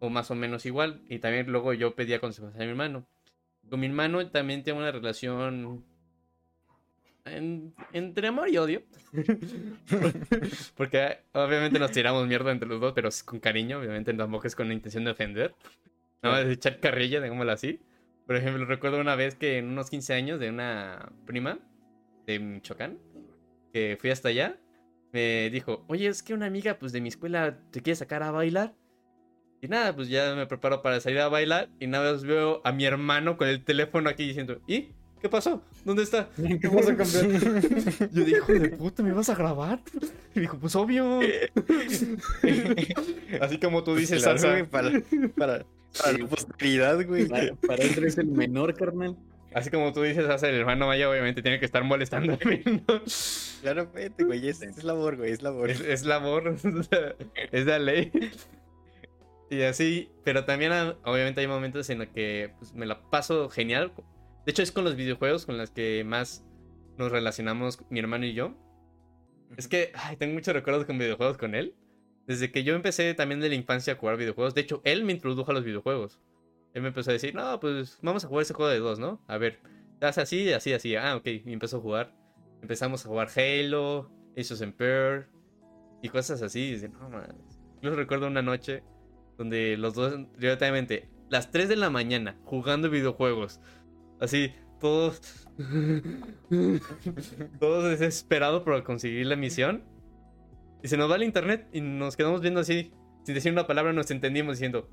O 0.00 0.10
más 0.10 0.30
o 0.30 0.34
menos 0.34 0.64
igual. 0.66 1.02
Y 1.08 1.18
también 1.18 1.50
luego 1.50 1.72
yo 1.74 1.94
pedía 1.96 2.20
consejos 2.20 2.54
a 2.54 2.58
mi 2.58 2.64
hermano. 2.66 3.06
Con 3.68 3.80
mi 3.80 3.86
hermano 3.86 4.30
también 4.30 4.62
tengo 4.62 4.78
una 4.78 4.92
relación 4.92 5.84
en- 7.24 7.74
entre 7.92 8.28
amor 8.28 8.48
y 8.48 8.58
odio. 8.58 8.82
Porque 10.76 11.18
obviamente 11.32 11.78
nos 11.78 11.90
tiramos 11.92 12.26
mierda 12.26 12.52
entre 12.52 12.68
los 12.68 12.80
dos, 12.80 12.92
pero 12.94 13.08
es 13.08 13.22
con 13.22 13.40
cariño, 13.40 13.78
obviamente 13.78 14.12
tampoco 14.14 14.46
es 14.46 14.54
con 14.54 14.68
la 14.68 14.74
intención 14.74 15.04
de 15.04 15.10
ofender. 15.10 15.54
Nada 16.22 16.36
más 16.36 16.46
de 16.46 16.52
echar 16.54 16.80
carrilla, 16.80 17.20
digámoslo 17.20 17.52
así. 17.52 17.80
Por 18.26 18.36
ejemplo, 18.36 18.64
recuerdo 18.66 19.00
una 19.00 19.14
vez 19.16 19.34
que 19.34 19.58
en 19.58 19.66
unos 19.68 19.90
15 19.90 20.14
años 20.14 20.38
de 20.40 20.50
una 20.50 21.10
prima 21.26 21.58
de 22.26 22.38
Michoacán, 22.38 22.98
que 23.72 23.96
fui 24.00 24.10
hasta 24.10 24.28
allá, 24.28 24.58
me 25.12 25.50
dijo, 25.50 25.84
oye, 25.88 26.08
es 26.08 26.22
que 26.22 26.34
una 26.34 26.46
amiga 26.46 26.78
pues 26.78 26.92
de 26.92 27.00
mi 27.00 27.08
escuela 27.08 27.58
te 27.70 27.80
quiere 27.82 27.96
sacar 27.96 28.22
a 28.22 28.30
bailar. 28.30 28.74
Y 29.60 29.66
nada, 29.68 29.94
pues 29.94 30.08
ya 30.08 30.34
me 30.36 30.46
preparo 30.46 30.82
para 30.82 31.00
salir 31.00 31.18
a 31.18 31.28
bailar 31.28 31.68
y 31.80 31.86
nada 31.88 32.12
más 32.12 32.22
veo 32.24 32.60
a 32.64 32.70
mi 32.72 32.84
hermano 32.84 33.36
con 33.36 33.48
el 33.48 33.64
teléfono 33.64 34.08
aquí 34.08 34.26
diciendo, 34.26 34.60
¿y? 34.68 34.90
¿Qué 35.20 35.28
pasó? 35.28 35.60
¿Dónde 35.84 36.04
está? 36.04 36.28
¿Qué 36.36 36.70
pasa, 36.70 36.96
campeón? 36.96 37.32
Yo 38.12 38.24
dije, 38.24 38.36
hijo 38.36 38.52
de 38.52 38.68
puta, 38.68 39.02
¿me 39.02 39.12
vas 39.12 39.28
a 39.28 39.34
grabar? 39.34 39.80
Y 40.32 40.38
dijo, 40.40 40.56
pues 40.58 40.76
obvio. 40.76 41.18
Así 43.40 43.58
como 43.58 43.82
tú 43.82 43.96
dices, 43.96 44.22
Claro, 44.22 44.38
Salsa. 44.38 44.52
güey, 44.52 44.64
para, 44.68 44.90
para, 45.36 45.66
para 46.00 46.18
la 46.18 46.26
posteridad, 46.28 47.04
güey. 47.04 47.26
Para, 47.26 47.52
para 47.56 47.82
él 47.82 47.94
eres 47.96 48.16
el 48.18 48.26
menor, 48.28 48.74
carnal. 48.74 49.16
Así 49.54 49.70
como 49.70 49.92
tú 49.92 50.02
dices, 50.02 50.26
Salsa, 50.26 50.48
el 50.48 50.56
hermano 50.56 50.86
Maya 50.86 51.08
obviamente 51.08 51.42
tiene 51.42 51.58
que 51.58 51.64
estar 51.64 51.82
molestando 51.82 52.34
a 52.34 52.48
mí, 52.48 52.60
¿no? 52.64 53.02
Claramente, 53.62 54.24
güey, 54.24 54.48
es, 54.48 54.62
es 54.62 54.84
labor, 54.84 55.16
güey, 55.16 55.32
es 55.32 55.42
labor. 55.42 55.70
Es, 55.70 55.80
es 55.80 56.04
labor, 56.04 56.54
es 57.52 57.66
la 57.66 57.78
ley. 57.78 58.12
Y 59.50 59.62
así, 59.62 60.10
pero 60.24 60.44
también 60.44 60.72
ah, 60.72 60.96
obviamente 61.04 61.40
hay 61.40 61.46
momentos 61.46 61.88
en 61.90 62.00
los 62.00 62.08
que 62.08 62.52
pues, 62.58 62.74
me 62.74 62.86
la 62.86 63.00
paso 63.10 63.48
genial. 63.48 63.92
De 64.44 64.52
hecho, 64.52 64.62
es 64.62 64.72
con 64.72 64.84
los 64.84 64.96
videojuegos 64.96 65.46
con 65.46 65.56
los 65.56 65.70
que 65.70 66.04
más 66.04 66.44
nos 66.98 67.10
relacionamos 67.10 67.78
mi 67.88 67.98
hermano 68.00 68.26
y 68.26 68.34
yo. 68.34 68.54
Es 69.56 69.66
que 69.66 69.92
ay, 69.94 70.16
tengo 70.16 70.34
muchos 70.34 70.52
recuerdos 70.52 70.84
con 70.84 70.98
videojuegos 70.98 71.38
con 71.38 71.54
él. 71.54 71.74
Desde 72.26 72.52
que 72.52 72.62
yo 72.62 72.74
empecé 72.74 73.14
también 73.14 73.40
de 73.40 73.48
la 73.48 73.54
infancia 73.54 73.94
a 73.94 73.96
jugar 73.96 74.18
videojuegos. 74.18 74.54
De 74.54 74.60
hecho, 74.60 74.82
él 74.84 75.04
me 75.04 75.12
introdujo 75.12 75.50
a 75.50 75.54
los 75.54 75.64
videojuegos. 75.64 76.20
Él 76.74 76.82
me 76.82 76.88
empezó 76.88 77.10
a 77.10 77.14
decir, 77.14 77.34
no, 77.34 77.58
pues 77.60 77.98
vamos 78.02 78.24
a 78.24 78.28
jugar 78.28 78.42
ese 78.42 78.54
juego 78.54 78.70
de 78.70 78.78
dos, 78.78 78.98
¿no? 78.98 79.20
A 79.26 79.38
ver, 79.38 79.60
haz 80.00 80.18
así, 80.18 80.52
así, 80.52 80.72
así. 80.72 80.96
Ah, 80.96 81.16
ok. 81.16 81.26
Y 81.26 81.52
empezó 81.52 81.78
a 81.78 81.80
jugar. 81.80 82.14
Empezamos 82.62 83.04
a 83.04 83.08
jugar 83.08 83.28
Halo, 83.36 84.10
Ace 84.36 84.54
of 84.54 84.62
Empire 84.62 85.26
y 86.02 86.08
cosas 86.08 86.42
así. 86.42 86.60
Y 86.60 86.72
dice, 86.72 86.88
no, 86.88 87.08
man. 87.08 87.36
Yo 87.82 87.94
recuerdo 87.94 88.26
una 88.26 88.42
noche 88.42 88.82
donde 89.36 89.76
los 89.76 89.94
dos, 89.94 90.18
directamente, 90.36 91.08
las 91.28 91.50
3 91.50 91.68
de 91.68 91.76
la 91.76 91.90
mañana, 91.90 92.36
jugando 92.44 92.90
videojuegos. 92.90 93.60
Así, 94.20 94.52
todos. 94.80 95.48
todos 97.60 97.84
desesperados 97.84 98.62
por 98.62 98.82
conseguir 98.82 99.26
la 99.26 99.36
misión. 99.36 99.84
Y 100.82 100.88
se 100.88 100.96
nos 100.96 101.10
va 101.10 101.16
el 101.16 101.24
internet 101.24 101.68
y 101.72 101.80
nos 101.80 102.16
quedamos 102.16 102.40
viendo 102.40 102.60
así. 102.60 102.92
Sin 103.24 103.34
decir 103.34 103.52
una 103.52 103.66
palabra, 103.66 103.92
nos 103.92 104.10
entendimos 104.10 104.56
diciendo: 104.56 104.88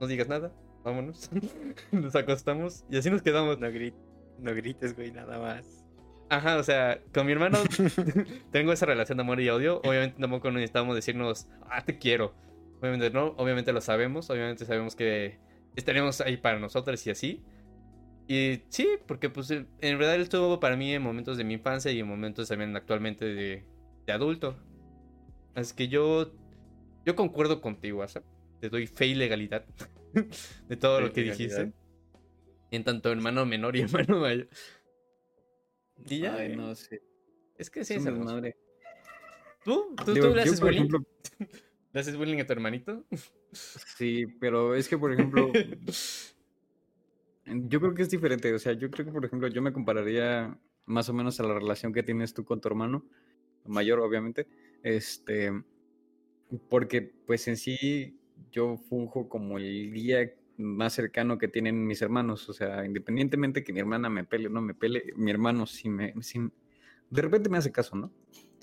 No 0.00 0.06
digas 0.06 0.28
nada, 0.28 0.52
vámonos. 0.86 1.28
nos 1.92 2.14
acostamos 2.14 2.84
y 2.90 2.96
así 2.96 3.10
nos 3.10 3.20
quedamos. 3.22 3.58
No, 3.58 3.66
grit- 3.68 3.94
no 4.38 4.54
grites, 4.54 4.94
güey, 4.96 5.10
nada 5.12 5.38
más. 5.38 5.84
Ajá, 6.28 6.56
o 6.56 6.62
sea, 6.62 7.00
con 7.12 7.26
mi 7.26 7.32
hermano 7.32 7.58
tengo 8.52 8.72
esa 8.72 8.86
relación 8.86 9.18
de 9.18 9.22
amor 9.22 9.40
y 9.40 9.48
odio. 9.50 9.80
Obviamente 9.84 10.20
tampoco 10.20 10.50
necesitamos 10.50 10.94
decirnos, 10.94 11.48
ah, 11.68 11.84
te 11.84 11.98
quiero. 11.98 12.34
Obviamente 12.80 13.10
no, 13.10 13.28
obviamente 13.36 13.72
lo 13.72 13.80
sabemos, 13.80 14.28
obviamente 14.30 14.64
sabemos 14.64 14.96
que 14.96 15.38
estaremos 15.76 16.20
ahí 16.20 16.36
para 16.36 16.58
nosotros 16.58 17.04
y 17.06 17.10
así. 17.10 17.42
Y 18.28 18.62
sí, 18.68 18.88
porque 19.06 19.30
pues 19.30 19.50
en 19.50 19.66
verdad 19.80 20.16
él 20.16 20.22
estuvo 20.22 20.58
para 20.60 20.76
mí 20.76 20.92
en 20.92 21.02
momentos 21.02 21.36
de 21.36 21.44
mi 21.44 21.54
infancia 21.54 21.90
y 21.92 22.00
en 22.00 22.08
momentos 22.08 22.48
también 22.48 22.74
actualmente 22.76 23.24
de, 23.24 23.64
de 24.06 24.12
adulto. 24.12 24.56
Así 25.54 25.74
que 25.74 25.88
yo, 25.88 26.32
yo 27.04 27.14
concuerdo 27.16 27.60
contigo, 27.60 28.02
Asa. 28.02 28.22
Te 28.60 28.68
doy 28.68 28.86
fe 28.86 29.06
y 29.06 29.14
legalidad 29.14 29.64
de 30.68 30.76
todo 30.76 31.00
lo 31.00 31.12
que 31.12 31.22
dijiste. 31.22 31.72
En 32.70 32.84
tanto 32.84 33.12
hermano 33.12 33.46
menor 33.46 33.76
y 33.76 33.82
hermano 33.82 34.20
mayor. 34.20 34.48
Y 36.08 36.18
ya. 36.20 36.34
Ay, 36.36 36.52
eh. 36.52 36.56
no 36.56 36.74
sé. 36.74 37.02
Es 37.56 37.70
que 37.70 37.84
sí, 37.84 37.94
Es 37.94 38.04
desmadre. 38.04 38.56
¿Tú? 39.64 39.94
¿Tú, 40.04 40.12
Digo, 40.12 40.28
tú 40.28 40.34
le 40.34 40.42
haces 40.42 40.60
bullying? 40.60 40.82
ejemplo, 40.82 41.00
¿Le 41.92 42.00
haces 42.00 42.16
bullying 42.16 42.40
a 42.40 42.46
tu 42.46 42.52
hermanito? 42.52 43.04
sí, 43.52 44.26
pero 44.38 44.74
es 44.74 44.88
que, 44.88 44.98
por 44.98 45.12
ejemplo, 45.12 45.50
yo 47.46 47.80
creo 47.80 47.94
que 47.94 48.02
es 48.02 48.10
diferente. 48.10 48.52
O 48.52 48.58
sea, 48.58 48.74
yo 48.74 48.90
creo 48.90 49.06
que, 49.06 49.12
por 49.12 49.24
ejemplo, 49.24 49.48
yo 49.48 49.62
me 49.62 49.72
compararía 49.72 50.58
más 50.84 51.08
o 51.08 51.14
menos 51.14 51.40
a 51.40 51.44
la 51.44 51.54
relación 51.54 51.92
que 51.92 52.02
tienes 52.02 52.34
tú 52.34 52.44
con 52.44 52.60
tu 52.60 52.68
hermano, 52.68 53.04
mayor, 53.64 54.00
obviamente. 54.00 54.46
Este, 54.82 55.50
porque, 56.68 57.02
pues 57.02 57.48
en 57.48 57.56
sí, 57.56 58.20
yo 58.56 58.76
funjo 58.78 59.28
como 59.28 59.58
el 59.58 59.92
guía 59.92 60.32
más 60.58 60.94
cercano 60.94 61.38
que 61.38 61.48
tienen 61.48 61.86
mis 61.86 62.02
hermanos. 62.02 62.48
O 62.48 62.52
sea, 62.54 62.84
independientemente 62.86 63.62
que 63.64 63.72
mi 63.72 63.80
hermana 63.80 64.08
me 64.10 64.24
pele 64.24 64.48
o 64.48 64.50
no 64.50 64.62
me 64.62 64.74
pele, 64.74 65.12
mi 65.16 65.30
hermano 65.30 65.66
sí 65.66 65.88
me. 65.90 66.14
sí- 66.22 66.40
de 67.10 67.22
repente 67.22 67.48
me 67.50 67.58
hace 67.58 67.72
caso, 67.72 67.96
¿no? 67.96 68.12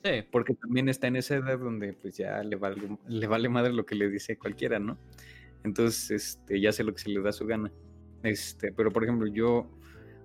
sí. 0.04 0.24
porque 0.32 0.54
también 0.56 0.90
está 0.90 1.08
en 1.08 1.16
esa 1.18 1.36
edad 1.36 1.60
donde 1.60 1.94
pues 1.94 2.18
ya 2.18 2.44
le 2.44 2.56
vale, 2.56 2.98
le 3.08 3.28
vale 3.28 3.50
madre 3.50 3.74
lo 3.74 3.86
que 3.86 3.96
le 3.96 4.10
dice 4.10 4.38
cualquiera, 4.38 4.80
¿no? 4.80 4.98
Entonces, 5.64 6.12
este, 6.12 6.60
ya 6.62 6.72
sé 6.72 6.84
lo 6.84 6.94
que 6.94 7.02
se 7.02 7.10
le 7.10 7.22
da 7.22 7.32
su 7.32 7.46
gana. 7.46 7.72
Este, 8.24 8.72
pero 8.74 8.92
por 8.92 9.04
ejemplo, 9.04 9.28
yo 9.28 9.70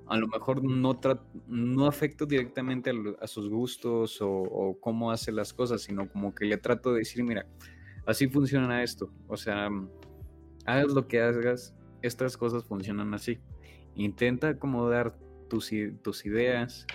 a 0.06 0.16
lo 0.16 0.26
mejor 0.28 0.64
no 0.64 0.98
no 1.46 1.86
afecto 1.86 2.26
directamente 2.26 2.90
a, 2.90 2.94
a 3.20 3.26
sus 3.26 3.48
gustos 3.48 4.20
o, 4.22 4.30
o 4.30 4.80
cómo 4.80 5.10
hace 5.12 5.32
las 5.32 5.52
cosas, 5.52 5.82
sino 5.82 6.08
como 6.10 6.34
que 6.34 6.46
le 6.46 6.58
trato 6.58 6.92
de 6.92 7.00
decir, 7.00 7.22
mira, 7.24 7.46
así 8.08 8.26
funciona 8.26 8.82
esto. 8.82 9.12
O 9.28 9.36
sea, 9.36 9.68
hagas 10.64 10.92
lo 10.92 11.06
que 11.06 11.20
hagas, 11.20 11.76
estas 12.02 12.36
cosas 12.36 12.64
funcionan 12.64 13.12
así. 13.14 13.38
Intenta 13.94 14.48
acomodar 14.48 15.16
tus, 15.48 15.70
tus 16.02 16.24
ideas 16.24 16.86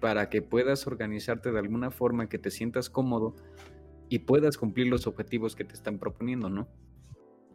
para 0.00 0.28
que 0.28 0.42
puedas 0.42 0.86
organizarte 0.86 1.50
de 1.50 1.58
alguna 1.58 1.90
forma 1.90 2.28
que 2.28 2.38
te 2.38 2.50
sientas 2.50 2.90
cómodo 2.90 3.34
y 4.10 4.20
puedas 4.20 4.58
cumplir 4.58 4.88
los 4.88 5.06
objetivos 5.06 5.56
que 5.56 5.64
te 5.64 5.74
están 5.74 5.98
proponiendo, 5.98 6.50
¿no? 6.50 6.68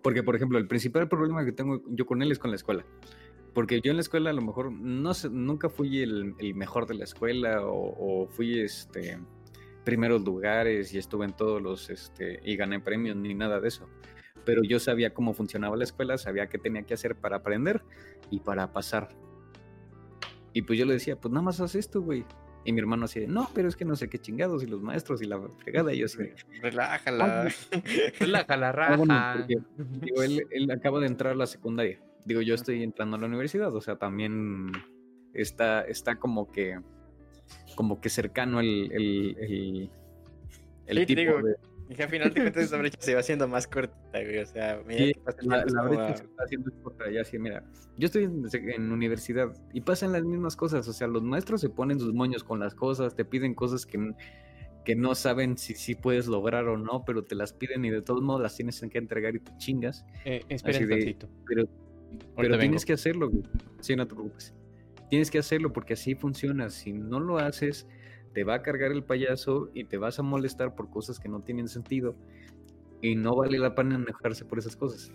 Porque, 0.02 0.24
por 0.24 0.36
ejemplo, 0.36 0.58
el 0.58 0.68
principal 0.68 1.08
problema 1.08 1.46
que 1.46 1.52
tengo 1.52 1.82
yo 1.88 2.06
con 2.06 2.22
él 2.22 2.32
es 2.32 2.40
con 2.40 2.50
la 2.50 2.56
escuela. 2.56 2.86
Porque 3.54 3.82
yo 3.82 3.92
en 3.92 3.98
la 3.98 4.02
escuela 4.02 4.32
a 4.32 4.34
lo 4.34 4.42
mejor 4.42 4.72
no 4.72 5.12
nunca 5.32 5.70
fui 5.70 6.02
el, 6.02 6.36
el 6.40 6.56
mejor 6.56 6.88
de 6.88 6.96
la 6.96 7.04
escuela 7.04 7.66
o, 7.66 8.24
o 8.24 8.28
fui 8.28 8.60
este 8.60 9.20
primeros 9.86 10.24
lugares 10.24 10.94
y 10.94 10.98
estuve 10.98 11.26
en 11.26 11.34
todos 11.34 11.62
los 11.62 11.90
este 11.90 12.42
y 12.44 12.58
gané 12.58 12.80
premios 12.82 13.16
ni 13.16 13.34
nada 13.34 13.60
de 13.62 13.70
eso. 13.70 13.88
Pero 14.44 14.62
yo 14.64 14.80
sabía 14.80 15.14
cómo 15.14 15.34
funcionaba 15.34 15.78
la 15.78 15.86
escuela, 15.86 16.18
sabía 16.18 16.48
qué 16.48 16.58
tenía 16.58 16.84
que 16.84 16.94
hacer 16.94 17.16
para 17.16 17.38
aprender 17.38 17.82
y 18.30 18.40
para 18.42 18.74
pasar. 18.74 19.10
Y 20.54 20.64
pues 20.64 20.78
yo 20.78 20.86
le 20.86 20.94
decía, 20.94 21.16
pues 21.20 21.32
nada 21.32 21.44
más 21.44 21.60
haz 21.62 21.76
esto, 21.76 22.02
güey. 22.02 22.26
Y 22.64 22.74
mi 22.74 22.80
hermano 22.80 23.06
así, 23.06 23.20
de, 23.20 23.28
no, 23.28 23.50
pero 23.54 23.68
es 23.68 23.76
que 23.76 23.86
no 23.86 23.96
sé 23.96 24.10
qué 24.10 24.18
chingados 24.18 24.64
y 24.64 24.68
los 24.68 24.82
maestros 24.82 25.22
y 25.22 25.26
la 25.26 25.40
fregada. 25.60 25.94
Y 25.94 26.00
yo 26.00 26.06
así, 26.06 26.18
de, 26.18 26.36
Relájala. 26.62 27.50
Relaja 28.20 28.58
la 28.58 28.70
Ah, 28.70 28.96
bueno, 28.98 29.14
raja. 29.14 29.38
porque, 29.38 29.56
digo, 30.02 30.24
él, 30.24 30.48
él 30.50 30.72
acaba 30.72 31.00
de 31.00 31.08
entrar 31.08 31.34
a 31.34 31.36
la 31.36 31.46
secundaria. 31.46 32.00
Digo, 32.26 32.42
yo 32.42 32.56
estoy 32.56 32.82
entrando 32.82 33.18
a 33.18 33.20
la 33.20 33.28
universidad, 33.28 33.76
o 33.76 33.82
sea, 33.82 33.98
también 33.98 34.72
está, 35.34 35.82
está 35.82 36.16
como 36.16 36.52
que 36.52 36.80
como 37.76 38.00
que 38.02 38.10
cercano 38.10 38.60
el, 38.60 38.90
el, 38.92 39.38
el, 39.40 39.90
el 40.88 40.98
Sí, 41.00 41.06
tipo 41.06 41.20
digo, 41.22 41.42
de... 41.42 41.56
Y 41.88 41.94
que 41.94 42.02
al 42.04 42.10
final 42.10 42.34
de 42.34 42.42
cuentas 42.42 42.64
esa 42.64 42.78
brecha 42.78 42.98
se 43.00 43.14
va 43.14 43.20
haciendo 43.20 43.48
más 43.48 43.68
corta, 43.68 43.96
güey. 44.14 44.40
O 44.40 44.46
sea, 44.48 44.82
mira 44.88 45.06
Sí, 45.06 45.14
la, 45.42 45.64
brecha 45.84 46.08
a- 46.14 46.18
se 46.18 46.24
está 46.24 46.44
haciendo 46.44 46.72
corta, 46.82 47.12
ya 47.12 47.22
así, 47.22 47.38
mira, 47.38 47.64
yo 47.98 48.08
estoy 48.08 48.24
en, 48.24 48.44
en 48.54 48.92
universidad 48.92 49.54
y 49.72 49.82
pasan 49.82 50.12
las 50.12 50.24
mismas 50.24 50.56
cosas, 50.56 50.88
o 50.88 50.94
sea, 50.94 51.08
los 51.08 51.22
maestros 51.22 51.62
se 51.62 51.70
ponen 51.70 52.00
sus 52.00 52.12
moños 52.14 52.44
con 52.44 52.60
las 52.60 52.74
cosas, 52.74 53.16
te 53.16 53.24
piden 53.24 53.54
cosas 53.54 53.86
que, 53.86 54.14
que 54.84 54.96
no 54.96 55.14
saben 55.14 55.60
si, 55.60 55.76
si 55.76 55.94
puedes 55.94 56.26
lograr 56.26 56.68
o 56.70 56.76
no, 56.78 57.04
pero 57.06 57.24
te 57.24 57.36
las 57.36 57.54
piden 57.54 57.86
y 57.86 57.92
de 57.92 58.02
todos 58.02 58.24
modos 58.24 58.42
las 58.42 58.56
tienes 58.56 58.82
que 58.90 58.98
entregar 58.98 59.36
y 59.36 59.40
te 59.42 59.56
chingas, 59.58 60.06
Eh, 60.26 60.42
espera 60.50 60.80
un 60.80 60.88
de- 60.88 61.18
pero 62.36 62.50
vengo. 62.50 62.60
tienes 62.62 62.86
que 62.86 62.94
hacerlo, 62.94 63.30
güey. 63.30 63.44
Sí, 63.82 63.96
no 63.96 64.08
te 64.08 64.14
preocupes. 64.16 64.56
Tienes 65.10 65.32
que 65.32 65.40
hacerlo 65.40 65.72
porque 65.72 65.94
así 65.94 66.16
funciona. 66.16 66.70
Si 66.70 66.94
no 66.94 67.20
lo 67.20 67.38
haces, 67.38 67.88
te 68.34 68.44
va 68.44 68.56
a 68.56 68.62
cargar 68.62 68.92
el 68.92 69.04
payaso 69.04 69.72
y 69.74 69.86
te 69.86 69.98
vas 69.98 70.20
a 70.20 70.24
molestar 70.24 70.76
por 70.76 70.90
cosas 70.90 71.20
que 71.20 71.30
no 71.30 71.42
tienen 71.42 71.70
sentido 71.70 72.16
y 73.02 73.16
no 73.16 73.36
vale 73.36 73.58
la 73.58 73.74
pena 73.76 73.96
enojarse 73.96 74.46
por 74.46 74.60
esas 74.60 74.76
cosas. 74.76 75.12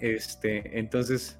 Este, 0.00 0.78
entonces, 0.78 1.39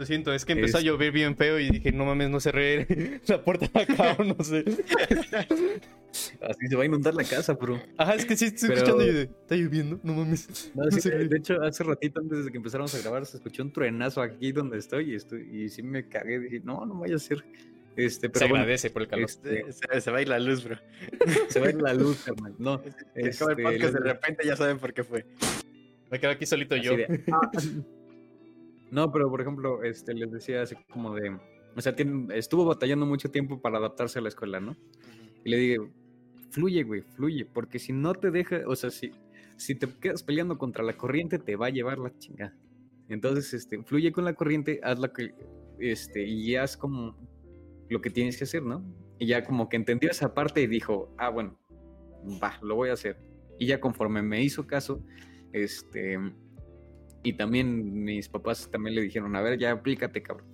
lo 0.00 0.06
siento, 0.06 0.32
es 0.32 0.46
que 0.46 0.54
empezó 0.54 0.78
a 0.78 0.80
llover 0.80 1.12
bien 1.12 1.36
feo 1.36 1.60
y 1.60 1.68
dije, 1.68 1.92
no 1.92 2.06
mames, 2.06 2.30
no 2.30 2.40
cerré 2.40 2.86
la 3.26 3.44
puerta 3.44 3.66
de 3.66 3.80
acá 3.82 4.16
o 4.18 4.24
no 4.24 4.42
sé. 4.42 4.64
Así 6.40 6.68
se 6.68 6.74
va 6.74 6.84
a 6.84 6.86
inundar 6.86 7.12
la 7.12 7.22
casa, 7.22 7.52
bro. 7.52 7.78
Ajá, 7.98 8.14
es 8.14 8.24
que 8.24 8.34
sí 8.34 8.46
estoy 8.46 8.70
escuchando 8.72 9.04
y 9.04 9.12
de, 9.12 9.22
está 9.24 9.56
lloviendo, 9.56 10.00
no 10.02 10.14
mames. 10.14 10.72
No, 10.74 10.86
de 10.86 11.36
hecho, 11.36 11.62
hace 11.62 11.84
ratito 11.84 12.18
antes 12.18 12.46
de 12.46 12.50
que 12.50 12.56
empezáramos 12.56 12.94
a 12.94 12.98
grabar 12.98 13.26
se 13.26 13.36
escuchó 13.36 13.62
un 13.62 13.72
truenazo 13.72 14.22
aquí 14.22 14.52
donde 14.52 14.78
estoy 14.78 15.12
y, 15.12 15.16
estoy, 15.16 15.42
y 15.52 15.68
sí 15.68 15.82
me 15.82 16.08
cagué. 16.08 16.40
Dije, 16.40 16.62
no, 16.64 16.86
no 16.86 16.94
vaya 16.94 17.16
a 17.16 17.18
ser. 17.18 17.44
Este, 17.94 18.30
pero 18.30 18.46
se 18.46 18.52
agradece 18.52 18.88
por 18.88 19.02
el 19.02 19.08
calor. 19.08 19.26
Este, 19.28 20.00
se, 20.00 20.10
va 20.10 20.16
a 20.16 20.22
ir 20.22 20.28
la 20.28 20.38
luz, 20.38 20.64
bro. 20.64 20.78
Se 21.50 21.60
va 21.60 21.66
a 21.66 21.70
ir 21.70 21.82
la 21.82 21.92
luz, 21.92 22.26
hermano. 22.26 22.54
No. 22.58 22.82
Este, 23.14 23.44
el 23.44 23.62
podcast 23.62 23.92
de 23.92 24.00
repente 24.00 24.46
ya 24.46 24.56
saben 24.56 24.78
por 24.78 24.94
qué 24.94 25.04
fue. 25.04 25.26
Me 26.10 26.18
quedo 26.18 26.30
aquí 26.30 26.46
solito 26.46 26.74
yo. 26.76 26.94
Ah, 27.30 27.50
no, 28.90 29.12
pero 29.12 29.30
por 29.30 29.40
ejemplo, 29.40 29.82
este, 29.82 30.14
les 30.14 30.30
decía 30.30 30.62
así 30.62 30.76
como 30.90 31.14
de, 31.14 31.38
o 31.76 31.80
sea, 31.80 31.94
estuvo 32.34 32.64
batallando 32.64 33.06
mucho 33.06 33.30
tiempo 33.30 33.60
para 33.60 33.78
adaptarse 33.78 34.18
a 34.18 34.22
la 34.22 34.28
escuela, 34.28 34.60
¿no? 34.60 34.76
Y 35.44 35.50
le 35.50 35.56
dije, 35.56 35.78
fluye, 36.50 36.82
güey, 36.82 37.02
fluye, 37.02 37.46
porque 37.46 37.78
si 37.78 37.92
no 37.92 38.14
te 38.14 38.30
deja, 38.30 38.62
o 38.66 38.74
sea, 38.74 38.90
si, 38.90 39.12
si 39.56 39.74
te 39.74 39.86
quedas 39.86 40.22
peleando 40.22 40.58
contra 40.58 40.84
la 40.84 40.96
corriente, 40.96 41.38
te 41.38 41.56
va 41.56 41.66
a 41.66 41.70
llevar 41.70 41.98
la 41.98 42.16
chingada. 42.18 42.56
Entonces, 43.08 43.54
este, 43.54 43.82
fluye 43.82 44.12
con 44.12 44.24
la 44.24 44.34
corriente, 44.34 44.80
haz 44.82 44.98
lo 44.98 45.12
que, 45.12 45.34
este, 45.78 46.26
y 46.26 46.56
haz 46.56 46.76
como 46.76 47.16
lo 47.88 48.00
que 48.00 48.10
tienes 48.10 48.36
que 48.36 48.44
hacer, 48.44 48.62
¿no? 48.62 48.84
Y 49.18 49.26
ya 49.26 49.44
como 49.44 49.68
que 49.68 49.76
entendió 49.76 50.10
esa 50.10 50.34
parte 50.34 50.62
y 50.62 50.66
dijo, 50.66 51.12
ah, 51.18 51.28
bueno, 51.28 51.58
va, 52.42 52.58
lo 52.62 52.76
voy 52.76 52.90
a 52.90 52.94
hacer. 52.94 53.18
Y 53.58 53.66
ya 53.66 53.80
conforme 53.80 54.22
me 54.22 54.42
hizo 54.42 54.66
caso, 54.66 55.04
este, 55.52 56.18
y 57.22 57.34
también 57.34 58.04
mis 58.04 58.28
papás 58.28 58.68
también 58.70 58.94
le 58.94 59.02
dijeron, 59.02 59.34
a 59.36 59.42
ver, 59.42 59.58
ya 59.58 59.72
aplícate, 59.72 60.22
cabrón. 60.22 60.46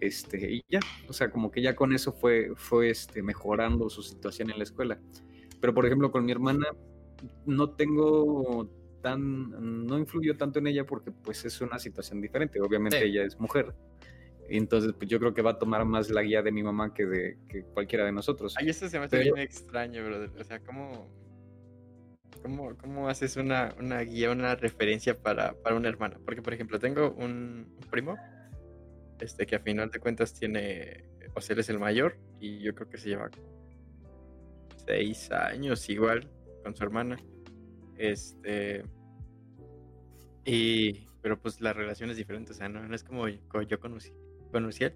Este, 0.00 0.50
y 0.50 0.64
ya, 0.68 0.80
o 1.08 1.12
sea, 1.12 1.30
como 1.30 1.50
que 1.50 1.60
ya 1.60 1.76
con 1.76 1.92
eso 1.92 2.12
fue, 2.12 2.52
fue 2.56 2.90
este, 2.90 3.22
mejorando 3.22 3.90
su 3.90 4.02
situación 4.02 4.50
en 4.50 4.58
la 4.58 4.64
escuela. 4.64 4.98
Pero, 5.60 5.74
por 5.74 5.84
ejemplo, 5.86 6.10
con 6.10 6.24
mi 6.24 6.32
hermana 6.32 6.66
no 7.44 7.70
tengo 7.70 8.68
tan, 9.02 9.86
no 9.86 9.98
influyó 9.98 10.36
tanto 10.36 10.58
en 10.58 10.68
ella 10.68 10.86
porque 10.86 11.10
pues 11.10 11.44
es 11.44 11.60
una 11.60 11.78
situación 11.78 12.20
diferente. 12.20 12.60
Obviamente 12.60 13.04
ella 13.04 13.24
es 13.24 13.38
mujer. 13.38 13.74
Entonces, 14.48 14.92
pues 14.98 15.08
yo 15.08 15.20
creo 15.20 15.32
que 15.32 15.42
va 15.42 15.52
a 15.52 15.58
tomar 15.58 15.84
más 15.84 16.10
la 16.10 16.22
guía 16.22 16.42
de 16.42 16.50
mi 16.50 16.62
mamá 16.62 16.92
que 16.92 17.06
de 17.06 17.38
que 17.48 17.62
cualquiera 17.62 18.04
de 18.04 18.12
nosotros. 18.12 18.54
Ay, 18.58 18.70
eso 18.70 18.88
se 18.88 18.98
me 18.98 19.04
hace 19.04 19.18
bien 19.18 19.38
extraño, 19.38 20.04
brother. 20.04 20.30
O 20.40 20.44
sea, 20.44 20.58
¿cómo, 20.60 21.08
¿Cómo, 22.42 22.76
cómo 22.76 23.08
haces 23.08 23.36
una, 23.36 23.74
una, 23.78 24.00
guía, 24.00 24.30
una 24.30 24.54
referencia 24.54 25.14
para, 25.14 25.54
para 25.54 25.76
una 25.76 25.88
hermana? 25.88 26.18
Porque, 26.24 26.42
por 26.42 26.54
ejemplo, 26.54 26.78
tengo 26.78 27.12
un, 27.12 27.76
primo 27.90 28.16
este, 29.20 29.46
que 29.46 29.56
a 29.56 29.60
final 29.60 29.90
de 29.90 29.98
cuentas 29.98 30.32
tiene, 30.32 31.04
o 31.34 31.40
sea, 31.40 31.54
él 31.54 31.60
es 31.60 31.68
el 31.68 31.78
mayor 31.78 32.16
y 32.38 32.60
yo 32.60 32.74
creo 32.74 32.88
que 32.88 32.96
se 32.96 33.10
lleva 33.10 33.30
seis 34.86 35.30
años 35.30 35.88
igual 35.88 36.28
con 36.62 36.74
su 36.74 36.82
hermana. 36.82 37.16
Este. 37.96 38.82
Y. 40.44 41.06
Pero 41.22 41.38
pues 41.38 41.60
la 41.60 41.74
relación 41.74 42.08
es 42.08 42.16
diferente, 42.16 42.52
o 42.52 42.54
sea, 42.54 42.70
no, 42.70 42.94
es 42.94 43.04
como, 43.04 43.28
yo 43.28 43.78
conocí, 43.78 44.10
conocí 44.50 44.84
él, 44.84 44.94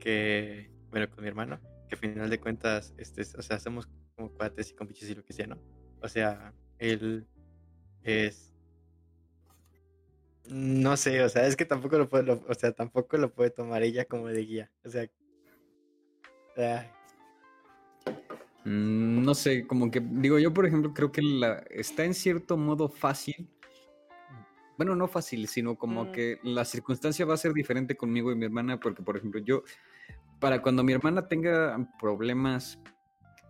que, 0.00 0.68
bueno, 0.90 1.08
con 1.08 1.22
mi 1.22 1.28
hermano, 1.28 1.60
que 1.88 1.94
a 1.94 1.98
final 1.98 2.28
de 2.28 2.40
cuentas, 2.40 2.92
este, 2.98 3.22
o 3.38 3.42
sea, 3.42 3.60
somos 3.60 3.88
como 4.16 4.32
cuates 4.32 4.72
y 4.72 4.74
compiches 4.74 5.08
y 5.10 5.14
lo 5.14 5.22
que 5.22 5.32
sea, 5.32 5.46
¿no? 5.46 5.58
O 6.02 6.08
sea, 6.08 6.52
él 6.80 7.26
es 8.02 8.50
no 10.50 10.96
sé, 10.96 11.22
o 11.22 11.28
sea, 11.28 11.46
es 11.46 11.56
que 11.56 11.64
tampoco 11.64 11.96
lo 11.96 12.08
puede, 12.08 12.32
o 12.32 12.54
sea, 12.54 12.72
tampoco 12.72 13.16
lo 13.16 13.32
puede 13.32 13.50
tomar 13.50 13.82
ella 13.82 14.04
como 14.04 14.26
de 14.28 14.44
guía. 14.44 14.70
O 14.84 14.90
sea, 14.90 15.08
mm, 18.64 19.22
no 19.22 19.34
sé, 19.34 19.66
como 19.66 19.90
que 19.90 20.00
digo 20.00 20.38
yo, 20.38 20.52
por 20.52 20.66
ejemplo, 20.66 20.92
creo 20.92 21.12
que 21.12 21.22
la 21.22 21.58
está 21.70 22.04
en 22.04 22.14
cierto 22.14 22.56
modo 22.56 22.88
fácil. 22.88 23.48
Bueno, 24.76 24.96
no 24.96 25.06
fácil, 25.08 25.46
sino 25.46 25.76
como 25.76 26.06
mm. 26.06 26.12
que 26.12 26.38
la 26.42 26.64
circunstancia 26.64 27.26
va 27.26 27.34
a 27.34 27.36
ser 27.36 27.52
diferente 27.52 27.96
conmigo 27.96 28.32
y 28.32 28.34
mi 28.34 28.46
hermana, 28.46 28.80
porque 28.80 29.02
por 29.02 29.16
ejemplo, 29.16 29.40
yo 29.40 29.62
para 30.40 30.62
cuando 30.62 30.82
mi 30.82 30.92
hermana 30.92 31.28
tenga 31.28 31.76
problemas 32.00 32.80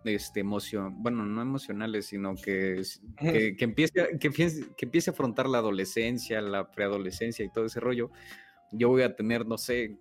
este, 0.03 0.39
emoción, 0.39 1.01
bueno, 1.01 1.25
no 1.25 1.41
emocionales, 1.41 2.07
sino 2.07 2.35
que, 2.35 2.81
que, 3.17 3.55
que, 3.55 3.63
empiece, 3.63 4.17
que, 4.19 4.29
que 4.29 4.85
empiece 4.85 5.09
a 5.09 5.13
afrontar 5.13 5.47
la 5.47 5.59
adolescencia, 5.59 6.41
la 6.41 6.71
preadolescencia 6.71 7.45
y 7.45 7.51
todo 7.51 7.65
ese 7.65 7.79
rollo, 7.79 8.11
yo 8.71 8.89
voy 8.89 9.03
a 9.03 9.15
tener, 9.15 9.45
no 9.45 9.57
sé, 9.57 9.97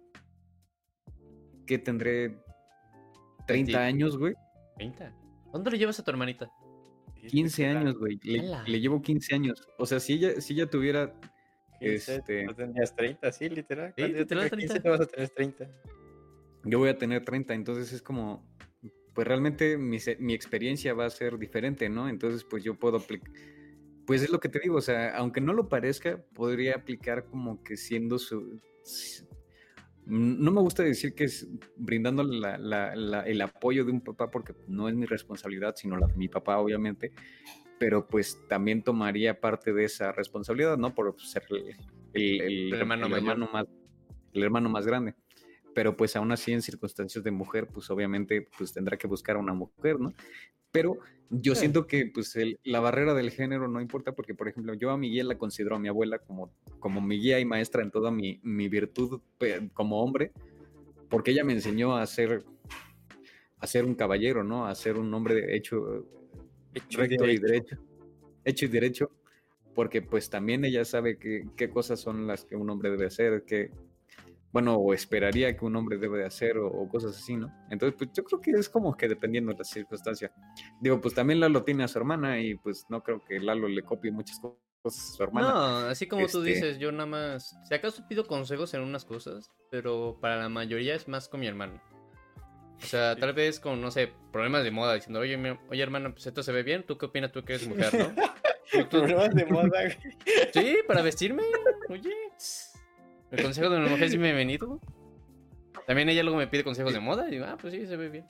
¿qué 1.66 1.78
tendré? 1.78 2.36
30 3.46 3.78
años, 3.78 4.16
güey. 4.16 4.34
30. 4.76 5.14
¿Dónde 5.52 5.70
le 5.72 5.78
llevas 5.78 5.98
a 5.98 6.04
tu 6.04 6.10
hermanita? 6.10 6.50
15 7.28 7.66
años, 7.66 7.98
güey. 7.98 8.18
Le, 8.22 8.80
llevo 8.80 9.02
15 9.02 9.34
años. 9.34 9.68
O 9.78 9.86
sea, 9.86 10.00
si 10.00 10.14
ella, 10.14 10.40
si 10.40 10.54
ella 10.54 10.68
tuviera. 10.68 11.12
15, 11.80 12.14
este... 12.16 12.46
tendrías 12.54 12.94
30, 12.94 13.32
sí, 13.32 13.48
literal. 13.48 13.94
¿Sí? 13.96 14.02
¿Te, 14.02 14.26
15 14.26 14.80
te 14.80 14.88
vas 14.88 15.00
a 15.00 15.06
tener 15.06 15.28
30. 15.30 15.68
Yo 16.64 16.78
voy 16.78 16.90
a 16.90 16.98
tener 16.98 17.24
30, 17.24 17.54
entonces 17.54 17.92
es 17.92 18.02
como 18.02 18.46
pues 19.14 19.26
realmente 19.26 19.76
mi, 19.76 19.98
mi, 20.18 20.34
experiencia 20.34 20.94
va 20.94 21.06
a 21.06 21.10
ser 21.10 21.38
diferente, 21.38 21.88
¿no? 21.88 22.08
Entonces, 22.08 22.44
pues 22.44 22.62
yo 22.62 22.74
puedo 22.74 22.98
aplicar, 22.98 23.30
pues 24.06 24.22
es 24.22 24.30
lo 24.30 24.40
que 24.40 24.48
te 24.48 24.60
digo, 24.60 24.76
o 24.76 24.80
sea, 24.80 25.16
aunque 25.16 25.40
no 25.40 25.52
lo 25.52 25.68
parezca, 25.68 26.22
podría 26.34 26.76
aplicar 26.76 27.26
como 27.26 27.62
que 27.62 27.76
siendo 27.76 28.18
su... 28.18 28.60
No 30.06 30.50
me 30.50 30.60
gusta 30.60 30.82
decir 30.82 31.14
que 31.14 31.24
es 31.24 31.46
brindándole 31.76 32.40
la, 32.40 33.24
el 33.24 33.40
apoyo 33.42 33.84
de 33.84 33.92
un 33.92 34.00
papá 34.00 34.30
porque 34.30 34.54
no 34.66 34.88
es 34.88 34.94
mi 34.94 35.06
responsabilidad, 35.06 35.74
sino 35.76 35.96
la 35.96 36.08
de 36.08 36.16
mi 36.16 36.28
papá, 36.28 36.58
obviamente, 36.58 37.12
pero 37.78 38.08
pues 38.08 38.40
también 38.48 38.82
tomaría 38.82 39.40
parte 39.40 39.72
de 39.72 39.84
esa 39.84 40.10
responsabilidad, 40.10 40.76
¿no? 40.76 40.94
Por 40.94 41.14
ser 41.20 41.44
el, 42.14 42.72
hermano, 42.74 43.08
más, 43.08 43.66
el 44.32 44.42
hermano 44.42 44.68
más 44.68 44.86
grande 44.86 45.14
pero 45.80 45.96
pues 45.96 46.14
aún 46.14 46.30
así 46.30 46.52
en 46.52 46.60
circunstancias 46.60 47.24
de 47.24 47.30
mujer, 47.30 47.66
pues 47.66 47.88
obviamente 47.88 48.46
pues 48.58 48.74
tendrá 48.74 48.98
que 48.98 49.06
buscar 49.06 49.36
a 49.36 49.38
una 49.38 49.54
mujer, 49.54 49.98
¿no? 49.98 50.12
Pero 50.70 50.98
yo 51.30 51.54
siento 51.54 51.86
que 51.86 52.04
pues 52.04 52.36
la 52.64 52.80
barrera 52.80 53.14
del 53.14 53.30
género 53.30 53.66
no 53.66 53.80
importa 53.80 54.12
porque, 54.12 54.34
por 54.34 54.46
ejemplo, 54.46 54.74
yo 54.74 54.90
a 54.90 54.98
mi 54.98 55.08
guía 55.08 55.24
la 55.24 55.38
considero 55.38 55.76
a 55.76 55.78
mi 55.78 55.88
abuela 55.88 56.18
como, 56.18 56.52
como 56.80 57.00
mi 57.00 57.18
guía 57.18 57.40
y 57.40 57.46
maestra 57.46 57.82
en 57.82 57.90
toda 57.90 58.10
mi, 58.10 58.40
mi 58.42 58.68
virtud 58.68 59.22
como 59.72 60.02
hombre, 60.02 60.32
porque 61.08 61.30
ella 61.30 61.44
me 61.44 61.54
enseñó 61.54 61.96
a 61.96 62.06
ser, 62.06 62.44
a 63.56 63.66
ser 63.66 63.86
un 63.86 63.94
caballero, 63.94 64.44
¿no? 64.44 64.66
A 64.66 64.74
ser 64.74 64.98
un 64.98 65.14
hombre 65.14 65.34
de 65.34 65.56
hecho, 65.56 66.04
recto 66.90 67.26
y 67.26 67.38
derecho. 67.38 67.78
Hecho 68.44 68.66
y 68.66 68.68
derecho, 68.68 69.10
porque 69.74 70.02
pues 70.02 70.28
también 70.28 70.62
ella 70.62 70.84
sabe 70.84 71.16
qué 71.16 71.70
cosas 71.70 72.00
son 72.00 72.26
las 72.26 72.44
que 72.44 72.54
un 72.54 72.68
hombre 72.68 72.90
debe 72.90 73.06
hacer, 73.06 73.44
qué, 73.46 73.70
bueno, 74.52 74.76
o 74.76 74.92
esperaría 74.92 75.56
que 75.56 75.64
un 75.64 75.76
hombre 75.76 75.96
debe 75.98 76.18
de 76.18 76.26
hacer 76.26 76.58
o, 76.58 76.88
cosas 76.88 77.16
así, 77.16 77.36
¿no? 77.36 77.52
Entonces, 77.70 77.96
pues 77.96 78.10
yo 78.12 78.24
creo 78.24 78.40
que 78.40 78.50
es 78.52 78.68
como 78.68 78.96
que 78.96 79.08
dependiendo 79.08 79.52
de 79.52 79.58
la 79.58 79.64
circunstancia. 79.64 80.32
Digo, 80.80 81.00
pues 81.00 81.14
también 81.14 81.40
Lalo 81.40 81.62
tiene 81.62 81.84
a 81.84 81.88
su 81.88 81.98
hermana 81.98 82.40
y 82.40 82.56
pues 82.56 82.86
no 82.88 83.02
creo 83.02 83.22
que 83.24 83.38
Lalo 83.38 83.68
le 83.68 83.82
copie 83.82 84.10
muchas 84.10 84.40
cosas 84.40 85.12
a 85.12 85.16
su 85.16 85.22
hermana. 85.22 85.48
No, 85.48 85.76
así 85.88 86.08
como 86.08 86.26
tú 86.26 86.38
este 86.38 86.54
dices, 86.54 86.78
yo 86.78 86.90
nada 86.90 87.06
más, 87.06 87.56
si 87.68 87.74
acaso 87.74 88.06
pido 88.08 88.26
consejos 88.26 88.74
en 88.74 88.80
unas 88.80 89.04
cosas, 89.04 89.50
pero 89.70 90.18
para 90.20 90.36
la 90.36 90.48
mayoría 90.48 90.94
es 90.94 91.06
más 91.06 91.28
con 91.28 91.40
mi 91.40 91.46
hermano. 91.46 91.80
O 92.82 92.86
sea, 92.86 93.14
tal 93.14 93.34
vez 93.34 93.60
con, 93.60 93.80
no 93.80 93.90
sé, 93.90 94.10
problemas 94.32 94.64
de 94.64 94.70
moda, 94.70 94.94
diciendo, 94.94 95.20
oye, 95.20 95.36
oye 95.68 95.82
hermano, 95.82 96.12
pues 96.12 96.26
esto 96.26 96.42
se 96.42 96.50
ve 96.50 96.62
bien, 96.62 96.84
¿tú 96.84 96.96
qué 96.96 97.06
opinas 97.06 97.30
tú 97.30 97.44
que 97.44 97.54
eres 97.54 97.68
mujer, 97.68 97.92
no? 97.94 98.88
problemas 98.90 99.34
de 99.34 99.44
moda. 99.44 99.90
Sí, 100.52 100.78
para 100.86 101.02
vestirme, 101.02 101.42
oye. 101.88 102.10
El 103.30 103.42
consejo 103.42 103.70
de 103.70 103.78
una 103.78 103.88
mujer 103.88 104.04
es 104.04 104.16
bienvenido. 104.16 104.80
También 105.86 106.08
ella 106.08 106.22
luego 106.22 106.38
me 106.38 106.48
pide 106.48 106.64
consejos 106.64 106.92
de 106.92 107.00
moda 107.00 107.28
y 107.28 107.32
digo, 107.32 107.46
ah, 107.46 107.56
pues 107.60 107.72
sí, 107.72 107.86
se 107.86 107.96
ve 107.96 108.08
bien. 108.08 108.26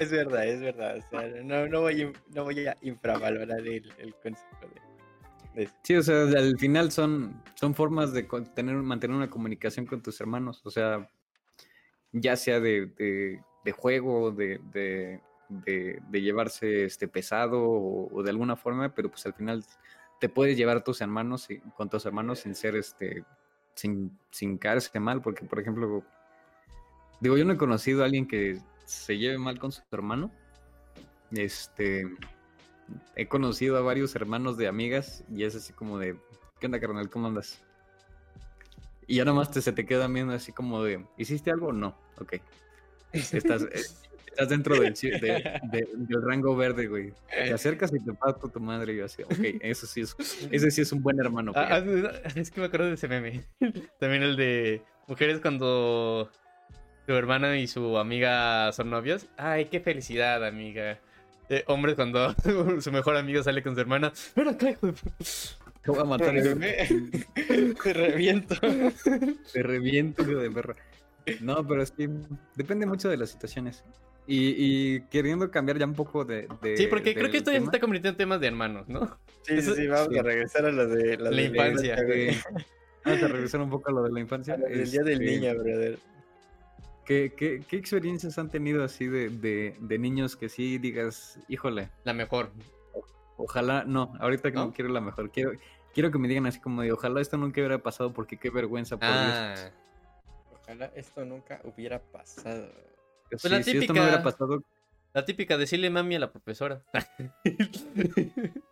Es 0.00 0.10
verdad, 0.10 0.46
es 0.46 0.60
verdad. 0.60 0.98
O 0.98 1.02
sea, 1.02 1.42
no, 1.42 1.66
no, 1.68 1.80
voy, 1.82 2.12
no 2.34 2.44
voy 2.44 2.66
a 2.66 2.76
infravalorar 2.82 3.60
el, 3.60 3.92
el 3.98 4.14
consejo 4.14 4.68
de, 5.54 5.68
Sí, 5.82 5.96
o 5.96 6.02
sea, 6.02 6.22
al 6.22 6.58
final 6.58 6.92
son, 6.92 7.42
son 7.54 7.74
formas 7.74 8.12
de 8.12 8.24
tener, 8.54 8.74
mantener 8.76 9.16
una 9.16 9.30
comunicación 9.30 9.86
con 9.86 10.02
tus 10.02 10.20
hermanos. 10.20 10.60
O 10.64 10.70
sea, 10.70 11.08
ya 12.12 12.36
sea 12.36 12.60
de, 12.60 12.86
de, 12.86 13.42
de 13.64 13.72
juego, 13.72 14.32
de, 14.32 14.60
de, 14.72 15.20
de, 15.48 16.20
llevarse 16.20 16.84
este 16.84 17.08
pesado 17.08 17.62
o, 17.62 18.22
de 18.22 18.30
alguna 18.30 18.56
forma, 18.56 18.94
pero 18.94 19.10
pues 19.10 19.24
al 19.24 19.32
final 19.32 19.64
te 20.20 20.28
puedes 20.28 20.56
llevar 20.56 20.78
a 20.78 20.84
tus 20.84 21.00
hermanos 21.00 21.50
y, 21.50 21.58
con 21.74 21.88
tus 21.88 22.04
hermanos 22.04 22.40
sin 22.40 22.54
ser 22.54 22.76
este 22.76 23.24
sin, 23.76 24.18
sin 24.30 24.58
caerse 24.58 24.98
mal, 24.98 25.22
porque 25.22 25.44
por 25.44 25.60
ejemplo, 25.60 26.02
Digo, 27.20 27.36
yo 27.36 27.44
no 27.44 27.54
he 27.54 27.56
conocido 27.56 28.02
a 28.02 28.06
alguien 28.06 28.26
que 28.26 28.60
se 28.84 29.16
lleve 29.16 29.38
mal 29.38 29.58
con 29.58 29.72
su 29.72 29.82
hermano. 29.90 30.30
Este. 31.32 32.06
He 33.16 33.26
conocido 33.26 33.76
a 33.76 33.80
varios 33.80 34.14
hermanos 34.14 34.56
de 34.56 34.68
amigas 34.68 35.24
y 35.34 35.44
es 35.44 35.54
así 35.56 35.72
como 35.72 35.98
de. 35.98 36.16
¿Qué 36.60 36.66
onda, 36.66 36.80
carnal? 36.80 37.10
¿Cómo 37.10 37.26
andas? 37.26 37.62
Y 39.06 39.16
ya 39.16 39.24
nomás 39.24 39.50
te, 39.50 39.62
se 39.62 39.72
te 39.72 39.86
quedan 39.86 40.12
viendo 40.12 40.34
así 40.34 40.52
como 40.52 40.82
de. 40.82 41.04
¿Hiciste 41.16 41.50
algo? 41.50 41.72
No. 41.72 41.96
Ok. 42.20 42.34
Estás, 43.12 43.66
estás 44.36 44.48
dentro 44.50 44.78
del, 44.78 44.94
ci- 44.94 45.18
de- 45.18 45.60
de- 45.72 45.88
del 45.94 46.22
rango 46.22 46.54
verde, 46.54 46.86
güey. 46.86 47.12
Te 47.30 47.52
acercas 47.54 47.92
y 47.94 48.00
te 48.00 48.12
parto 48.12 48.48
tu 48.48 48.60
madre 48.60 48.92
y 48.92 48.96
yo 48.98 49.06
así. 49.06 49.22
Ok, 49.22 49.32
eso 49.60 49.86
sí 49.86 50.02
es. 50.02 50.14
Ese 50.50 50.70
sí 50.70 50.82
es 50.82 50.92
un 50.92 51.02
buen 51.02 51.18
hermano. 51.18 51.52
Ah, 51.54 51.80
ah, 51.82 52.30
es 52.34 52.50
que 52.50 52.60
me 52.60 52.66
acuerdo 52.66 52.86
de 52.86 52.94
ese 52.94 53.08
meme. 53.08 53.44
También 53.98 54.22
el 54.22 54.36
de 54.36 54.82
mujeres 55.06 55.40
cuando 55.40 56.30
su 57.06 57.12
hermana 57.14 57.56
y 57.56 57.66
su 57.66 57.96
amiga 57.98 58.70
son 58.72 58.90
novios. 58.90 59.26
Ay, 59.36 59.66
qué 59.66 59.80
felicidad, 59.80 60.44
amiga. 60.44 60.98
Eh, 61.48 61.64
hombres 61.68 61.94
cuando 61.94 62.34
su 62.80 62.92
mejor 62.92 63.16
amigo 63.16 63.42
sale 63.42 63.62
con 63.62 63.74
su 63.74 63.80
hermana. 63.80 64.12
De 64.34 64.42
pu-". 64.44 64.94
Te 65.82 65.90
voy 65.92 66.00
a 66.00 66.04
matar. 66.04 66.34
Te 67.82 67.92
reviento. 67.92 68.56
Te 69.52 69.62
reviento, 69.62 70.22
hijo 70.28 70.40
de 70.40 70.50
perra. 70.50 70.74
No, 71.40 71.64
pero 71.66 71.82
es 71.82 71.90
que 71.92 72.08
depende 72.56 72.86
mucho 72.86 73.08
de 73.08 73.16
las 73.16 73.30
situaciones. 73.30 73.84
Y, 74.28 74.54
y 74.96 75.00
queriendo 75.02 75.50
cambiar 75.50 75.78
ya 75.78 75.86
un 75.86 75.94
poco 75.94 76.24
de. 76.24 76.48
de- 76.62 76.76
Sí, 76.76 76.86
porque 76.88 77.14
creo 77.14 77.30
que 77.30 77.36
esto 77.38 77.52
ya 77.52 77.58
se 77.60 77.64
está 77.66 77.78
convirtiendo 77.78 78.10
en 78.14 78.16
temas 78.16 78.40
de 78.40 78.48
hermanos, 78.48 78.88
¿no? 78.88 79.06
Sí, 79.42 79.52
sí, 79.52 79.54
Eso- 79.58 79.74
sí, 79.74 79.86
vamos 79.86 80.08
sí. 80.12 80.18
a 80.18 80.22
regresar 80.22 80.66
a 80.66 80.72
lo 80.72 80.86
de 80.88 81.16
La 81.18 81.30
de 81.30 81.42
infancia. 81.44 81.96
Vamos 83.04 83.22
a 83.22 83.28
regresar 83.28 83.60
un 83.60 83.70
poco 83.70 83.90
a 83.90 83.92
lo 83.92 84.02
de 84.02 84.10
la 84.10 84.18
infancia. 84.20 84.56
Del 84.56 84.90
día 84.90 85.02
del 85.04 85.22
Este, 85.22 85.24
niño, 85.38 85.54
brother. 85.54 85.98
¿qué, 87.04 87.32
qué, 87.36 87.62
qué 87.68 87.76
experiencias 87.76 88.36
han 88.36 88.50
tenido 88.50 88.82
así 88.82 89.06
de, 89.06 89.28
de, 89.28 89.76
de 89.78 89.98
niños 89.98 90.34
que 90.34 90.48
sí 90.48 90.78
digas, 90.78 91.38
híjole, 91.46 91.90
La 92.02 92.12
mejor. 92.12 92.50
ojalá, 93.36 93.84
no, 93.86 94.12
ahorita 94.18 94.50
que 94.50 94.56
no, 94.56 94.66
¿No? 94.66 94.72
quiero 94.72 94.90
la 94.90 95.00
mejor, 95.00 95.30
quiero, 95.30 95.52
quiero 95.94 96.10
que 96.10 96.18
me 96.18 96.26
digan 96.26 96.46
así 96.46 96.58
como 96.58 96.82
de, 96.82 96.90
ojalá 96.90 97.20
esto 97.20 97.36
nunca 97.36 97.60
hubiera 97.60 97.78
pasado 97.78 98.12
porque 98.12 98.36
qué 98.38 98.50
vergüenza 98.50 98.96
por 98.98 99.06
Dios. 99.08 99.20
Ah, 99.20 99.70
Ojalá 100.60 100.86
esto 100.96 101.24
nunca 101.24 101.60
hubiera 101.62 102.00
pasado. 102.02 102.68
Sí, 103.30 103.36
pues 103.40 103.50
la 103.50 103.62
si 103.62 103.76
esto 103.78 103.92
no 103.92 104.00
hubiera 104.00 104.18
típica. 104.18 104.22
pasado, 104.22 104.62
la 105.14 105.24
típica, 105.24 105.56
decirle 105.56 105.90
mami 105.90 106.16
a 106.16 106.20
la 106.20 106.30
profesora. 106.32 106.82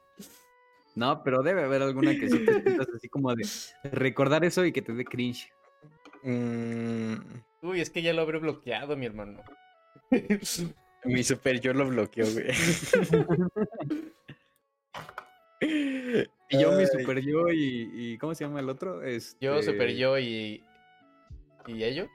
no, 0.95 1.23
pero 1.23 1.43
debe 1.43 1.63
haber 1.65 1.83
alguna 1.83 2.13
que 2.13 2.29
sí 2.29 2.45
te 2.45 2.63
sientas 2.63 2.89
así 2.95 3.09
como 3.09 3.35
de 3.35 3.47
recordar 3.85 4.45
eso 4.45 4.65
y 4.65 4.73
que 4.73 4.83
te 4.83 4.93
dé 4.93 5.05
cringe. 5.05 5.51
Mm, 6.23 7.15
Uy, 7.63 7.81
es 7.81 7.91
que 7.91 8.03
ya 8.03 8.13
lo 8.13 8.23
habré 8.23 8.39
bloqueado, 8.39 8.97
mi 8.97 9.07
hermano. 9.07 9.43
mi 11.05 11.25
super 11.25 11.61
yo 11.61 11.73
lo 11.73 11.89
bloqueó, 11.89 12.27
güey. 12.31 12.47
Y 16.51 16.59
yo, 16.61 16.73
mi 16.73 16.87
super 16.87 17.21
yo 17.21 17.49
y, 17.51 17.91
y 17.95 18.19
¿cómo 18.19 18.35
se 18.35 18.45
llama 18.45 18.61
el 18.61 18.69
otro? 18.69 19.01
Yo, 19.03 19.07
Este, 19.09 19.63
super 19.63 19.95
yo 19.95 20.19
y. 20.19 20.63
¿Y 21.67 21.83
ello? 21.83 22.07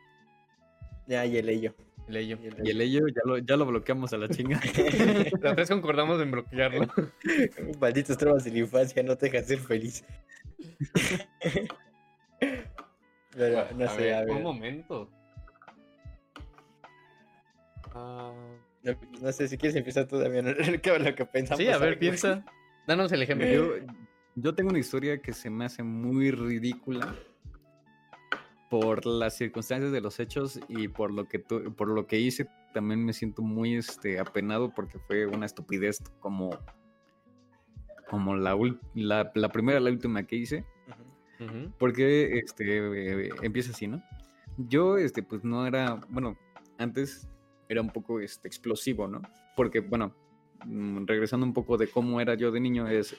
Ya, 1.08 1.26
y 1.26 1.38
el 1.38 1.50
ello. 1.50 1.74
El 2.10 2.18
ello. 2.18 2.38
y 2.42 2.48
el 2.48 2.68
Y 2.68 2.70
el 2.72 2.82
ello 2.82 3.08
ya 3.08 3.22
lo, 3.24 3.38
ya 3.38 3.56
lo 3.56 3.66
bloqueamos 3.68 4.12
a 4.14 4.18
la 4.18 4.28
chinga. 4.28 4.60
Los 5.42 5.56
tres 5.56 5.70
concordamos 5.70 6.20
en 6.22 6.32
bloquearlo. 6.32 6.88
Malditos 7.80 8.18
traumas 8.18 8.44
de 8.44 8.52
la 8.52 8.58
infancia 8.60 9.02
no 9.04 9.16
te 9.16 9.28
dejan 9.30 9.46
ser 9.46 9.60
feliz. 9.60 10.04
Pero, 13.32 13.66
no 13.76 13.86
A 13.86 13.90
sé, 13.90 14.02
ver, 14.02 14.14
a 14.16 14.20
ver. 14.22 14.32
Un 14.32 14.44
momento. 14.44 15.10
Ah, 17.94 18.34
No, 18.84 18.94
no 19.22 19.32
sé 19.32 19.48
si 19.48 19.58
quieres 19.58 19.76
empezar 19.76 20.08
tú, 20.08 20.18
Damián. 20.18 20.56
¿Qué 20.82 20.96
es 20.96 21.02
lo 21.04 21.16
que 21.16 21.26
pensamos? 21.26 21.60
sí, 21.64 21.68
a 21.70 21.78
ver, 21.78 21.90
algo? 21.90 22.00
piensa. 22.00 22.44
Danos 22.88 23.12
el 23.12 23.22
ejemplo. 23.22 23.48
Yo, 23.48 23.74
yo 24.36 24.56
tengo 24.56 24.70
una 24.72 24.80
historia 24.80 25.22
que 25.22 25.32
se 25.34 25.50
me 25.50 25.66
hace 25.66 25.84
muy 25.84 26.32
ridícula 26.32 27.14
por 28.70 29.06
las 29.06 29.36
circunstancias 29.36 29.92
de 29.92 30.00
los 30.02 30.20
hechos 30.20 30.60
y 30.68 30.88
por 30.88 31.12
lo 31.12 31.26
que 31.28 31.40
tu- 31.40 31.74
por 31.76 31.88
lo 31.90 32.06
que 32.08 32.20
hice 32.20 32.48
también 32.74 33.04
me 33.04 33.14
siento 33.14 33.42
muy 33.42 33.76
este 33.76 34.20
apenado 34.20 34.72
porque 34.74 35.00
fue 35.00 35.26
una 35.26 35.46
estupidez 35.48 36.00
como 36.20 36.52
como 38.10 38.36
la, 38.36 38.58
la, 38.96 39.32
la 39.36 39.50
primera 39.50 39.80
la 39.80 39.90
última 39.92 40.24
que 40.24 40.36
hice 40.36 40.66
Ujú. 41.40 41.46
Ujú. 41.46 41.72
porque 41.78 42.40
este 42.40 43.26
eh, 43.26 43.30
empieza 43.42 43.72
así 43.72 43.88
no 43.88 44.02
yo 44.58 44.98
este 44.98 45.24
pues 45.24 45.44
no 45.44 45.66
era 45.68 45.96
bueno 46.10 46.38
antes 46.78 47.28
era 47.70 47.82
un 47.82 47.90
poco 47.90 48.20
este 48.20 48.48
explosivo 48.48 49.08
no 49.08 49.22
porque 49.56 49.80
bueno 49.80 50.14
mm, 50.66 51.06
regresando 51.06 51.46
un 51.46 51.54
poco 51.54 51.78
de 51.78 51.88
cómo 51.88 52.20
era 52.22 52.34
yo 52.36 52.52
de 52.52 52.60
niño 52.60 52.88
es 52.88 53.16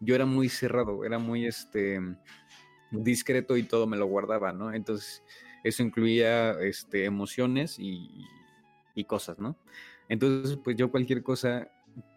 yo 0.00 0.14
era 0.14 0.24
muy 0.26 0.48
cerrado 0.48 1.04
era 1.04 1.18
muy 1.18 1.46
este 1.46 2.00
discreto 2.90 3.56
y 3.56 3.62
todo 3.62 3.86
me 3.86 3.96
lo 3.96 4.06
guardaba 4.06 4.52
no 4.52 4.72
entonces 4.72 5.22
eso 5.64 5.82
incluía 5.82 6.52
este 6.60 7.04
emociones 7.04 7.78
y, 7.78 8.24
y 8.94 9.04
cosas 9.04 9.38
no 9.38 9.56
entonces 10.08 10.58
pues 10.62 10.76
yo 10.76 10.90
cualquier 10.90 11.22
cosa 11.22 11.68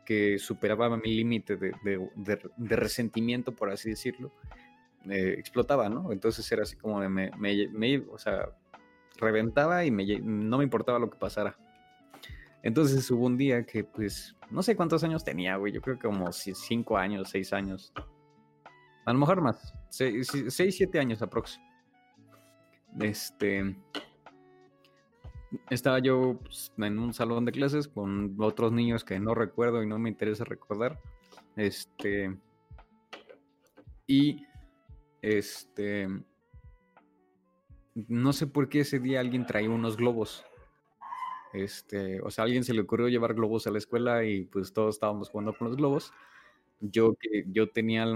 que 0.05 0.37
superaba 0.39 0.97
mi 0.97 1.13
límite 1.15 1.55
de, 1.57 1.73
de- 1.83 2.09
de- 2.15 2.75
resentimiento 2.75 3.53
por 3.55 3.69
así 3.71 3.89
decirlo 3.89 4.31
eh, 5.09 5.35
explotaba, 5.37 5.89
¿no? 5.89 6.13
Entonces 6.13 6.49
era 6.49 6.63
así 6.63 6.77
como 6.77 7.01
de 7.01 7.09
me, 7.09 7.29
me- 7.37 7.97
o 8.09 8.17
sea, 8.17 8.49
reventaba 9.17 9.83
y 9.83 9.91
me, 9.91 10.05
no 10.21 10.57
me 10.59 10.63
importaba 10.63 10.97
lo 10.97 11.09
que 11.09 11.17
pasara. 11.17 11.57
Entonces 12.61 13.11
hubo 13.11 13.25
un 13.25 13.35
día 13.37 13.65
que, 13.65 13.83
pues, 13.83 14.33
no 14.49 14.63
sé 14.63 14.77
cuántos 14.77 15.03
años 15.03 15.25
tenía, 15.25 15.57
güey, 15.57 15.73
yo 15.73 15.81
creo 15.81 15.97
que 15.97 16.07
como 16.07 16.31
cinco 16.31 16.97
años, 16.97 17.29
seis 17.29 17.51
años. 17.51 17.91
A 19.05 19.11
lo 19.11 19.19
mejor 19.19 19.41
más, 19.41 19.73
seis, 19.93 20.27
si- 20.27 20.49
seis 20.49 20.75
siete 20.75 20.99
años 20.99 21.21
aprox. 21.21 21.59
Este, 22.99 23.75
estaba 25.69 25.99
yo 25.99 26.39
pues, 26.43 26.71
en 26.77 26.97
un 26.97 27.13
salón 27.13 27.45
de 27.45 27.51
clases 27.51 27.87
con 27.87 28.35
otros 28.39 28.71
niños 28.71 29.03
que 29.03 29.19
no 29.19 29.35
recuerdo 29.35 29.83
y 29.83 29.87
no 29.87 29.99
me 29.99 30.09
interesa 30.09 30.45
recordar. 30.45 30.99
Este, 31.55 32.35
y 34.07 34.45
este. 35.21 36.07
No 37.95 38.33
sé 38.33 38.47
por 38.47 38.69
qué 38.69 38.79
ese 38.79 38.99
día 38.99 39.19
alguien 39.19 39.45
traía 39.45 39.69
unos 39.69 39.95
globos. 39.95 40.43
Este, 41.53 42.19
o 42.21 42.31
sea, 42.31 42.45
alguien 42.45 42.63
se 42.63 42.73
le 42.73 42.81
ocurrió 42.81 43.09
llevar 43.09 43.35
globos 43.35 43.67
a 43.67 43.71
la 43.71 43.77
escuela 43.77 44.25
y 44.25 44.45
pues 44.45 44.73
todos 44.73 44.95
estábamos 44.95 45.29
jugando 45.29 45.55
con 45.55 45.67
los 45.67 45.77
globos. 45.77 46.11
Yo 46.79 47.13
que 47.13 47.45
yo 47.47 47.69
tenía 47.69 48.07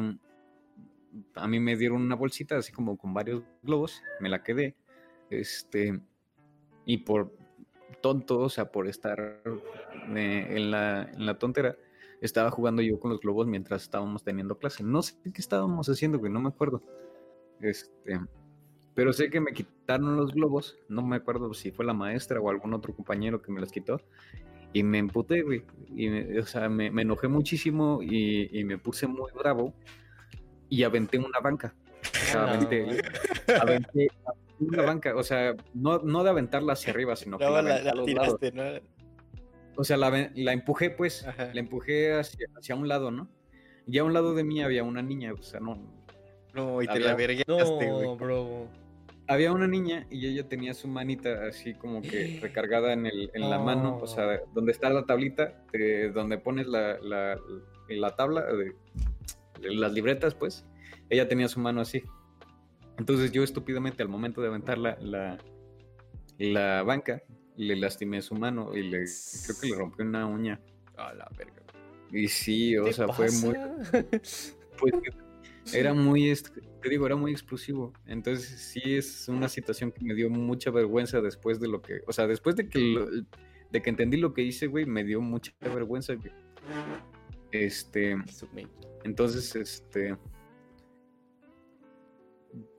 a 1.36 1.48
mí 1.48 1.60
me 1.60 1.76
dieron 1.76 2.02
una 2.02 2.16
bolsita 2.16 2.58
así 2.58 2.72
como 2.72 2.98
con 2.98 3.14
varios 3.14 3.44
globos, 3.64 4.02
me 4.20 4.30
la 4.30 4.44
quedé. 4.44 4.76
Este, 5.30 6.00
y 6.86 6.98
por 7.00 7.36
tonto, 8.02 8.40
o 8.40 8.50
sea, 8.50 8.72
por 8.72 8.88
estar 8.88 9.42
eh, 10.16 10.48
en, 10.50 10.72
la, 10.72 11.04
en 11.04 11.26
la 11.26 11.38
tontera, 11.38 11.76
estaba 12.22 12.52
jugando 12.52 12.82
yo 12.82 13.00
con 13.00 13.12
los 13.12 13.20
globos 13.20 13.48
mientras 13.48 13.84
estábamos 13.84 14.24
teniendo 14.24 14.58
clase. 14.58 14.84
No 14.84 15.02
sé 15.02 15.16
qué 15.24 15.42
estábamos 15.42 15.88
haciendo, 15.90 16.20
güey, 16.20 16.32
no 16.32 16.42
me 16.42 16.50
acuerdo. 16.50 16.82
Este, 17.60 18.20
pero 18.94 19.14
sé 19.14 19.30
que 19.30 19.40
me 19.40 19.54
quitaron 19.54 20.16
los 20.16 20.34
globos, 20.34 20.78
no 20.90 21.02
me 21.02 21.18
acuerdo 21.18 21.54
si 21.54 21.72
fue 21.72 21.86
la 21.86 21.94
maestra 21.94 22.40
o 22.40 22.50
algún 22.50 22.74
otro 22.74 22.96
compañero 22.96 23.42
que 23.42 23.52
me 23.52 23.60
los 23.60 23.72
quitó. 23.72 24.02
Y 24.74 24.84
me 24.84 24.98
emputé, 25.00 25.42
güey. 25.44 25.64
Y 25.96 26.38
o 26.38 26.46
sea, 26.46 26.70
me, 26.70 26.88
enojé 26.88 27.28
muchísimo 27.28 28.00
y 28.02 28.64
me 28.66 28.78
puse 28.78 29.08
muy 29.08 29.32
bravo. 29.32 29.74
Y 30.70 30.84
aventé 30.84 31.18
una 31.18 31.40
banca. 31.42 31.74
O 32.04 32.26
sea, 32.26 32.44
Ah, 32.44 32.54
aventé, 32.54 32.84
güey. 32.84 33.00
aventé 33.62 34.08
una 34.60 34.82
banca. 34.84 35.16
O 35.16 35.24
sea, 35.24 35.56
no, 35.74 36.00
no 36.00 36.24
de 36.24 36.30
aventarla 36.30 36.74
hacia 36.74 36.92
arriba, 36.94 37.16
sino 37.16 37.38
que 37.38 37.46
Luego 37.46 37.62
la 37.62 37.80
la, 37.82 37.92
aventé 37.92 38.14
la 38.14 38.22
tiraste, 38.24 38.52
¿no? 38.52 38.64
O 39.76 39.84
sea, 39.84 39.98
la, 39.98 40.32
la 40.34 40.54
empujé, 40.54 40.90
pues. 40.90 41.26
Ajá. 41.28 41.52
La 41.54 41.60
empujé 41.60 42.14
hacia, 42.14 42.48
hacia 42.58 42.76
un 42.76 42.88
lado, 42.88 43.12
¿no? 43.12 43.28
Y 43.86 43.98
a 44.00 44.04
un 44.04 44.14
lado 44.14 44.34
de 44.36 44.44
mí 44.44 44.62
había 44.62 44.84
una 44.84 45.02
niña, 45.02 45.34
o 45.34 45.42
sea, 45.44 45.60
no. 45.60 45.78
No, 46.54 46.82
y 46.82 46.86
te 46.88 46.94
Había- 46.94 47.08
la 47.08 47.16
vergueaste, 47.16 47.92
güey. 47.92 48.04
No, 48.08 48.16
bro. 48.18 48.68
Había 49.30 49.52
una 49.52 49.68
niña 49.68 50.08
y 50.10 50.26
ella 50.26 50.48
tenía 50.48 50.74
su 50.74 50.88
manita 50.88 51.46
así 51.48 51.74
como 51.74 52.02
que 52.02 52.40
recargada 52.42 52.94
en, 52.94 53.06
el, 53.06 53.30
en 53.34 53.50
la 53.50 53.60
mano, 53.60 53.98
o 54.02 54.08
sea, 54.08 54.40
donde 54.54 54.72
está 54.72 54.90
la 54.90 55.06
tablita, 55.06 55.54
de 55.74 56.10
donde 56.12 56.38
pones 56.38 56.66
la, 56.66 56.98
la, 57.00 57.38
la 57.90 58.16
tabla, 58.16 58.42
de 58.46 58.74
las 59.62 59.94
libretas, 59.94 60.36
pues. 60.36 60.66
Ella 61.10 61.28
tenía 61.28 61.48
su 61.48 61.60
mano 61.60 61.82
así. 61.82 62.04
Entonces 62.98 63.32
yo 63.32 63.44
estúpidamente 63.44 64.02
al 64.04 64.10
momento 64.10 64.42
de 64.42 64.48
aventar 64.48 64.78
la, 64.78 64.98
la, 65.00 65.38
la 66.38 66.84
banca, 66.84 67.22
le 67.56 67.76
lastimé 67.76 68.22
su 68.22 68.36
mano 68.36 68.76
y 68.76 68.84
le 68.84 69.06
creo 69.46 69.60
que 69.60 69.68
le 69.68 69.76
rompí 69.76 70.02
una 70.04 70.26
uña. 70.26 70.60
A 70.96 71.14
la 71.14 71.30
verga. 71.38 71.62
Y 72.12 72.28
sí, 72.28 72.78
o 72.78 72.86
¿Qué 72.86 72.94
sea, 72.94 73.08
fue 73.10 73.30
muy... 73.32 73.56
Pues, 74.80 74.94
era 75.74 75.94
muy, 75.94 76.32
te 76.82 76.90
digo, 76.90 77.06
era 77.06 77.16
muy 77.16 77.32
explosivo. 77.32 77.94
Entonces 78.06 78.48
sí 78.48 78.82
es 78.96 79.28
una 79.28 79.50
situación 79.50 79.92
que 79.92 80.04
me 80.04 80.14
dio 80.14 80.30
mucha 80.30 80.72
vergüenza 80.72 81.20
después 81.22 81.60
de 81.60 81.68
lo 81.68 81.82
que, 81.82 82.02
o 82.06 82.14
sea, 82.14 82.28
después 82.28 82.56
de 82.56 82.70
que, 82.70 83.24
de 83.72 83.82
que 83.82 83.90
entendí 83.90 84.18
lo 84.18 84.34
que 84.34 84.44
hice, 84.44 84.68
güey, 84.68 84.86
me 84.86 85.04
dio 85.04 85.20
mucha 85.20 85.52
vergüenza. 85.62 86.14
Este, 87.52 88.18
entonces, 89.04 89.56
este, 89.56 90.18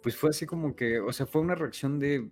pues 0.02 0.16
fue 0.16 0.30
así 0.30 0.46
como 0.46 0.74
que, 0.76 1.00
o 1.00 1.12
sea, 1.12 1.26
fue 1.26 1.40
una 1.40 1.54
reacción 1.54 1.98
de, 1.98 2.30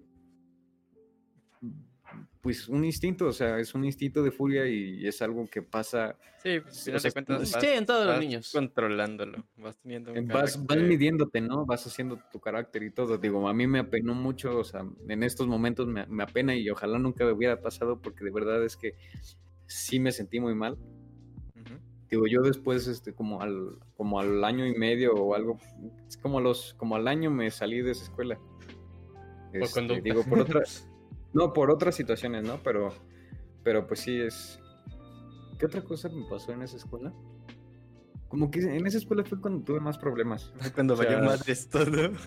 pues 2.46 2.68
un 2.68 2.84
instinto, 2.84 3.26
o 3.26 3.32
sea, 3.32 3.58
es 3.58 3.74
un 3.74 3.84
instinto 3.84 4.22
de 4.22 4.30
furia 4.30 4.68
y 4.68 5.04
es 5.04 5.20
algo 5.20 5.46
que 5.48 5.62
pasa. 5.62 6.16
Sí, 6.42 6.60
pues, 6.60 6.76
sí, 6.76 6.90
en 6.92 7.86
todos 7.86 8.06
los 8.06 8.20
niños. 8.20 8.52
Controlándolo, 8.52 9.44
vas 9.56 9.76
teniendo 9.78 10.12
un 10.12 10.28
vas, 10.28 10.64
vas, 10.64 10.78
midiéndote, 10.78 11.40
¿no? 11.40 11.66
Vas 11.66 11.86
haciendo 11.86 12.20
tu 12.30 12.38
carácter 12.38 12.84
y 12.84 12.92
todo. 12.92 13.18
Digo, 13.18 13.48
a 13.48 13.52
mí 13.52 13.66
me 13.66 13.80
apenó 13.80 14.14
mucho, 14.14 14.58
o 14.58 14.64
sea, 14.64 14.84
en 15.08 15.22
estos 15.24 15.48
momentos 15.48 15.88
me, 15.88 16.06
me 16.06 16.22
apena 16.22 16.54
y 16.54 16.70
ojalá 16.70 17.00
nunca 17.00 17.24
me 17.24 17.32
hubiera 17.32 17.60
pasado 17.60 18.00
porque 18.00 18.24
de 18.24 18.30
verdad 18.30 18.64
es 18.64 18.76
que 18.76 18.94
sí 19.66 19.98
me 19.98 20.12
sentí 20.12 20.38
muy 20.38 20.54
mal. 20.54 20.78
Digo, 22.10 22.26
yo 22.26 22.42
después, 22.42 22.86
este, 22.86 23.12
como 23.12 23.40
al, 23.42 23.78
como 23.96 24.20
al 24.20 24.44
año 24.44 24.64
y 24.66 24.74
medio 24.74 25.14
o 25.14 25.34
algo, 25.34 25.58
es 26.06 26.16
como 26.16 26.40
los, 26.40 26.74
como 26.74 26.94
al 26.94 27.08
año 27.08 27.30
me 27.30 27.50
salí 27.50 27.82
de 27.82 27.92
esa 27.92 28.04
escuela. 28.04 28.38
por 29.52 29.62
este, 29.62 30.00
digo, 30.02 30.22
por 30.22 30.40
otra, 30.40 30.62
no, 31.32 31.52
por 31.52 31.70
otras 31.70 31.96
situaciones, 31.96 32.44
¿no? 32.44 32.58
Pero, 32.62 32.92
pero 33.64 33.86
pues 33.86 34.00
sí 34.00 34.20
es. 34.20 34.60
¿Qué 35.58 35.66
otra 35.66 35.82
cosa 35.82 36.08
me 36.08 36.24
pasó 36.28 36.52
en 36.52 36.62
esa 36.62 36.76
escuela? 36.76 37.12
Como 38.28 38.50
que 38.50 38.60
en 38.60 38.86
esa 38.86 38.98
escuela 38.98 39.24
fue 39.24 39.40
cuando 39.40 39.64
tuve 39.64 39.80
más 39.80 39.98
problemas. 39.98 40.52
Cuando 40.74 40.94
o 40.94 40.96
valió 40.96 41.20
madres 41.22 41.68
todo. 41.68 42.10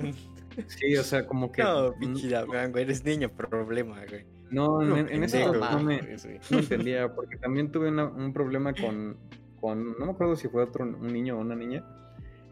Sí, 0.68 0.94
o 0.98 1.04
sea, 1.04 1.26
como 1.26 1.54
que. 1.54 1.64
No, 1.64 1.94
pinche 1.98 2.30
güey, 2.44 2.84
eres 2.84 3.06
niño, 3.06 3.32
problema, 3.32 4.04
güey. 4.10 4.26
No, 4.52 4.82
en, 4.82 5.08
en 5.08 5.24
eso 5.24 5.54
no, 5.54 5.80
me, 5.80 6.02
no 6.50 6.60
entendía, 6.60 7.14
porque 7.16 7.38
también 7.38 7.72
tuve 7.72 7.90
un 7.90 8.34
problema 8.34 8.74
con, 8.74 9.16
con, 9.60 9.98
no 9.98 10.06
me 10.06 10.12
acuerdo 10.12 10.36
si 10.36 10.48
fue 10.48 10.64
otro, 10.64 10.86
un 10.86 11.08
niño 11.14 11.38
o 11.38 11.42
una 11.42 11.56
niña, 11.56 11.86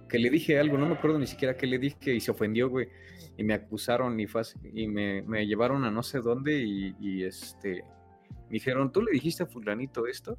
que 0.08 0.20
le 0.20 0.30
dije 0.30 0.60
algo, 0.60 0.78
no 0.78 0.88
me 0.88 0.96
acuerdo 0.96 1.20
ni 1.20 1.28
siquiera 1.28 1.58
qué 1.58 1.68
le 1.68 1.80
dije 1.80 2.14
y 2.14 2.20
se 2.20 2.32
ofendió, 2.32 2.70
güey, 2.70 2.88
y 3.38 3.44
me 3.44 3.54
acusaron 3.54 4.20
y, 4.20 4.26
y 4.74 4.88
me, 4.88 5.22
me, 5.24 5.46
llevaron 5.46 5.84
a 5.84 5.92
no 5.92 6.04
sé 6.04 6.20
dónde 6.20 6.58
y, 6.60 7.24
este, 7.24 7.84
me 8.48 8.54
dijeron, 8.54 8.92
¿tú 8.92 9.02
le 9.02 9.12
dijiste 9.12 9.44
a 9.44 9.48
fulanito 9.48 10.08
esto? 10.08 10.38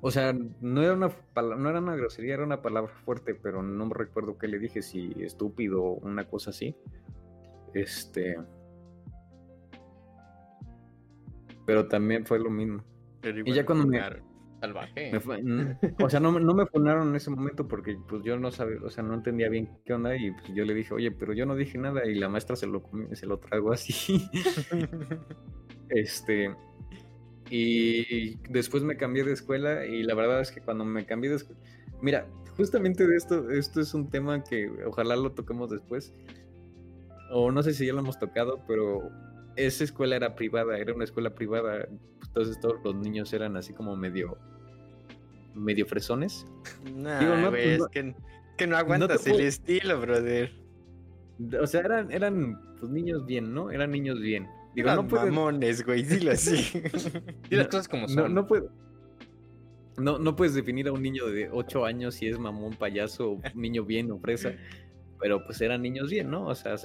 O 0.00 0.10
sea, 0.10 0.36
no 0.60 0.82
era 0.82 0.92
una 0.92 1.10
no 1.56 1.70
era 1.70 1.80
una 1.80 1.96
grosería, 1.96 2.34
era 2.34 2.44
una 2.44 2.62
palabra 2.62 2.92
fuerte, 3.04 3.34
pero 3.34 3.62
no 3.62 3.86
me 3.86 3.94
recuerdo 3.94 4.38
qué 4.38 4.46
le 4.46 4.58
dije, 4.58 4.82
si 4.82 5.12
estúpido 5.20 5.82
o 5.82 5.94
una 5.94 6.28
cosa 6.28 6.50
así. 6.50 6.76
Este. 7.74 8.36
Pero 11.64 11.88
también 11.88 12.26
fue 12.26 12.38
lo 12.38 12.50
mismo. 12.50 12.84
y 13.22 13.52
ya 13.52 13.66
cuando 13.66 13.86
me, 13.86 14.00
Salvaje. 14.66 15.12
o 16.02 16.10
sea, 16.10 16.20
no, 16.20 16.32
me 16.32 16.66
funaron 16.66 17.08
en 17.10 17.16
ese 17.16 17.30
momento 17.30 17.66
porque 17.66 17.98
pues 18.08 18.22
yo 18.24 18.38
no 18.38 18.50
sabía, 18.50 18.78
o 18.82 18.90
sea, 18.90 19.02
no 19.04 19.14
entendía 19.14 19.48
bien 19.48 19.68
qué 19.84 19.94
onda 19.94 20.16
y 20.16 20.30
pues, 20.32 20.54
yo 20.54 20.64
le 20.64 20.74
dije, 20.74 20.94
oye, 20.94 21.10
pero 21.10 21.32
yo 21.32 21.46
no 21.46 21.54
dije 21.54 21.78
nada 21.78 22.06
y 22.06 22.14
la 22.14 22.28
maestra 22.28 22.56
se 22.56 22.66
lo, 22.66 22.82
se 23.12 23.26
lo 23.26 23.38
trago 23.38 23.72
así. 23.72 24.28
este, 25.88 26.54
y 27.50 28.36
después 28.50 28.82
me 28.82 28.96
cambié 28.96 29.24
de 29.24 29.32
escuela 29.32 29.86
y 29.86 30.02
la 30.02 30.14
verdad 30.14 30.40
es 30.40 30.50
que 30.50 30.60
cuando 30.60 30.84
me 30.84 31.06
cambié 31.06 31.30
de 31.30 31.36
escuela, 31.36 31.60
mira, 32.02 32.26
justamente 32.56 33.06
de 33.06 33.16
esto, 33.16 33.50
esto 33.50 33.80
es 33.80 33.94
un 33.94 34.10
tema 34.10 34.42
que 34.42 34.70
ojalá 34.86 35.16
lo 35.16 35.32
toquemos 35.32 35.70
después, 35.70 36.12
o 37.30 37.50
no 37.50 37.62
sé 37.62 37.74
si 37.74 37.86
ya 37.86 37.92
lo 37.92 38.00
hemos 38.00 38.18
tocado, 38.18 38.64
pero 38.66 39.10
esa 39.56 39.84
escuela 39.84 40.16
era 40.16 40.34
privada, 40.34 40.78
era 40.78 40.94
una 40.94 41.04
escuela 41.04 41.34
privada, 41.34 41.86
entonces 42.26 42.60
todos 42.60 42.76
los 42.84 42.94
niños 42.96 43.32
eran 43.32 43.56
así 43.56 43.72
como 43.72 43.96
medio 43.96 44.36
medio 45.56 45.86
fresones. 45.86 46.46
no, 46.94 47.54
es 47.54 47.82
que, 47.90 48.14
que, 48.56 48.66
no 48.66 48.76
aguantas 48.76 49.26
el 49.26 49.40
estilo, 49.40 50.00
brother. 50.00 50.52
O 51.60 51.66
sea, 51.66 51.80
eran, 51.80 52.10
eran 52.10 52.60
pues, 52.78 52.90
niños 52.90 53.26
bien, 53.26 53.52
¿no? 53.52 53.70
Eran 53.70 53.90
niños 53.90 54.20
bien. 54.20 54.48
Digo, 54.74 54.94
no 54.94 55.06
puedes... 55.06 55.26
mamones, 55.26 55.84
güey, 55.84 56.02
dilo 56.02 56.32
así. 56.32 56.82
y 57.50 57.56
las 57.56 57.68
cosas 57.68 57.88
como 57.88 58.08
son. 58.08 58.34
No, 58.34 58.46
puedo... 58.46 58.70
No, 59.96 60.18
no 60.18 60.36
puedes 60.36 60.54
definir 60.54 60.88
a 60.88 60.92
un 60.92 61.02
niño 61.02 61.26
de 61.26 61.48
8 61.50 61.86
años 61.86 62.14
si 62.16 62.28
es 62.28 62.38
mamón, 62.38 62.74
payaso, 62.74 63.32
o 63.32 63.40
niño 63.54 63.84
bien 63.84 64.10
o 64.10 64.18
fresa 64.18 64.52
pero 65.18 65.44
pues 65.44 65.60
eran 65.60 65.82
niños 65.82 66.10
bien, 66.10 66.30
¿no? 66.30 66.46
O 66.46 66.54
sea, 66.54 66.76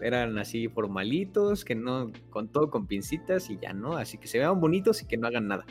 eran 0.00 0.38
así 0.38 0.68
formalitos, 0.68 1.64
que 1.64 1.74
no, 1.74 2.12
con 2.30 2.48
todo 2.48 2.70
con 2.70 2.86
pincitas 2.86 3.50
y 3.50 3.58
ya, 3.58 3.72
¿no? 3.72 3.96
Así 3.96 4.18
que 4.18 4.28
se 4.28 4.38
vean 4.38 4.60
bonitos 4.60 5.02
y 5.02 5.06
que 5.06 5.16
no 5.16 5.26
hagan 5.26 5.48
nada. 5.48 5.66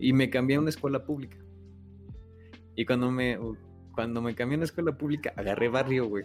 Y 0.00 0.12
me 0.12 0.30
cambié 0.30 0.56
a 0.56 0.60
una 0.60 0.70
escuela 0.70 1.04
pública. 1.04 1.36
Y 2.74 2.84
cuando 2.86 3.10
me, 3.10 3.38
cuando 3.94 4.22
me 4.22 4.34
cambié 4.34 4.56
a 4.56 4.58
una 4.58 4.64
escuela 4.64 4.96
pública, 4.96 5.32
agarré 5.36 5.68
barrio, 5.68 6.08
güey. 6.08 6.24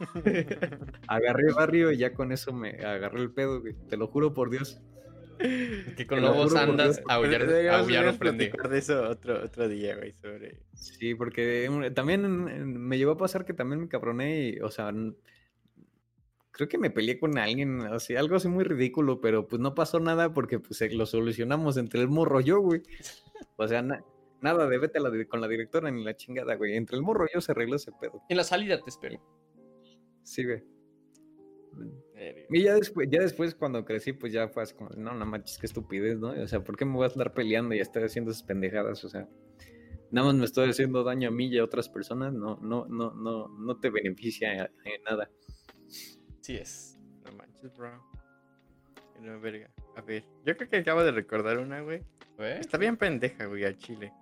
agarré 1.08 1.52
barrio 1.52 1.92
y 1.92 1.98
ya 1.98 2.12
con 2.12 2.32
eso 2.32 2.52
me 2.52 2.70
agarré 2.70 3.22
el 3.22 3.30
pedo, 3.32 3.60
güey. 3.60 3.74
Te 3.88 3.96
lo 3.96 4.06
juro 4.06 4.34
por 4.34 4.50
Dios. 4.50 4.80
Que 5.38 6.06
con 6.06 6.22
lobos 6.22 6.54
andas, 6.54 7.02
aullar, 7.08 7.42
aullar 7.70 8.08
aprendí. 8.08 8.50
de 8.70 8.78
eso 8.78 9.02
otro, 9.08 9.44
otro 9.44 9.68
día, 9.68 9.96
güey, 9.96 10.12
sobre... 10.12 10.60
Sí, 10.74 11.14
porque 11.14 11.90
también 11.94 12.78
me 12.78 12.98
llegó 12.98 13.12
a 13.12 13.18
pasar 13.18 13.44
que 13.44 13.52
también 13.52 13.80
me 13.80 13.88
cabroné 13.88 14.48
y, 14.48 14.60
o 14.60 14.70
sea, 14.70 14.92
creo 16.54 16.68
que 16.68 16.78
me 16.78 16.88
peleé 16.88 17.18
con 17.18 17.36
alguien, 17.36 17.80
o 17.80 17.98
sea, 17.98 18.20
algo 18.20 18.36
así 18.36 18.46
muy 18.46 18.62
ridículo, 18.62 19.20
pero 19.20 19.48
pues 19.48 19.60
no 19.60 19.74
pasó 19.74 19.98
nada 19.98 20.32
porque 20.32 20.60
pues 20.60 20.80
lo 20.92 21.04
solucionamos 21.04 21.76
entre 21.76 22.00
el 22.00 22.08
morro 22.08 22.40
yo, 22.40 22.60
güey. 22.60 22.82
O 23.56 23.66
sea, 23.66 23.82
nada 23.82 24.68
de 24.68 24.78
vete 24.78 25.00
con 25.26 25.40
la 25.40 25.48
directora 25.48 25.90
ni 25.90 26.04
la 26.04 26.14
chingada, 26.14 26.54
güey. 26.54 26.76
Entre 26.76 26.96
el 26.96 27.02
morro 27.02 27.26
y 27.26 27.34
yo 27.34 27.40
se 27.40 27.50
arregló 27.50 27.74
ese 27.74 27.90
pedo. 28.00 28.22
En 28.28 28.36
la 28.36 28.44
salida 28.44 28.80
te 28.80 28.88
espero. 28.88 29.20
Sí, 30.22 30.44
güey. 30.44 30.62
Y 32.50 32.62
ya 32.62 32.74
después, 32.74 33.08
ya 33.10 33.20
después 33.20 33.56
cuando 33.56 33.84
crecí, 33.84 34.12
pues 34.12 34.32
ya 34.32 34.48
fue 34.48 34.62
así 34.62 34.74
como, 34.74 34.90
no, 34.90 35.12
no 35.12 35.26
manches, 35.26 35.58
qué 35.58 35.66
estupidez, 35.66 36.20
¿no? 36.20 36.28
O 36.28 36.46
sea, 36.46 36.62
¿por 36.62 36.76
qué 36.76 36.84
me 36.84 36.92
voy 36.92 37.04
a 37.04 37.08
estar 37.08 37.34
peleando 37.34 37.74
y 37.74 37.80
estar 37.80 38.04
haciendo 38.04 38.30
esas 38.30 38.44
pendejadas? 38.44 39.04
O 39.04 39.08
sea, 39.08 39.28
nada 40.12 40.28
más 40.28 40.36
me 40.36 40.44
estoy 40.44 40.70
haciendo 40.70 41.02
daño 41.02 41.30
a 41.30 41.32
mí 41.32 41.48
y 41.48 41.58
a 41.58 41.64
otras 41.64 41.88
personas, 41.88 42.32
no, 42.32 42.60
no, 42.62 42.86
no, 42.86 43.12
no, 43.12 43.48
no 43.48 43.80
te 43.80 43.90
beneficia 43.90 44.70
en 44.84 45.02
nada. 45.02 45.28
Sí 46.44 46.56
es. 46.56 46.98
No 47.24 47.32
manches, 47.32 47.74
bro. 47.74 47.90
No, 49.22 49.40
verga. 49.40 49.70
A 49.96 50.02
ver, 50.02 50.22
yo 50.44 50.54
creo 50.54 50.68
que 50.68 50.76
acabo 50.76 51.02
de 51.02 51.10
recordar 51.10 51.58
una, 51.58 51.80
güey. 51.80 52.02
Está 52.38 52.76
bien 52.76 52.98
pendeja, 52.98 53.46
güey, 53.46 53.64
a 53.64 53.74
Chile. 53.78 54.12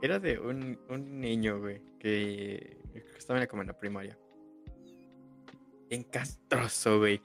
Era 0.00 0.18
de 0.18 0.38
un, 0.38 0.80
un 0.88 1.20
niño, 1.20 1.60
güey, 1.60 1.82
que 1.98 2.78
estaba 3.18 3.46
como 3.46 3.60
en 3.60 3.68
la 3.68 3.78
primaria 3.78 4.16
bien 5.90 6.04
castroso, 6.04 6.98
güey. 6.98 7.20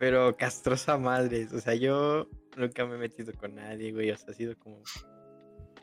Pero 0.00 0.36
castroso 0.36 0.90
a 0.90 0.98
madres. 0.98 1.52
O 1.52 1.60
sea, 1.60 1.76
yo 1.76 2.28
nunca 2.56 2.84
me 2.84 2.96
he 2.96 2.98
metido 2.98 3.32
con 3.34 3.54
nadie, 3.54 3.92
güey. 3.92 4.10
O 4.10 4.16
sea, 4.16 4.30
ha 4.30 4.34
sido 4.34 4.58
como, 4.58 4.82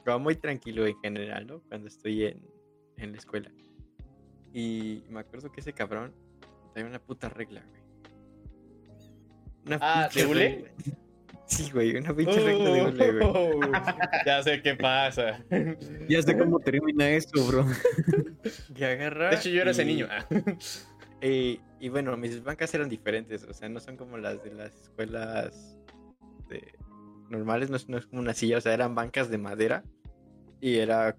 como 0.03 0.19
muy 0.19 0.35
tranquilo 0.35 0.85
en 0.85 0.99
general, 0.99 1.47
¿no? 1.47 1.61
Cuando 1.69 1.87
estoy 1.87 2.25
en, 2.25 2.45
en 2.97 3.13
la 3.13 3.19
escuela. 3.19 3.49
Y 4.53 5.05
me 5.09 5.21
acuerdo 5.21 5.49
que 5.49 5.61
ese 5.61 5.71
cabrón 5.71 6.13
traía 6.73 6.89
una 6.89 6.99
puta 6.99 7.29
regla, 7.29 7.63
güey. 7.69 7.84
Una 9.65 9.79
ah, 9.81 10.09
¿de 10.13 10.25
hule? 10.25 10.73
Sí, 11.47 11.69
güey, 11.71 11.95
una 11.95 12.15
pinche 12.15 12.39
regla 12.39 12.69
de 12.69 12.81
hule, 12.83 13.11
güey. 13.11 13.23
Oh, 13.23 13.59
ya 14.25 14.41
sé 14.41 14.61
qué 14.61 14.75
pasa. 14.75 15.43
Ya 16.09 16.21
sé 16.21 16.37
cómo 16.37 16.59
termina 16.59 17.07
esto, 17.09 17.45
bro. 17.45 17.65
Y 18.75 18.83
agarra. 18.83 19.29
De 19.29 19.35
hecho, 19.35 19.49
yo 19.49 19.61
era 19.61 19.71
ese 19.71 19.85
niño. 19.85 20.07
Y 21.21 21.89
bueno, 21.89 22.15
mis 22.17 22.43
bancas 22.43 22.73
eran 22.73 22.89
diferentes, 22.89 23.43
o 23.43 23.53
sea, 23.53 23.69
no 23.69 23.79
son 23.79 23.97
como 23.97 24.17
las 24.17 24.43
de 24.43 24.51
las 24.53 24.73
escuelas 24.73 25.77
normales, 27.29 27.69
no 27.69 27.97
es, 27.97 28.05
como 28.05 28.21
una 28.21 28.33
silla, 28.33 28.57
o 28.57 28.61
sea, 28.61 28.73
eran 28.73 28.95
bancas 28.95 29.29
de 29.29 29.37
madera 29.37 29.83
y 30.61 30.77
era 30.77 31.15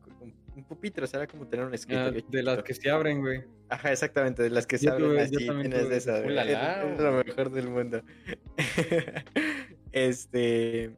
un, 0.57 0.65
pupitre, 0.65 1.05
o 1.05 1.07
sea, 1.07 1.21
era 1.21 1.27
como 1.27 1.47
tener 1.47 1.67
un 1.67 1.75
escritorio. 1.75 2.23
Ah, 2.27 2.31
de 2.31 2.43
las 2.43 2.63
que 2.63 2.75
se 2.75 2.91
abren, 2.91 3.21
güey. 3.21 3.45
Ajá, 3.69 3.93
exactamente, 3.93 4.43
de 4.43 4.51
las 4.51 4.67
que 4.67 4.79
se 4.79 4.89
abren 4.89 5.19
así, 5.19 5.37
tienes 5.37 5.89
de 5.89 5.97
esa. 5.97 6.19
Es 6.19 7.01
lo 7.01 7.25
mejor 7.25 7.51
del 7.51 7.69
mundo. 7.69 8.03
este. 9.93 10.97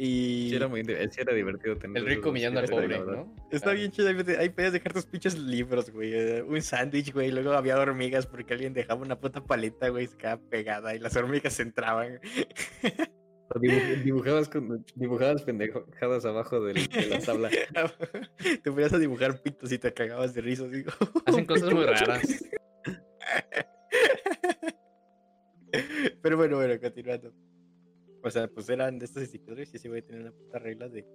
Y... 0.00 0.50
Sí, 0.50 0.56
era 0.56 0.68
muy 0.68 0.80
era 0.80 1.34
divertido 1.34 1.76
tener. 1.76 2.00
El 2.00 2.08
rico 2.08 2.30
millando 2.30 2.60
al 2.60 2.68
pobre, 2.68 3.00
¿no? 3.00 3.34
Está 3.50 3.72
bien 3.72 3.90
chido. 3.90 4.08
Ahí 4.08 4.48
podías 4.48 4.72
dejar 4.72 4.92
tus 4.92 5.06
pinches 5.06 5.36
libros, 5.36 5.90
güey. 5.90 6.14
Eh, 6.14 6.42
un 6.42 6.62
sándwich, 6.62 7.12
güey. 7.12 7.32
Luego 7.32 7.52
había 7.52 7.76
hormigas 7.76 8.24
porque 8.24 8.54
alguien 8.54 8.74
dejaba 8.74 9.02
una 9.02 9.18
puta 9.18 9.42
paleta, 9.42 9.88
güey. 9.88 10.06
Se 10.06 10.16
quedaba 10.16 10.40
pegada 10.48 10.94
y 10.94 11.00
las 11.00 11.16
hormigas 11.16 11.58
entraban. 11.58 12.20
dibujabas, 14.04 14.48
con, 14.48 14.84
dibujabas 14.94 15.42
pendejadas 15.42 16.24
abajo 16.24 16.60
de, 16.60 16.74
la 17.08 17.20
tabla. 17.20 17.50
te 18.62 18.70
ponías 18.70 18.92
a 18.92 18.98
dibujar 18.98 19.40
pitos 19.40 19.72
y 19.72 19.78
te 19.78 19.92
cagabas 19.92 20.34
de 20.34 20.40
risa. 20.42 20.68
Digo. 20.68 20.90
Hacen 21.26 21.46
cosas 21.46 21.72
muy 21.72 21.84
raras. 21.84 22.44
Pero 26.22 26.36
bueno, 26.36 26.56
bueno, 26.56 26.80
continuando. 26.80 27.32
O 28.22 28.30
sea, 28.30 28.48
pues 28.48 28.68
eran 28.68 28.98
de 28.98 29.06
estos 29.06 29.22
institutores 29.22 29.72
y 29.74 29.78
sí 29.78 29.88
voy 29.88 30.00
a 30.00 30.02
tener 30.04 30.22
una 30.22 30.32
puta 30.32 30.58
regla 30.58 30.88
de, 30.88 31.06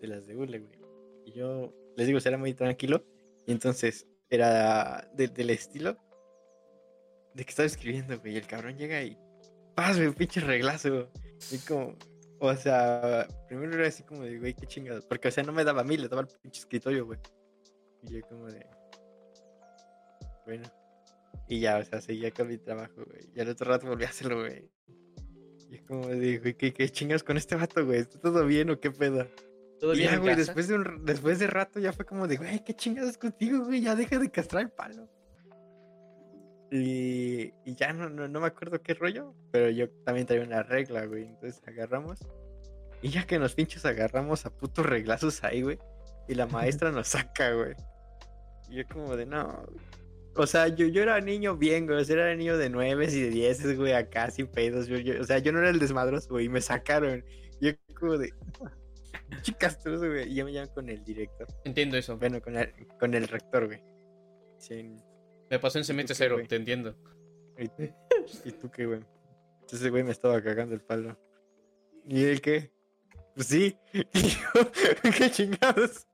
de 0.00 0.08
las 0.08 0.26
de 0.26 0.34
Google, 0.34 0.58
güey. 0.60 0.78
Y 1.24 1.32
yo, 1.32 1.72
les 1.96 2.06
digo, 2.06 2.18
era 2.24 2.38
muy 2.38 2.54
tranquilo. 2.54 3.04
Y 3.46 3.52
entonces 3.52 4.06
era 4.30 5.10
del 5.14 5.50
estilo 5.50 5.96
de 7.34 7.44
que 7.44 7.50
estaba 7.50 7.66
escribiendo, 7.66 8.18
güey. 8.18 8.34
Y 8.34 8.36
el 8.36 8.46
cabrón 8.46 8.76
llega 8.76 9.02
y. 9.02 9.16
¡Paz, 9.74 9.96
güey! 9.96 10.12
Pinche 10.12 10.40
reglazo. 10.40 11.10
Y 11.50 11.58
como. 11.58 11.96
O 12.40 12.54
sea, 12.54 13.26
primero 13.48 13.74
era 13.74 13.88
así 13.88 14.04
como 14.04 14.22
de, 14.22 14.38
güey, 14.38 14.54
qué 14.54 14.66
chingados. 14.66 15.04
Porque, 15.04 15.28
o 15.28 15.30
sea, 15.30 15.42
no 15.42 15.52
me 15.52 15.64
daba 15.64 15.80
a 15.80 15.84
mí, 15.84 15.96
le 15.96 16.08
daba 16.08 16.22
al 16.22 16.28
pinche 16.28 16.60
escritorio, 16.60 17.04
güey. 17.04 17.18
Y 18.04 18.14
yo, 18.14 18.20
como 18.28 18.46
de. 18.46 18.66
Bueno. 20.46 20.64
Y 21.48 21.60
ya, 21.60 21.78
o 21.78 21.84
sea, 21.84 22.00
seguía 22.00 22.30
con 22.30 22.48
mi 22.48 22.58
trabajo, 22.58 23.04
güey. 23.04 23.30
Y 23.34 23.40
al 23.40 23.48
otro 23.48 23.70
rato 23.70 23.86
volví 23.88 24.04
a 24.04 24.08
hacerlo, 24.08 24.40
güey. 24.40 24.70
Y 25.70 25.76
es 25.76 25.82
como 25.82 26.06
de, 26.06 26.38
güey, 26.38 26.54
¿qué, 26.54 26.72
qué 26.72 26.88
chingas 26.88 27.22
con 27.22 27.36
este 27.36 27.56
vato, 27.56 27.84
güey? 27.84 28.00
¿Está 28.00 28.20
todo 28.20 28.44
bien 28.46 28.70
o 28.70 28.78
qué 28.78 28.90
pedo? 28.90 29.26
¿Todo 29.80 29.94
y 29.94 30.02
ya, 30.02 30.16
güey, 30.16 30.34
después 30.34 30.68
de, 30.68 30.74
un, 30.74 31.04
después 31.04 31.38
de 31.38 31.46
rato 31.46 31.78
ya 31.78 31.92
fue 31.92 32.04
como 32.04 32.26
de, 32.26 32.36
güey, 32.36 32.64
¿qué 32.64 32.74
chingados 32.74 33.16
contigo, 33.16 33.64
güey? 33.64 33.82
Ya 33.82 33.94
deja 33.94 34.18
de 34.18 34.30
castrar 34.30 34.62
el 34.62 34.70
palo. 34.70 35.08
Y, 36.70 37.54
y 37.64 37.74
ya 37.76 37.92
no, 37.92 38.10
no, 38.10 38.28
no, 38.28 38.40
me 38.40 38.46
acuerdo 38.46 38.82
qué 38.82 38.92
rollo, 38.94 39.34
pero 39.50 39.70
yo 39.70 39.88
también 40.04 40.26
traía 40.26 40.42
una 40.42 40.62
regla, 40.62 41.06
güey. 41.06 41.24
Entonces 41.24 41.62
agarramos. 41.66 42.20
Y 43.00 43.08
ya 43.10 43.26
que 43.26 43.38
nos 43.38 43.54
pinches 43.54 43.84
agarramos 43.84 44.44
a 44.44 44.50
putos 44.50 44.84
reglazos 44.84 45.42
ahí, 45.44 45.62
güey. 45.62 45.78
Y 46.28 46.34
la 46.34 46.46
maestra 46.46 46.92
nos 46.92 47.08
saca, 47.08 47.52
güey. 47.52 47.74
Y 48.68 48.76
yo 48.76 48.82
como 48.88 49.16
de, 49.16 49.24
no. 49.24 49.64
O 50.36 50.46
sea, 50.46 50.68
yo, 50.68 50.86
yo 50.86 51.02
era 51.02 51.20
niño 51.20 51.56
bien, 51.56 51.86
güey. 51.86 52.00
O 52.00 52.04
sea, 52.04 52.16
era 52.16 52.36
niño 52.36 52.58
de 52.58 52.68
nueve 52.68 53.06
y 53.10 53.20
de 53.20 53.30
dieces, 53.30 53.76
güey, 53.76 53.94
acá 53.94 54.30
sin 54.30 54.46
pedos. 54.46 54.88
Yo, 54.88 55.20
o 55.20 55.24
sea, 55.24 55.38
yo 55.38 55.52
no 55.52 55.60
era 55.60 55.70
el 55.70 55.78
desmadroso, 55.78 56.28
güey. 56.28 56.46
Y 56.46 56.48
me 56.50 56.60
sacaron. 56.60 57.24
Y 57.60 57.68
yo 57.68 57.72
como 57.98 58.18
de... 58.18 58.32
Chicas, 59.42 59.78
güey. 59.84 60.30
Y 60.30 60.34
ya 60.34 60.44
me 60.44 60.52
llaman 60.52 60.70
con 60.74 60.88
el 60.90 61.02
director. 61.02 61.48
Entiendo 61.64 61.96
eso. 61.96 62.18
Bueno, 62.18 62.42
con 62.42 62.56
el, 62.58 62.72
con 63.00 63.14
el 63.14 63.26
rector, 63.26 63.66
güey. 63.66 63.82
Sí, 64.58 64.96
me 65.50 65.58
pasó 65.58 65.78
en 65.78 65.84
semestre 65.84 66.14
cero, 66.14 66.38
te 66.46 66.56
entiendo. 66.56 66.96
¿Y, 67.58 68.52
tú 68.52 68.70
qué, 68.70 68.86
güey? 68.86 69.00
Ese 69.70 69.90
güey 69.90 70.04
me 70.04 70.12
estaba 70.12 70.40
cagando 70.42 70.74
el 70.74 70.80
palo. 70.80 71.18
¿Y 72.06 72.24
él 72.24 72.40
qué? 72.40 72.72
Pues 73.34 73.48
sí. 73.48 73.76
¿qué 75.18 75.30
chingados? 75.30 76.06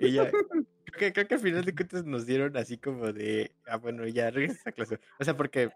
y 0.00 0.12
ya. 0.12 0.30
Creo 0.92 1.12
que, 1.12 1.34
al 1.34 1.40
final 1.40 1.64
de 1.64 1.74
cuentas 1.74 2.04
nos 2.04 2.26
dieron 2.26 2.56
así 2.56 2.78
como 2.78 3.12
de. 3.12 3.52
Ah, 3.66 3.76
bueno, 3.76 4.06
ya 4.06 4.30
regresa 4.30 4.70
a 4.70 4.72
clase. 4.72 4.98
O 5.18 5.24
sea, 5.24 5.36
porque 5.36 5.70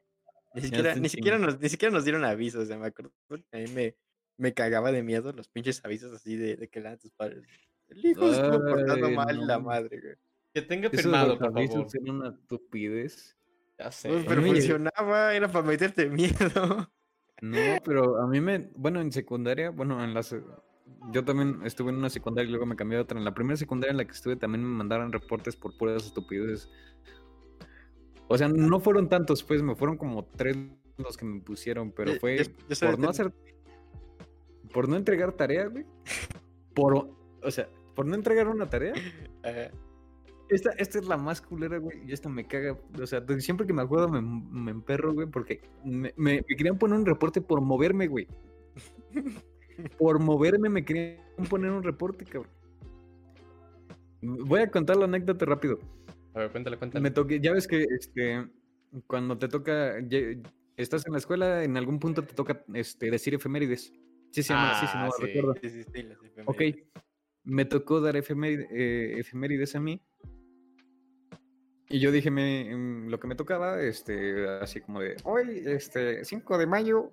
ni 0.55 0.63
siquiera, 0.63 0.95
ni 0.95 1.09
siquiera, 1.09 1.39
nos, 1.39 1.61
ni 1.61 1.69
siquiera 1.69 1.93
nos 1.93 2.05
dieron 2.05 2.25
avisos. 2.25 2.65
O 2.65 2.67
sea, 2.67 2.79
me 2.79 2.87
acuerdo 2.87 3.13
que 3.29 3.57
a 3.57 3.61
mí 3.61 3.67
me, 3.73 3.97
me 4.37 4.55
cagaba 4.55 4.93
de 4.93 5.03
miedo 5.03 5.33
los 5.33 5.49
pinches 5.49 5.85
avisos 5.85 6.15
así 6.15 6.37
de, 6.37 6.57
de 6.57 6.69
que 6.69 6.79
eran 6.79 6.99
tus 6.99 7.11
padres. 7.11 7.43
El 7.89 8.05
hijo 8.05 8.31
estuvo 8.31 8.61
portando 8.65 9.11
mal 9.11 9.47
la 9.47 9.59
madre, 9.59 10.01
güey. 10.01 10.15
Que 10.55 10.63
tenga 10.63 10.91
firmado, 10.91 11.39
por 11.39 11.53
favor. 11.53 11.87
Era 11.95 12.13
una 12.13 12.29
estupidez. 12.31 13.37
Ya 13.79 13.91
sé. 13.91 14.09
Pues, 14.09 14.25
pero 14.27 14.43
funcionaba, 14.43 15.35
era 15.35 15.49
para 15.49 15.67
meterte 15.67 16.09
miedo. 16.09 16.91
No, 17.43 17.57
pero 17.87 18.21
a 18.21 18.27
mí 18.27 18.39
me, 18.39 18.71
bueno, 18.75 19.01
en 19.01 19.11
secundaria, 19.13 19.71
bueno, 19.71 20.05
en 20.05 20.13
la 20.13 20.23
yo 21.11 21.25
también 21.25 21.61
estuve 21.65 21.91
en 21.91 21.97
una 21.97 22.11
secundaria 22.11 22.49
y 22.49 22.51
luego 22.51 22.67
me 22.67 22.77
cambié 22.77 22.99
a 22.99 23.03
otra. 23.03 23.19
En 23.19 23.25
la 23.25 23.35
primera 23.35 23.57
secundaria 23.57 23.93
en 23.93 23.97
la 23.97 24.05
que 24.05 24.13
estuve 24.13 24.37
también 24.37 24.63
me 24.63 24.77
mandaron 24.77 25.13
reportes 25.13 25.57
por 25.57 25.77
puras 25.77 26.05
estupideces. 26.05 26.69
O 28.29 28.39
sea, 28.39 28.49
no 28.49 28.79
fueron 28.79 29.09
tantos, 29.09 29.43
pues 29.43 29.63
me 29.63 29.75
fueron 29.75 29.97
como 29.97 30.25
tres 30.25 30.57
los 30.99 31.17
que 31.17 31.25
me 31.25 31.41
pusieron, 31.41 31.93
pero 31.93 32.15
fue 32.21 32.43
por 32.79 32.99
no 32.99 33.09
hacer, 33.09 33.33
por 34.73 34.89
no 34.89 34.97
entregar 34.97 35.33
tarea, 35.33 35.67
güey. 35.67 35.87
Por, 36.75 37.11
o 37.43 37.51
sea, 37.51 37.69
por 37.97 38.07
no 38.07 38.15
entregar 38.15 38.49
una 38.49 38.69
tarea. 38.69 38.93
Esta, 40.51 40.71
esta 40.71 40.99
es 40.99 41.07
la 41.07 41.17
más 41.17 41.41
culera, 41.41 41.79
güey. 41.79 42.03
Y 42.07 42.13
esta 42.13 42.29
me 42.29 42.45
caga. 42.47 42.77
O 43.01 43.07
sea, 43.07 43.25
siempre 43.39 43.67
que 43.67 43.73
me 43.73 43.83
acuerdo 43.83 44.09
me, 44.09 44.21
me 44.21 44.73
emperro, 44.73 45.15
güey, 45.15 45.29
porque 45.29 45.61
me, 45.85 46.13
me, 46.17 46.43
querían 46.43 46.77
poner 46.77 46.99
un 46.99 47.07
reporte 47.07 47.41
por 47.41 47.61
moverme, 47.61 48.09
güey. 48.09 48.27
Por 49.97 50.19
moverme 50.19 50.69
me 50.69 50.85
querían 50.85 51.19
poner 51.49 51.71
un 51.71 51.83
reporte, 51.83 52.25
cabrón. 52.25 52.53
Voy 54.21 54.61
a 54.61 54.71
contar 54.71 54.97
la 54.97 55.05
anécdota 55.05 55.47
rápido. 55.47 55.79
A 56.35 56.41
ver, 56.41 56.51
cuéntale, 56.51 56.77
cuéntale. 56.77 57.03
Me 57.03 57.11
toque, 57.11 57.41
ya 57.41 57.53
ves 57.53 57.67
que 57.67 57.87
este, 57.99 58.47
cuando 59.07 59.39
te 59.39 59.49
toca, 59.49 59.95
estás 60.77 61.07
en 61.07 61.13
la 61.13 61.19
escuela, 61.19 61.65
en 61.65 61.77
algún 61.77 61.99
punto 61.99 62.23
te 62.23 62.35
toca 62.35 62.63
este, 62.75 63.11
decir 63.11 63.35
efemérides. 63.35 63.93
Sí, 64.33 64.43
se 64.43 64.53
llama 64.53 64.79
sí, 64.81 64.87
sí, 64.87 64.99
no 64.99 65.05
ah, 65.05 65.11
recuerdo. 65.19 65.55
Sí, 65.63 65.71
sí, 65.71 65.83
sí, 65.83 66.09
ok, 66.45 66.63
me 67.45 67.65
tocó 67.65 68.01
dar 68.01 68.17
efemérides, 68.17 68.69
eh, 68.71 69.15
efemérides 69.19 69.75
a 69.77 69.81
mí 69.81 70.03
y 71.91 71.99
yo 71.99 72.13
dije 72.13 72.31
me, 72.31 72.75
mm, 72.75 73.09
lo 73.09 73.19
que 73.19 73.27
me 73.27 73.35
tocaba, 73.35 73.83
este, 73.83 74.49
así 74.49 74.81
como 74.81 75.01
de, 75.01 75.17
hoy, 75.25 75.63
este, 75.67 76.25
5 76.25 76.57
de 76.57 76.67
mayo, 76.67 77.13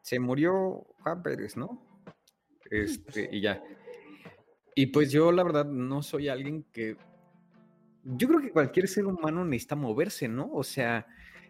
se 0.00 0.20
murió 0.20 0.86
Juan 1.00 1.22
Pérez, 1.24 1.56
¿no? 1.56 1.84
Este, 2.70 3.28
y 3.32 3.40
ya. 3.40 3.62
Y 4.76 4.86
pues 4.86 5.10
yo, 5.10 5.32
la 5.32 5.42
verdad, 5.42 5.66
no 5.66 6.02
soy 6.02 6.28
alguien 6.28 6.64
que... 6.72 6.96
Yo 8.04 8.28
creo 8.28 8.40
que 8.40 8.52
cualquier 8.52 8.86
ser 8.86 9.06
humano 9.06 9.44
necesita 9.44 9.74
moverse, 9.74 10.28
¿no? 10.28 10.48
O 10.52 10.62
sea, 10.62 11.08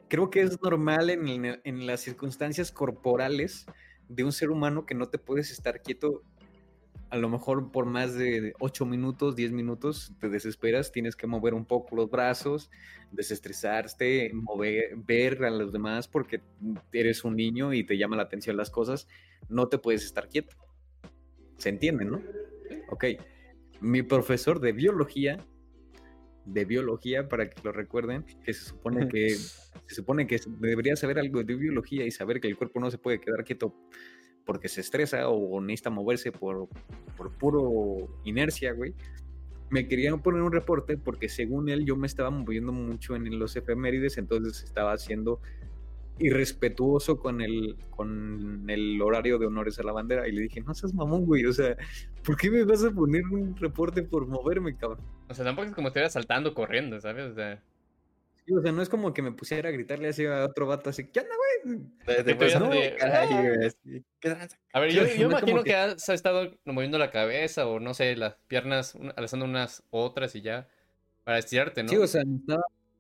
creo 0.09 0.31
que 0.31 0.41
es 0.41 0.61
normal 0.63 1.11
en, 1.11 1.61
en 1.63 1.87
las 1.87 2.01
circunstancias 2.01 2.73
corporales 2.73 3.67
de 4.09 4.25
un 4.25 4.33
ser 4.33 4.51
humano 4.51 4.87
que 4.87 4.95
no 4.95 5.11
te 5.11 5.19
puedes 5.19 5.51
estar 5.51 5.83
quieto 5.83 6.23
a 7.11 7.17
lo 7.17 7.29
mejor 7.29 7.73
por 7.73 7.87
más 7.87 8.15
de 8.15 8.55
8 8.61 8.87
minutos, 8.87 9.35
10 9.35 9.51
minutos 9.53 10.13
te 10.21 10.29
desesperas, 10.29 10.93
tienes 10.93 11.17
que 11.17 11.27
mover 11.27 11.55
un 11.55 11.65
poco 11.65 11.97
los 11.97 12.09
brazos, 12.09 12.71
desestresarte, 13.11 14.31
mover, 14.33 14.97
ver 14.97 15.45
a 15.45 15.51
los 15.51 15.73
demás 15.73 16.07
porque 16.07 16.41
eres 16.93 17.25
un 17.25 17.35
niño 17.35 17.75
y 17.75 17.85
te 17.85 17.99
llama 17.99 18.17
la 18.17 18.23
atención 18.23 18.57
las 18.57 18.71
cosas, 18.71 19.09
no 19.49 19.69
te 19.69 19.79
puedes 19.79 20.05
estar 20.05 20.29
quieto. 20.29 20.57
¿Se 21.57 21.69
entiende, 21.69 22.05
no? 22.05 22.23
Ok. 22.91 23.05
Mi 23.81 24.03
profesor 24.03 24.61
de 24.61 24.73
biología, 24.73 25.39
de 26.45 26.65
biología, 26.65 27.29
para 27.29 27.51
que 27.51 27.61
lo 27.63 27.73
recuerden, 27.73 28.25
que 28.45 28.55
se 28.55 28.65
supone 28.65 29.09
que, 29.09 29.31
se 29.87 29.95
supone 29.95 30.27
que 30.29 30.41
debería 30.61 30.95
saber 30.95 31.19
algo 31.19 31.43
de 31.43 31.57
biología 31.57 32.07
y 32.07 32.11
saber 32.13 32.41
que 32.41 32.49
el 32.49 32.57
cuerpo 32.57 32.79
no 32.79 32.91
se 32.91 32.99
puede 32.99 33.21
quedar 33.21 33.45
quieto 33.45 33.75
porque 34.51 34.69
se 34.69 34.81
estresa 34.81 35.29
o 35.29 35.61
necesita 35.61 35.91
moverse 35.91 36.33
por, 36.33 36.69
por 37.17 37.31
puro 37.31 38.09
inercia, 38.25 38.73
güey. 38.73 38.97
Me 39.71 39.87
querían 39.87 40.21
poner 40.23 40.43
un 40.43 40.51
reporte 40.51 40.97
porque 40.99 41.29
según 41.29 41.69
él 41.69 41.85
yo 41.87 41.95
me 41.95 42.09
estaba 42.09 42.31
moviendo 42.31 42.73
mucho 42.73 43.15
en 43.15 43.39
los 43.39 43.55
efemérides, 43.55 44.19
entonces 44.19 44.65
estaba 44.65 44.93
haciendo 44.93 45.41
irrespetuoso 46.19 47.21
con 47.21 47.41
el, 47.41 47.77
con 47.91 48.69
el 48.69 49.01
horario 49.01 49.39
de 49.39 49.47
honores 49.47 49.79
a 49.79 49.85
la 49.85 49.93
bandera. 49.93 50.27
Y 50.27 50.33
le 50.33 50.41
dije, 50.41 50.63
no 50.63 50.75
seas 50.75 50.95
mamón, 50.95 51.27
güey. 51.27 51.45
O 51.45 51.53
sea, 51.53 51.77
¿por 52.25 52.37
qué 52.37 52.51
me 52.51 52.65
vas 52.65 52.83
a 52.83 52.91
poner 52.91 53.23
un 53.27 53.55
reporte 53.55 54.03
por 54.03 54.27
moverme, 54.27 54.77
cabrón? 54.77 55.07
O 55.29 55.35
sea, 55.35 55.45
tampoco 55.45 55.69
es 55.69 55.75
como 55.77 55.93
te 55.93 56.11
saltando 56.11 56.55
corriendo, 56.55 57.01
¿sabes? 57.01 57.31
O 57.31 57.35
sea 57.37 57.63
o 58.53 58.63
sea, 58.63 58.73
no 58.73 58.83
es 58.83 58.89
como 58.89 59.13
que 59.15 59.23
me 59.23 59.33
pusiera 59.33 59.69
a 59.69 59.73
gritarle 59.73 60.09
así 60.09 60.27
a 60.27 60.45
otro 60.45 60.67
vato 60.67 60.91
así, 60.91 61.09
¿qué 61.09 61.21
onda, 61.21 61.35
güey? 61.37 61.81
A 64.73 64.81
ver, 64.81 64.93
yo, 64.93 65.07
yo 65.07 65.29
imagino 65.29 65.63
que... 65.63 65.75
has 65.75 66.09
estado 66.09 66.59
moviendo 66.65 66.99
la 66.99 67.11
cabeza 67.11 67.67
o 67.67 67.81
no 67.81 67.95
sé, 67.95 68.17
las 68.17 68.37
piernas, 68.47 68.97
alzando 69.17 69.45
unas 69.45 69.83
otras 69.91 70.35
y 70.35 70.43
ya, 70.43 70.69
para 71.25 71.39
estirarte, 71.39 71.83
¿no? 71.83 71.89
Sí, 71.89 71.97
o 71.97 72.07
sea, 72.07 72.23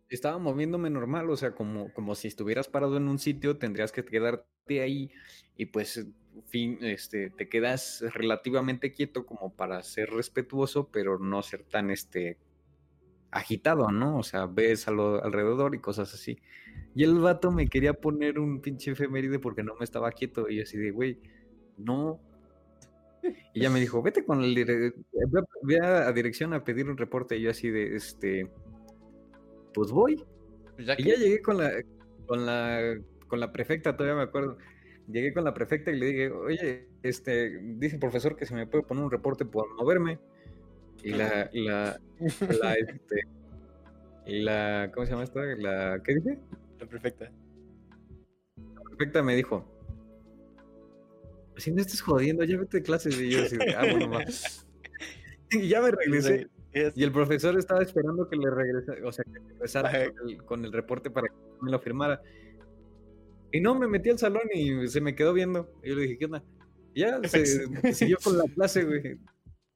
estaba, 0.08 0.38
moviéndome 0.38 0.90
normal, 0.90 1.30
o 1.30 1.36
sea, 1.36 1.52
como, 1.52 1.92
como 1.92 2.14
si 2.14 2.28
estuvieras 2.28 2.68
parado 2.68 2.96
en 2.96 3.08
un 3.08 3.18
sitio, 3.18 3.56
tendrías 3.56 3.92
que 3.92 4.04
quedarte 4.04 4.80
ahí 4.80 5.10
y 5.56 5.66
pues, 5.66 6.06
fin, 6.46 6.78
este, 6.82 7.30
te 7.30 7.48
quedas 7.48 8.04
relativamente 8.14 8.92
quieto 8.92 9.26
como 9.26 9.54
para 9.54 9.82
ser 9.82 10.10
respetuoso, 10.10 10.88
pero 10.90 11.18
no 11.18 11.42
ser 11.42 11.64
tan, 11.64 11.90
este, 11.90 12.38
agitado, 13.30 13.90
¿no? 13.90 14.18
O 14.18 14.22
sea, 14.22 14.46
ves 14.46 14.88
a 14.88 14.90
lo 14.90 15.22
alrededor 15.22 15.74
y 15.74 15.78
cosas 15.78 16.12
así. 16.14 16.38
Y 16.94 17.04
el 17.04 17.18
vato 17.18 17.50
me 17.50 17.68
quería 17.68 17.92
poner 17.92 18.38
un 18.38 18.60
pinche 18.60 18.92
efeméride 18.92 19.38
porque 19.38 19.62
no 19.62 19.74
me 19.76 19.84
estaba 19.84 20.10
quieto. 20.12 20.48
Y 20.48 20.56
yo 20.56 20.62
así 20.62 20.78
de, 20.78 20.90
güey, 20.90 21.18
no. 21.76 22.20
Y 23.54 23.60
ya 23.60 23.70
me 23.70 23.80
dijo, 23.80 24.02
vete 24.02 24.24
con 24.24 24.42
el 24.42 24.54
director, 24.54 25.04
ve 25.62 25.78
a 25.80 26.10
dirección 26.12 26.54
a 26.54 26.64
pedir 26.64 26.88
un 26.88 26.96
reporte. 26.96 27.36
Y 27.36 27.42
yo 27.42 27.50
así 27.50 27.70
de, 27.70 27.94
este, 27.94 28.50
pues 29.74 29.90
voy. 29.90 30.24
Y 30.78 30.84
ya 30.84 30.96
llegué 30.96 31.40
con 31.42 31.58
la, 31.58 31.70
con 32.26 32.46
la, 32.46 32.98
con 33.28 33.40
la 33.40 33.52
prefecta, 33.52 33.96
todavía 33.96 34.16
me 34.16 34.22
acuerdo. 34.22 34.56
llegué 35.06 35.32
con 35.32 35.44
la 35.44 35.54
prefecta 35.54 35.90
y 35.90 35.98
le 35.98 36.06
dije, 36.06 36.30
oye, 36.30 36.88
este, 37.02 37.58
dice 37.76 37.96
el 37.96 38.00
profesor 38.00 38.36
que 38.36 38.46
se 38.46 38.54
me 38.54 38.66
puede 38.66 38.84
poner 38.84 39.04
un 39.04 39.10
reporte 39.10 39.44
por 39.44 39.74
moverme. 39.76 40.18
Y 41.02 41.10
la, 41.12 41.50
la, 41.52 42.00
la, 42.60 42.74
este, 42.74 43.22
la, 44.26 44.90
¿cómo 44.92 45.06
se 45.06 45.12
llama 45.12 45.24
esta? 45.24 45.40
La, 45.40 46.00
¿qué 46.04 46.14
dije? 46.14 46.38
La 46.78 46.86
prefecta. 46.86 47.30
La 48.56 48.80
prefecta 48.82 49.22
me 49.22 49.34
dijo, 49.34 49.64
si 51.56 51.70
no 51.70 51.80
estés 51.80 52.00
jodiendo, 52.00 52.44
ya 52.44 52.58
vete 52.58 52.78
de 52.78 52.82
clases. 52.82 53.20
Y 53.20 53.30
yo 53.30 53.42
así, 53.42 53.56
ah, 53.76 53.86
bueno, 53.90 54.10
va. 54.10 54.24
Y 55.52 55.66
ya 55.66 55.80
me 55.80 55.90
regresé. 55.90 56.46
Y 56.72 57.02
el 57.02 57.10
profesor 57.10 57.58
estaba 57.58 57.82
esperando 57.82 58.28
que 58.28 58.36
le 58.36 58.48
regresara, 58.48 59.04
o 59.04 59.10
sea, 59.10 59.24
que 59.24 59.40
regresara 59.40 59.90
con 60.12 60.28
el, 60.28 60.44
con 60.44 60.64
el 60.64 60.72
reporte 60.72 61.10
para 61.10 61.26
que 61.26 61.34
me 61.60 61.72
lo 61.72 61.80
firmara. 61.80 62.22
Y 63.50 63.60
no, 63.60 63.74
me 63.74 63.88
metí 63.88 64.10
al 64.10 64.18
salón 64.18 64.42
y 64.54 64.86
se 64.86 65.00
me 65.00 65.16
quedó 65.16 65.32
viendo. 65.32 65.68
Y 65.82 65.88
yo 65.88 65.96
le 65.96 66.02
dije, 66.02 66.18
¿qué 66.18 66.24
onda? 66.26 66.44
Y 66.94 67.00
ya 67.00 67.20
se 67.24 67.92
siguió 67.94 68.18
con 68.22 68.38
la 68.38 68.44
clase, 68.54 68.84
güey. 68.84 69.18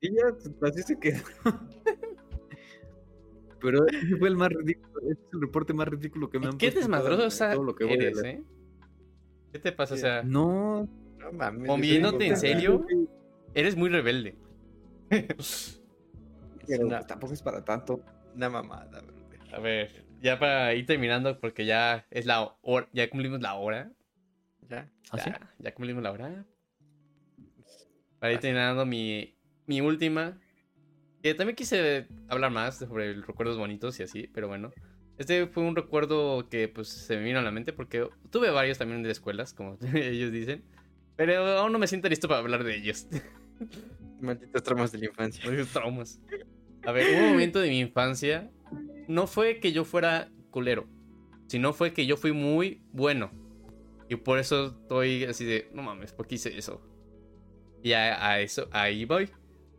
Y 0.04 0.14
ya, 0.14 0.24
así 0.68 0.82
se 0.82 0.98
quedó. 0.98 1.22
Pero 3.60 3.86
ese 3.86 4.16
fue 4.18 4.28
el 4.28 4.36
más 4.36 4.50
ridículo, 4.50 5.00
ese 5.00 5.12
es 5.12 5.18
el 5.32 5.40
reporte 5.40 5.72
más 5.72 5.88
ridículo 5.88 6.28
que 6.28 6.38
me 6.38 6.48
han 6.48 6.58
¿Qué 6.58 6.66
en 6.68 6.90
todo 6.90 7.62
lo 7.64 7.74
que 7.74 7.84
voy 7.84 7.94
eres, 7.94 8.22
eh? 8.22 8.42
¿Qué 9.50 9.58
te 9.58 9.72
pasa? 9.72 9.94
O 9.94 9.96
sea, 9.96 10.22
No, 10.22 10.86
No 11.18 11.32
mames. 11.32 11.66
Moviéndote, 11.68 12.26
¿en 12.26 12.36
serio? 12.36 12.84
eres 13.54 13.74
muy 13.76 13.88
rebelde. 13.88 14.36
pero 16.66 16.86
No. 16.86 17.00
tampoco 17.06 17.32
es 17.32 17.40
para 17.40 17.64
tanto. 17.64 18.02
Una 18.34 18.50
mamada, 18.50 19.00
bro. 19.00 19.14
A 19.52 19.60
ver, 19.60 20.04
ya 20.20 20.38
para 20.38 20.74
ir 20.74 20.84
terminando, 20.84 21.40
porque 21.40 21.64
ya 21.64 22.06
es 22.10 22.26
la 22.26 22.58
hora, 22.60 22.86
ya 22.92 23.08
cumplimos 23.08 23.40
la 23.40 23.54
hora. 23.54 23.90
Ya. 24.68 24.90
¿Ah, 25.10 25.18
sí? 25.18 25.30
Ya, 25.30 25.54
ya 25.58 25.74
cumplimos 25.74 26.02
la 26.02 26.12
hora. 26.12 26.44
Para 28.18 28.32
ir 28.34 28.40
terminando 28.40 28.84
mi, 28.84 29.38
mi 29.66 29.80
última. 29.80 30.38
Que 31.22 31.34
también 31.34 31.56
quise 31.56 32.06
hablar 32.28 32.50
más 32.50 32.78
sobre 32.78 33.14
recuerdos 33.14 33.56
bonitos 33.56 33.98
y 34.00 34.02
así, 34.02 34.28
pero 34.32 34.48
bueno. 34.48 34.72
Este 35.16 35.46
fue 35.46 35.62
un 35.62 35.76
recuerdo 35.76 36.48
que 36.48 36.68
pues 36.68 36.88
se 36.88 37.16
me 37.16 37.22
vino 37.22 37.38
a 37.38 37.42
la 37.42 37.52
mente 37.52 37.72
porque 37.72 38.08
tuve 38.30 38.50
varios 38.50 38.78
también 38.78 39.02
de 39.02 39.10
escuelas, 39.10 39.54
como 39.54 39.78
ellos 39.94 40.32
dicen. 40.32 40.64
Pero 41.16 41.46
aún 41.58 41.72
no 41.72 41.78
me 41.78 41.86
siento 41.86 42.08
listo 42.08 42.28
para 42.28 42.40
hablar 42.40 42.64
de 42.64 42.76
ellos. 42.76 43.06
Malditos 44.20 44.62
traumas 44.62 44.90
de 44.92 44.98
la 44.98 45.06
infancia. 45.06 45.48
Muchos 45.48 45.68
traumas. 45.68 46.20
A 46.84 46.92
ver, 46.92 47.22
un 47.22 47.30
momento 47.30 47.60
de 47.60 47.68
mi 47.68 47.80
infancia. 47.80 48.50
No 49.06 49.26
fue 49.26 49.60
que 49.60 49.72
yo 49.72 49.84
fuera 49.84 50.30
culero, 50.50 50.88
sino 51.46 51.72
fue 51.72 51.92
que 51.92 52.06
yo 52.06 52.16
fui 52.16 52.32
muy 52.32 52.82
bueno. 52.92 53.30
Y 54.08 54.16
por 54.16 54.38
eso 54.38 54.78
estoy 54.82 55.24
así 55.24 55.44
de, 55.44 55.70
no 55.72 55.82
mames, 55.82 56.12
¿por 56.12 56.26
qué 56.26 56.34
hice 56.34 56.56
eso? 56.56 56.82
Y 57.82 57.92
a, 57.92 58.28
a 58.28 58.40
eso, 58.40 58.68
ahí 58.72 59.04
voy. 59.04 59.28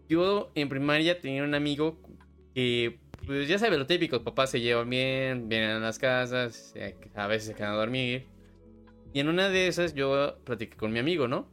Yo 0.07 0.51
en 0.55 0.69
primaria 0.69 1.19
tenía 1.19 1.43
un 1.43 1.55
amigo 1.55 1.99
que, 2.53 2.99
pues 3.25 3.47
ya 3.47 3.57
sabes, 3.57 3.79
lo 3.79 3.87
típico, 3.87 4.23
papás 4.23 4.51
se 4.51 4.61
llevan 4.61 4.89
bien, 4.89 5.49
vienen 5.49 5.71
a 5.71 5.79
las 5.79 5.99
casas, 5.99 6.73
a 7.15 7.27
veces 7.27 7.49
se 7.49 7.55
quedan 7.55 7.71
a 7.71 7.75
dormir. 7.75 8.27
Y 9.13 9.19
en 9.19 9.29
una 9.29 9.49
de 9.49 9.67
esas 9.67 9.95
yo 9.95 10.37
platiqué 10.43 10.75
con 10.75 10.91
mi 10.91 10.99
amigo, 10.99 11.27
¿no? 11.27 11.49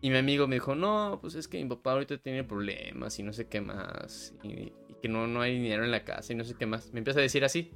Y 0.00 0.10
mi 0.10 0.16
amigo 0.16 0.46
me 0.46 0.56
dijo, 0.56 0.74
no, 0.74 1.18
pues 1.20 1.34
es 1.34 1.48
que 1.48 1.62
mi 1.62 1.68
papá 1.68 1.92
ahorita 1.92 2.18
tiene 2.18 2.44
problemas 2.44 3.18
y 3.18 3.22
no 3.22 3.32
sé 3.32 3.48
qué 3.48 3.60
más. 3.60 4.34
Y, 4.44 4.72
y 4.88 4.94
que 5.02 5.08
no, 5.08 5.26
no 5.26 5.40
hay 5.40 5.58
dinero 5.58 5.84
en 5.84 5.90
la 5.90 6.04
casa 6.04 6.32
y 6.32 6.36
no 6.36 6.44
sé 6.44 6.54
qué 6.54 6.66
más. 6.66 6.92
Me 6.92 6.98
empieza 6.98 7.18
a 7.18 7.22
decir 7.22 7.44
así. 7.44 7.72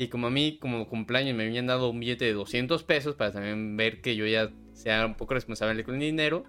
Y 0.00 0.08
como 0.08 0.28
a 0.28 0.30
mí, 0.30 0.58
como 0.58 0.88
cumpleaños, 0.88 1.36
me 1.36 1.44
habían 1.44 1.66
dado 1.66 1.90
un 1.90 2.00
billete 2.00 2.24
de 2.24 2.32
200 2.32 2.82
pesos 2.84 3.14
para 3.16 3.32
también 3.32 3.76
ver 3.76 4.00
que 4.00 4.16
yo 4.16 4.26
ya 4.26 4.50
sea 4.72 5.04
un 5.04 5.14
poco 5.14 5.34
responsable 5.34 5.84
con 5.84 5.96
el 5.96 6.00
dinero. 6.00 6.44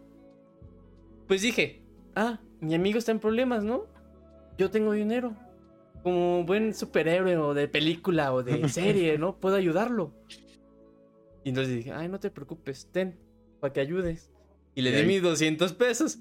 Pues 1.28 1.42
dije, 1.42 1.81
ah, 2.16 2.40
mi 2.60 2.76
amigo 2.76 2.98
está 2.98 3.12
en 3.12 3.20
problemas, 3.20 3.64
¿no? 3.64 3.86
Yo 4.58 4.70
tengo 4.70 4.94
dinero. 4.94 5.36
Como 6.04 6.44
buen 6.46 6.74
superhéroe 6.74 7.38
o 7.38 7.54
de 7.54 7.68
película 7.68 8.34
o 8.34 8.44
de 8.44 8.70
serie, 8.70 9.18
¿no? 9.18 9.38
Puedo 9.38 9.56
ayudarlo. 9.56 10.14
Y 11.44 11.50
entonces 11.50 11.76
dije, 11.76 11.92
ay, 11.92 12.08
no 12.08 12.20
te 12.20 12.30
preocupes, 12.30 12.90
ten, 12.92 13.20
para 13.60 13.74
que 13.74 13.80
ayudes. 13.80 14.32
Y 14.76 14.82
le 14.82 14.92
di 14.92 15.06
mis 15.06 15.22
200 15.22 15.74
pesos. 15.74 16.20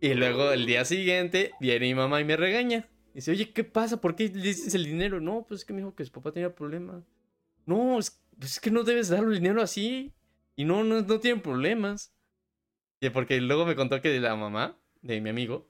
Y 0.00 0.14
luego 0.14 0.52
el 0.52 0.66
día 0.66 0.84
siguiente 0.84 1.52
viene 1.60 1.86
mi 1.86 1.94
mamá 1.94 2.20
y 2.20 2.24
me 2.24 2.36
regaña. 2.36 2.88
Dice, 3.14 3.30
oye, 3.30 3.52
¿qué 3.52 3.64
pasa? 3.64 4.00
¿Por 4.00 4.16
qué 4.16 4.28
le 4.28 4.42
dices 4.42 4.74
el 4.74 4.84
dinero? 4.84 5.20
No, 5.20 5.46
pues 5.46 5.60
es 5.60 5.64
que 5.64 5.72
me 5.72 5.78
dijo 5.78 5.94
que 5.94 6.04
su 6.04 6.12
papá 6.12 6.32
tenía 6.32 6.54
problemas. 6.54 7.04
No, 7.64 7.98
es, 7.98 8.20
pues 8.38 8.52
es 8.52 8.60
que 8.60 8.70
no 8.70 8.82
debes 8.82 9.08
darle 9.08 9.28
el 9.28 9.34
dinero 9.34 9.62
así. 9.62 10.12
Y 10.56 10.64
no, 10.64 10.84
no, 10.84 11.00
no 11.00 11.20
tienen 11.20 11.40
problemas. 11.40 12.12
Y 13.00 13.10
porque 13.10 13.40
luego 13.40 13.66
me 13.66 13.76
contó 13.76 14.00
que 14.00 14.18
la 14.18 14.34
mamá, 14.34 14.78
de 15.04 15.20
mi 15.20 15.30
amigo, 15.30 15.68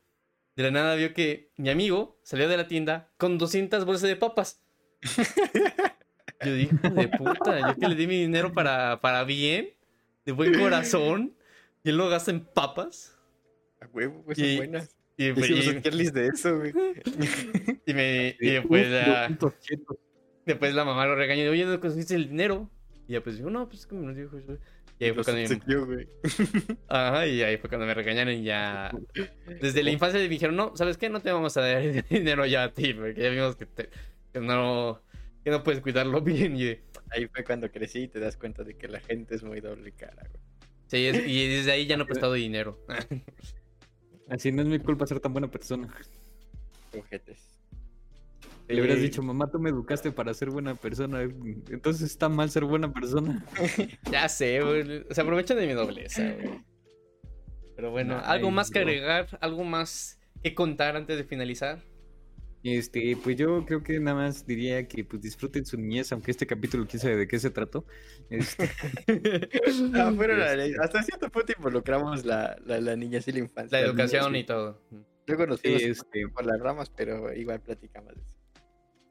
de 0.56 0.62
la 0.62 0.70
nada 0.70 0.94
vio 0.94 1.12
que 1.12 1.50
mi 1.56 1.68
amigo 1.68 2.18
salió 2.22 2.48
de 2.48 2.56
la 2.56 2.68
tienda 2.68 3.12
con 3.18 3.36
200 3.38 3.84
bolsas 3.84 4.08
de 4.08 4.16
papas. 4.16 4.62
Yo 6.44 6.54
dije, 6.54 6.74
"Hijo 6.74 6.94
de 6.94 7.08
puta, 7.08 7.58
yo 7.72 7.76
que 7.76 7.88
le 7.88 7.94
di 7.94 8.06
mi 8.06 8.18
dinero 8.20 8.52
para, 8.52 9.00
para 9.00 9.24
bien, 9.24 9.70
de 10.24 10.32
buen 10.32 10.58
corazón, 10.58 11.34
y 11.82 11.90
él 11.90 11.96
lo 11.96 12.08
gasta 12.08 12.30
en 12.30 12.44
papas. 12.44 13.18
A 13.80 13.86
huevo, 13.92 14.22
pues 14.24 14.38
Y- 14.38 14.56
son 14.56 14.56
buenas. 14.58 14.96
Y, 15.16 15.26
y- 15.26 15.90
list 15.92 16.14
de 16.14 16.26
eso, 16.28 16.56
güey. 16.58 16.72
y 17.86 17.94
me, 17.94 18.36
y 18.40 18.50
después, 18.50 18.88
la, 18.88 19.28
200 19.28 19.60
chetos. 19.60 19.96
después 20.44 20.74
la 20.74 20.84
mamá 20.84 21.06
lo 21.06 21.14
regañó, 21.14 21.50
oye, 21.50 21.64
¿no 21.64 21.78
conseguiste 21.80 22.14
el 22.14 22.28
dinero? 22.28 22.70
Y 23.06 23.12
ya 23.12 23.22
pues 23.22 23.36
dijo, 23.36 23.48
no, 23.50 23.66
pues 23.68 23.80
es 23.80 23.86
que 23.86 23.94
me 23.94 24.06
lo 24.06 24.14
dijo 24.14 24.36
eso". 24.38 24.58
Y 24.98 25.06
ahí 25.06 25.12
fue 25.12 25.24
cuando, 25.24 25.86
güey. 25.86 26.08
ajá, 26.88 27.26
y 27.26 27.42
ahí 27.42 27.56
fue 27.58 27.68
cuando 27.68 27.86
me 27.86 27.94
regañaron 27.94 28.32
y 28.34 28.44
ya... 28.44 28.90
Desde 29.60 29.82
la 29.82 29.90
infancia 29.90 30.20
me 30.20 30.28
dijeron, 30.28 30.54
no, 30.56 30.76
¿sabes 30.76 30.96
qué? 30.98 31.10
No 31.10 31.20
te 31.20 31.32
vamos 31.32 31.56
a 31.56 31.62
dar 31.62 31.82
dinero 32.08 32.46
ya 32.46 32.64
a 32.64 32.72
ti, 32.72 32.94
porque 32.94 33.20
ya 33.20 33.28
vimos 33.30 33.56
que, 33.56 33.66
te- 33.66 33.90
que 34.32 34.40
no, 34.40 35.02
que 35.44 35.50
no 35.50 35.62
puedes 35.62 35.80
cuidarlo 35.80 36.20
bien. 36.20 36.56
Y, 36.56 36.78
Ahí 37.10 37.26
fue 37.28 37.44
cuando 37.44 37.70
crecí 37.70 38.02
y 38.04 38.08
te 38.08 38.18
das 38.20 38.36
cuenta 38.36 38.62
de 38.64 38.76
que 38.76 38.88
la 38.88 39.00
gente 39.00 39.34
es 39.34 39.42
muy 39.42 39.60
doble 39.60 39.92
cara, 39.92 40.22
güey. 40.30 40.42
sí, 40.86 41.06
es- 41.06 41.26
y 41.28 41.48
desde 41.48 41.72
ahí 41.72 41.86
ya 41.86 41.96
no 41.96 42.04
he 42.04 42.06
prestado 42.06 42.32
dinero. 42.34 42.78
Así 44.28 44.52
no 44.52 44.62
es 44.62 44.68
mi 44.68 44.78
culpa 44.78 45.06
ser 45.06 45.20
tan 45.20 45.32
buena 45.32 45.50
persona. 45.50 45.92
Ojetes. 46.98 47.38
Le 48.66 48.80
hubieras 48.80 49.00
dicho, 49.00 49.22
mamá, 49.22 49.50
tú 49.50 49.58
me 49.58 49.70
educaste 49.70 50.10
para 50.10 50.32
ser 50.32 50.50
buena 50.50 50.74
persona. 50.74 51.20
Entonces 51.22 52.10
está 52.10 52.28
mal 52.28 52.48
ser 52.50 52.64
buena 52.64 52.92
persona. 52.92 53.44
Ya 54.10 54.28
sé, 54.28 54.60
güey. 54.62 55.04
Se 55.10 55.20
aprovechan 55.20 55.58
de 55.58 55.66
mi 55.66 55.74
nobleza, 55.74 56.32
güey. 56.32 56.64
Pero 57.76 57.90
bueno, 57.90 58.16
Ay, 58.24 58.36
¿algo 58.38 58.50
más 58.50 58.70
que 58.70 58.78
agregar? 58.78 59.38
¿Algo 59.40 59.64
más 59.64 60.18
que 60.42 60.54
contar 60.54 60.96
antes 60.96 61.16
de 61.18 61.24
finalizar? 61.24 61.82
Este, 62.62 63.14
pues 63.22 63.36
yo 63.36 63.66
creo 63.66 63.82
que 63.82 64.00
nada 64.00 64.16
más 64.16 64.46
diría 64.46 64.88
que 64.88 65.04
pues 65.04 65.20
disfruten 65.20 65.66
su 65.66 65.76
niñez, 65.76 66.10
aunque 66.12 66.30
este 66.30 66.46
capítulo 66.46 66.86
quién 66.88 66.98
sabe 67.00 67.16
de 67.16 67.28
qué 67.28 67.38
se 67.38 67.50
trató. 67.50 67.84
Este, 68.30 68.70
pero 70.18 70.36
la- 70.36 70.82
hasta 70.82 71.02
cierto 71.02 71.28
punto 71.30 71.52
involucramos 71.58 72.24
la, 72.24 72.56
la, 72.64 72.80
la 72.80 72.96
niñez 72.96 73.28
y 73.28 73.32
la 73.32 73.40
infancia. 73.40 73.78
La 73.80 73.86
educación 73.86 74.34
y 74.36 74.44
todo. 74.44 74.80
Luego 75.26 75.46
nos 75.46 75.60
fuimos 75.60 75.82
este, 75.82 76.28
por 76.28 76.46
las 76.46 76.58
ramas, 76.60 76.88
pero 76.90 77.32
igual 77.34 77.60
platicamos 77.60 78.14
de 78.14 78.22
eso. 78.22 78.33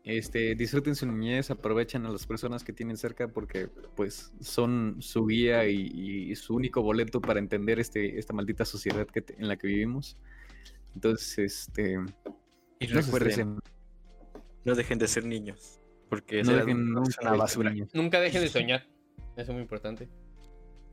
Este, 0.03 0.55
disfruten 0.55 0.95
su 0.95 1.05
niñez, 1.05 1.49
aprovechen 1.49 2.05
a 2.05 2.09
las 2.09 2.27
personas 2.27 2.63
que 2.63 2.73
tienen 2.73 2.97
cerca 2.97 3.27
porque 3.29 3.67
pues 3.95 4.33
son 4.41 4.97
su 4.99 5.25
guía 5.25 5.65
y, 5.67 6.29
y 6.31 6.35
su 6.35 6.55
único 6.55 6.81
boleto 6.81 7.21
para 7.21 7.39
entender 7.39 7.79
este, 7.79 8.19
esta 8.19 8.33
maldita 8.33 8.65
sociedad 8.65 9.07
que 9.07 9.21
te- 9.21 9.35
en 9.39 9.47
la 9.47 9.55
que 9.57 9.67
vivimos. 9.67 10.17
Entonces, 10.93 11.37
este, 11.39 11.99
Y 12.79 12.87
recuerden, 12.87 13.59
no 14.65 14.75
dejen 14.75 14.99
de 14.99 15.07
ser 15.07 15.25
niños. 15.25 15.79
Porque 16.09 16.43
no 16.43 16.53
dejen 16.53 16.91
nunca 16.91 17.31
de 17.31 17.37
basura. 17.37 17.71
niños. 17.71 17.89
Nunca 17.93 18.19
dejen 18.19 18.41
de 18.41 18.49
soñar. 18.49 18.85
Eso 19.35 19.41
es 19.41 19.49
muy 19.49 19.61
importante. 19.61 20.09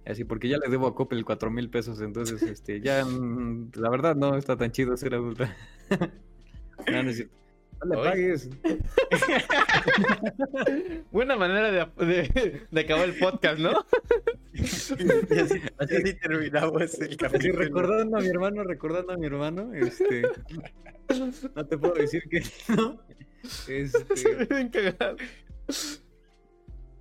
Así, 0.07 0.25
porque 0.25 0.49
ya 0.49 0.57
le 0.57 0.69
debo 0.71 0.87
a 0.87 0.95
Coppel 0.95 1.27
cuatro 1.27 1.51
mil 1.51 1.69
pesos, 1.69 2.01
entonces, 2.01 2.41
este, 2.43 2.81
ya, 2.81 3.05
mm, 3.05 3.73
la 3.75 3.91
verdad, 3.91 4.17
no 4.17 4.35
está 4.37 4.57
tan 4.57 4.73
chido 4.73 4.97
ser 4.97 5.15
adulta. 5.15 5.55
no, 6.91 7.03
no 7.03 7.11
es 7.11 7.17
cierto. 7.17 7.37
No 7.85 8.03
le 8.03 8.11
pagues. 8.11 8.49
Buena 11.11 11.37
manera 11.37 11.71
de, 11.71 12.07
de- 12.07 12.63
de 12.71 12.81
acabar 12.81 13.09
el 13.09 13.19
podcast, 13.19 13.59
¿no? 13.59 13.73
y 14.55 14.63
así, 15.39 15.61
así 15.79 16.15
terminamos 16.15 16.95
el 17.01 17.07
Así, 17.09 17.17
capítulo. 17.17 17.59
recordando 17.59 18.19
a 18.19 18.21
mi 18.21 18.29
hermano, 18.29 18.65
recordando 18.65 19.13
a 19.13 19.17
mi 19.17 19.27
hermano, 19.27 19.73
este, 19.75 20.23
no 21.55 21.67
te 21.67 21.79
puedo 21.79 21.95
decir 21.95 22.23
que 22.29 22.43
no. 22.77 23.01
Este, 23.69 24.59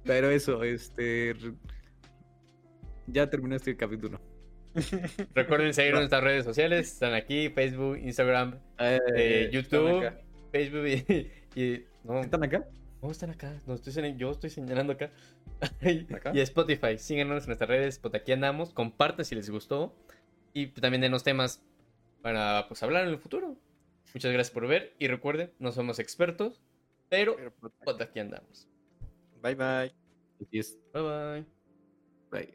pero 0.05 0.29
eso, 0.29 0.63
este, 0.63 1.35
ya 3.07 3.29
terminó 3.29 3.55
este 3.55 3.75
capítulo. 3.75 4.21
Recuerden 5.33 5.73
seguir 5.73 5.91
en 5.93 5.97
nuestras 5.97 6.23
redes 6.23 6.45
sociales. 6.45 6.93
Están 6.93 7.13
aquí, 7.13 7.49
Facebook, 7.49 7.97
Instagram, 7.97 8.59
eh, 8.79 9.49
YouTube, 9.51 10.05
acá. 10.05 10.21
Facebook 10.51 10.85
y... 10.87 11.31
y- 11.59 11.85
no, 12.03 12.19
¿Están 12.21 12.43
acá? 12.43 12.67
no 13.01 13.11
están 13.11 13.29
acá. 13.29 13.57
No, 13.65 13.73
estoy 13.75 13.93
señal- 13.93 14.17
yo 14.17 14.31
estoy 14.31 14.49
señalando 14.49 14.93
acá. 14.93 15.11
Acá. 16.13 16.31
y 16.33 16.39
Spotify. 16.39 16.97
Síganos 16.97 17.43
en 17.43 17.47
nuestras 17.47 17.69
redes, 17.69 17.99
pues 17.99 18.13
aquí 18.15 18.31
andamos. 18.31 18.73
Compartan 18.73 19.25
si 19.25 19.35
les 19.35 19.49
gustó. 19.49 19.95
Y 20.53 20.67
también 20.67 21.01
denos 21.01 21.23
temas 21.23 21.61
para 22.21 22.65
pues 22.67 22.81
hablar 22.83 23.03
en 23.05 23.09
el 23.11 23.17
futuro. 23.19 23.55
Muchas 24.13 24.31
gracias 24.31 24.51
por 24.53 24.67
ver. 24.67 24.95
Y 24.99 25.07
recuerden, 25.07 25.51
no 25.59 25.71
somos 25.71 25.99
expertos, 25.99 26.61
pero 27.09 27.35
Pero, 27.35 27.51
puta. 27.51 27.75
pues 27.85 28.01
aquí 28.01 28.19
andamos. 28.19 28.67
Bye 29.41 29.55
bye. 29.55 29.93
Bye 30.93 31.01
bye. 31.01 31.45
Bye. 32.31 32.53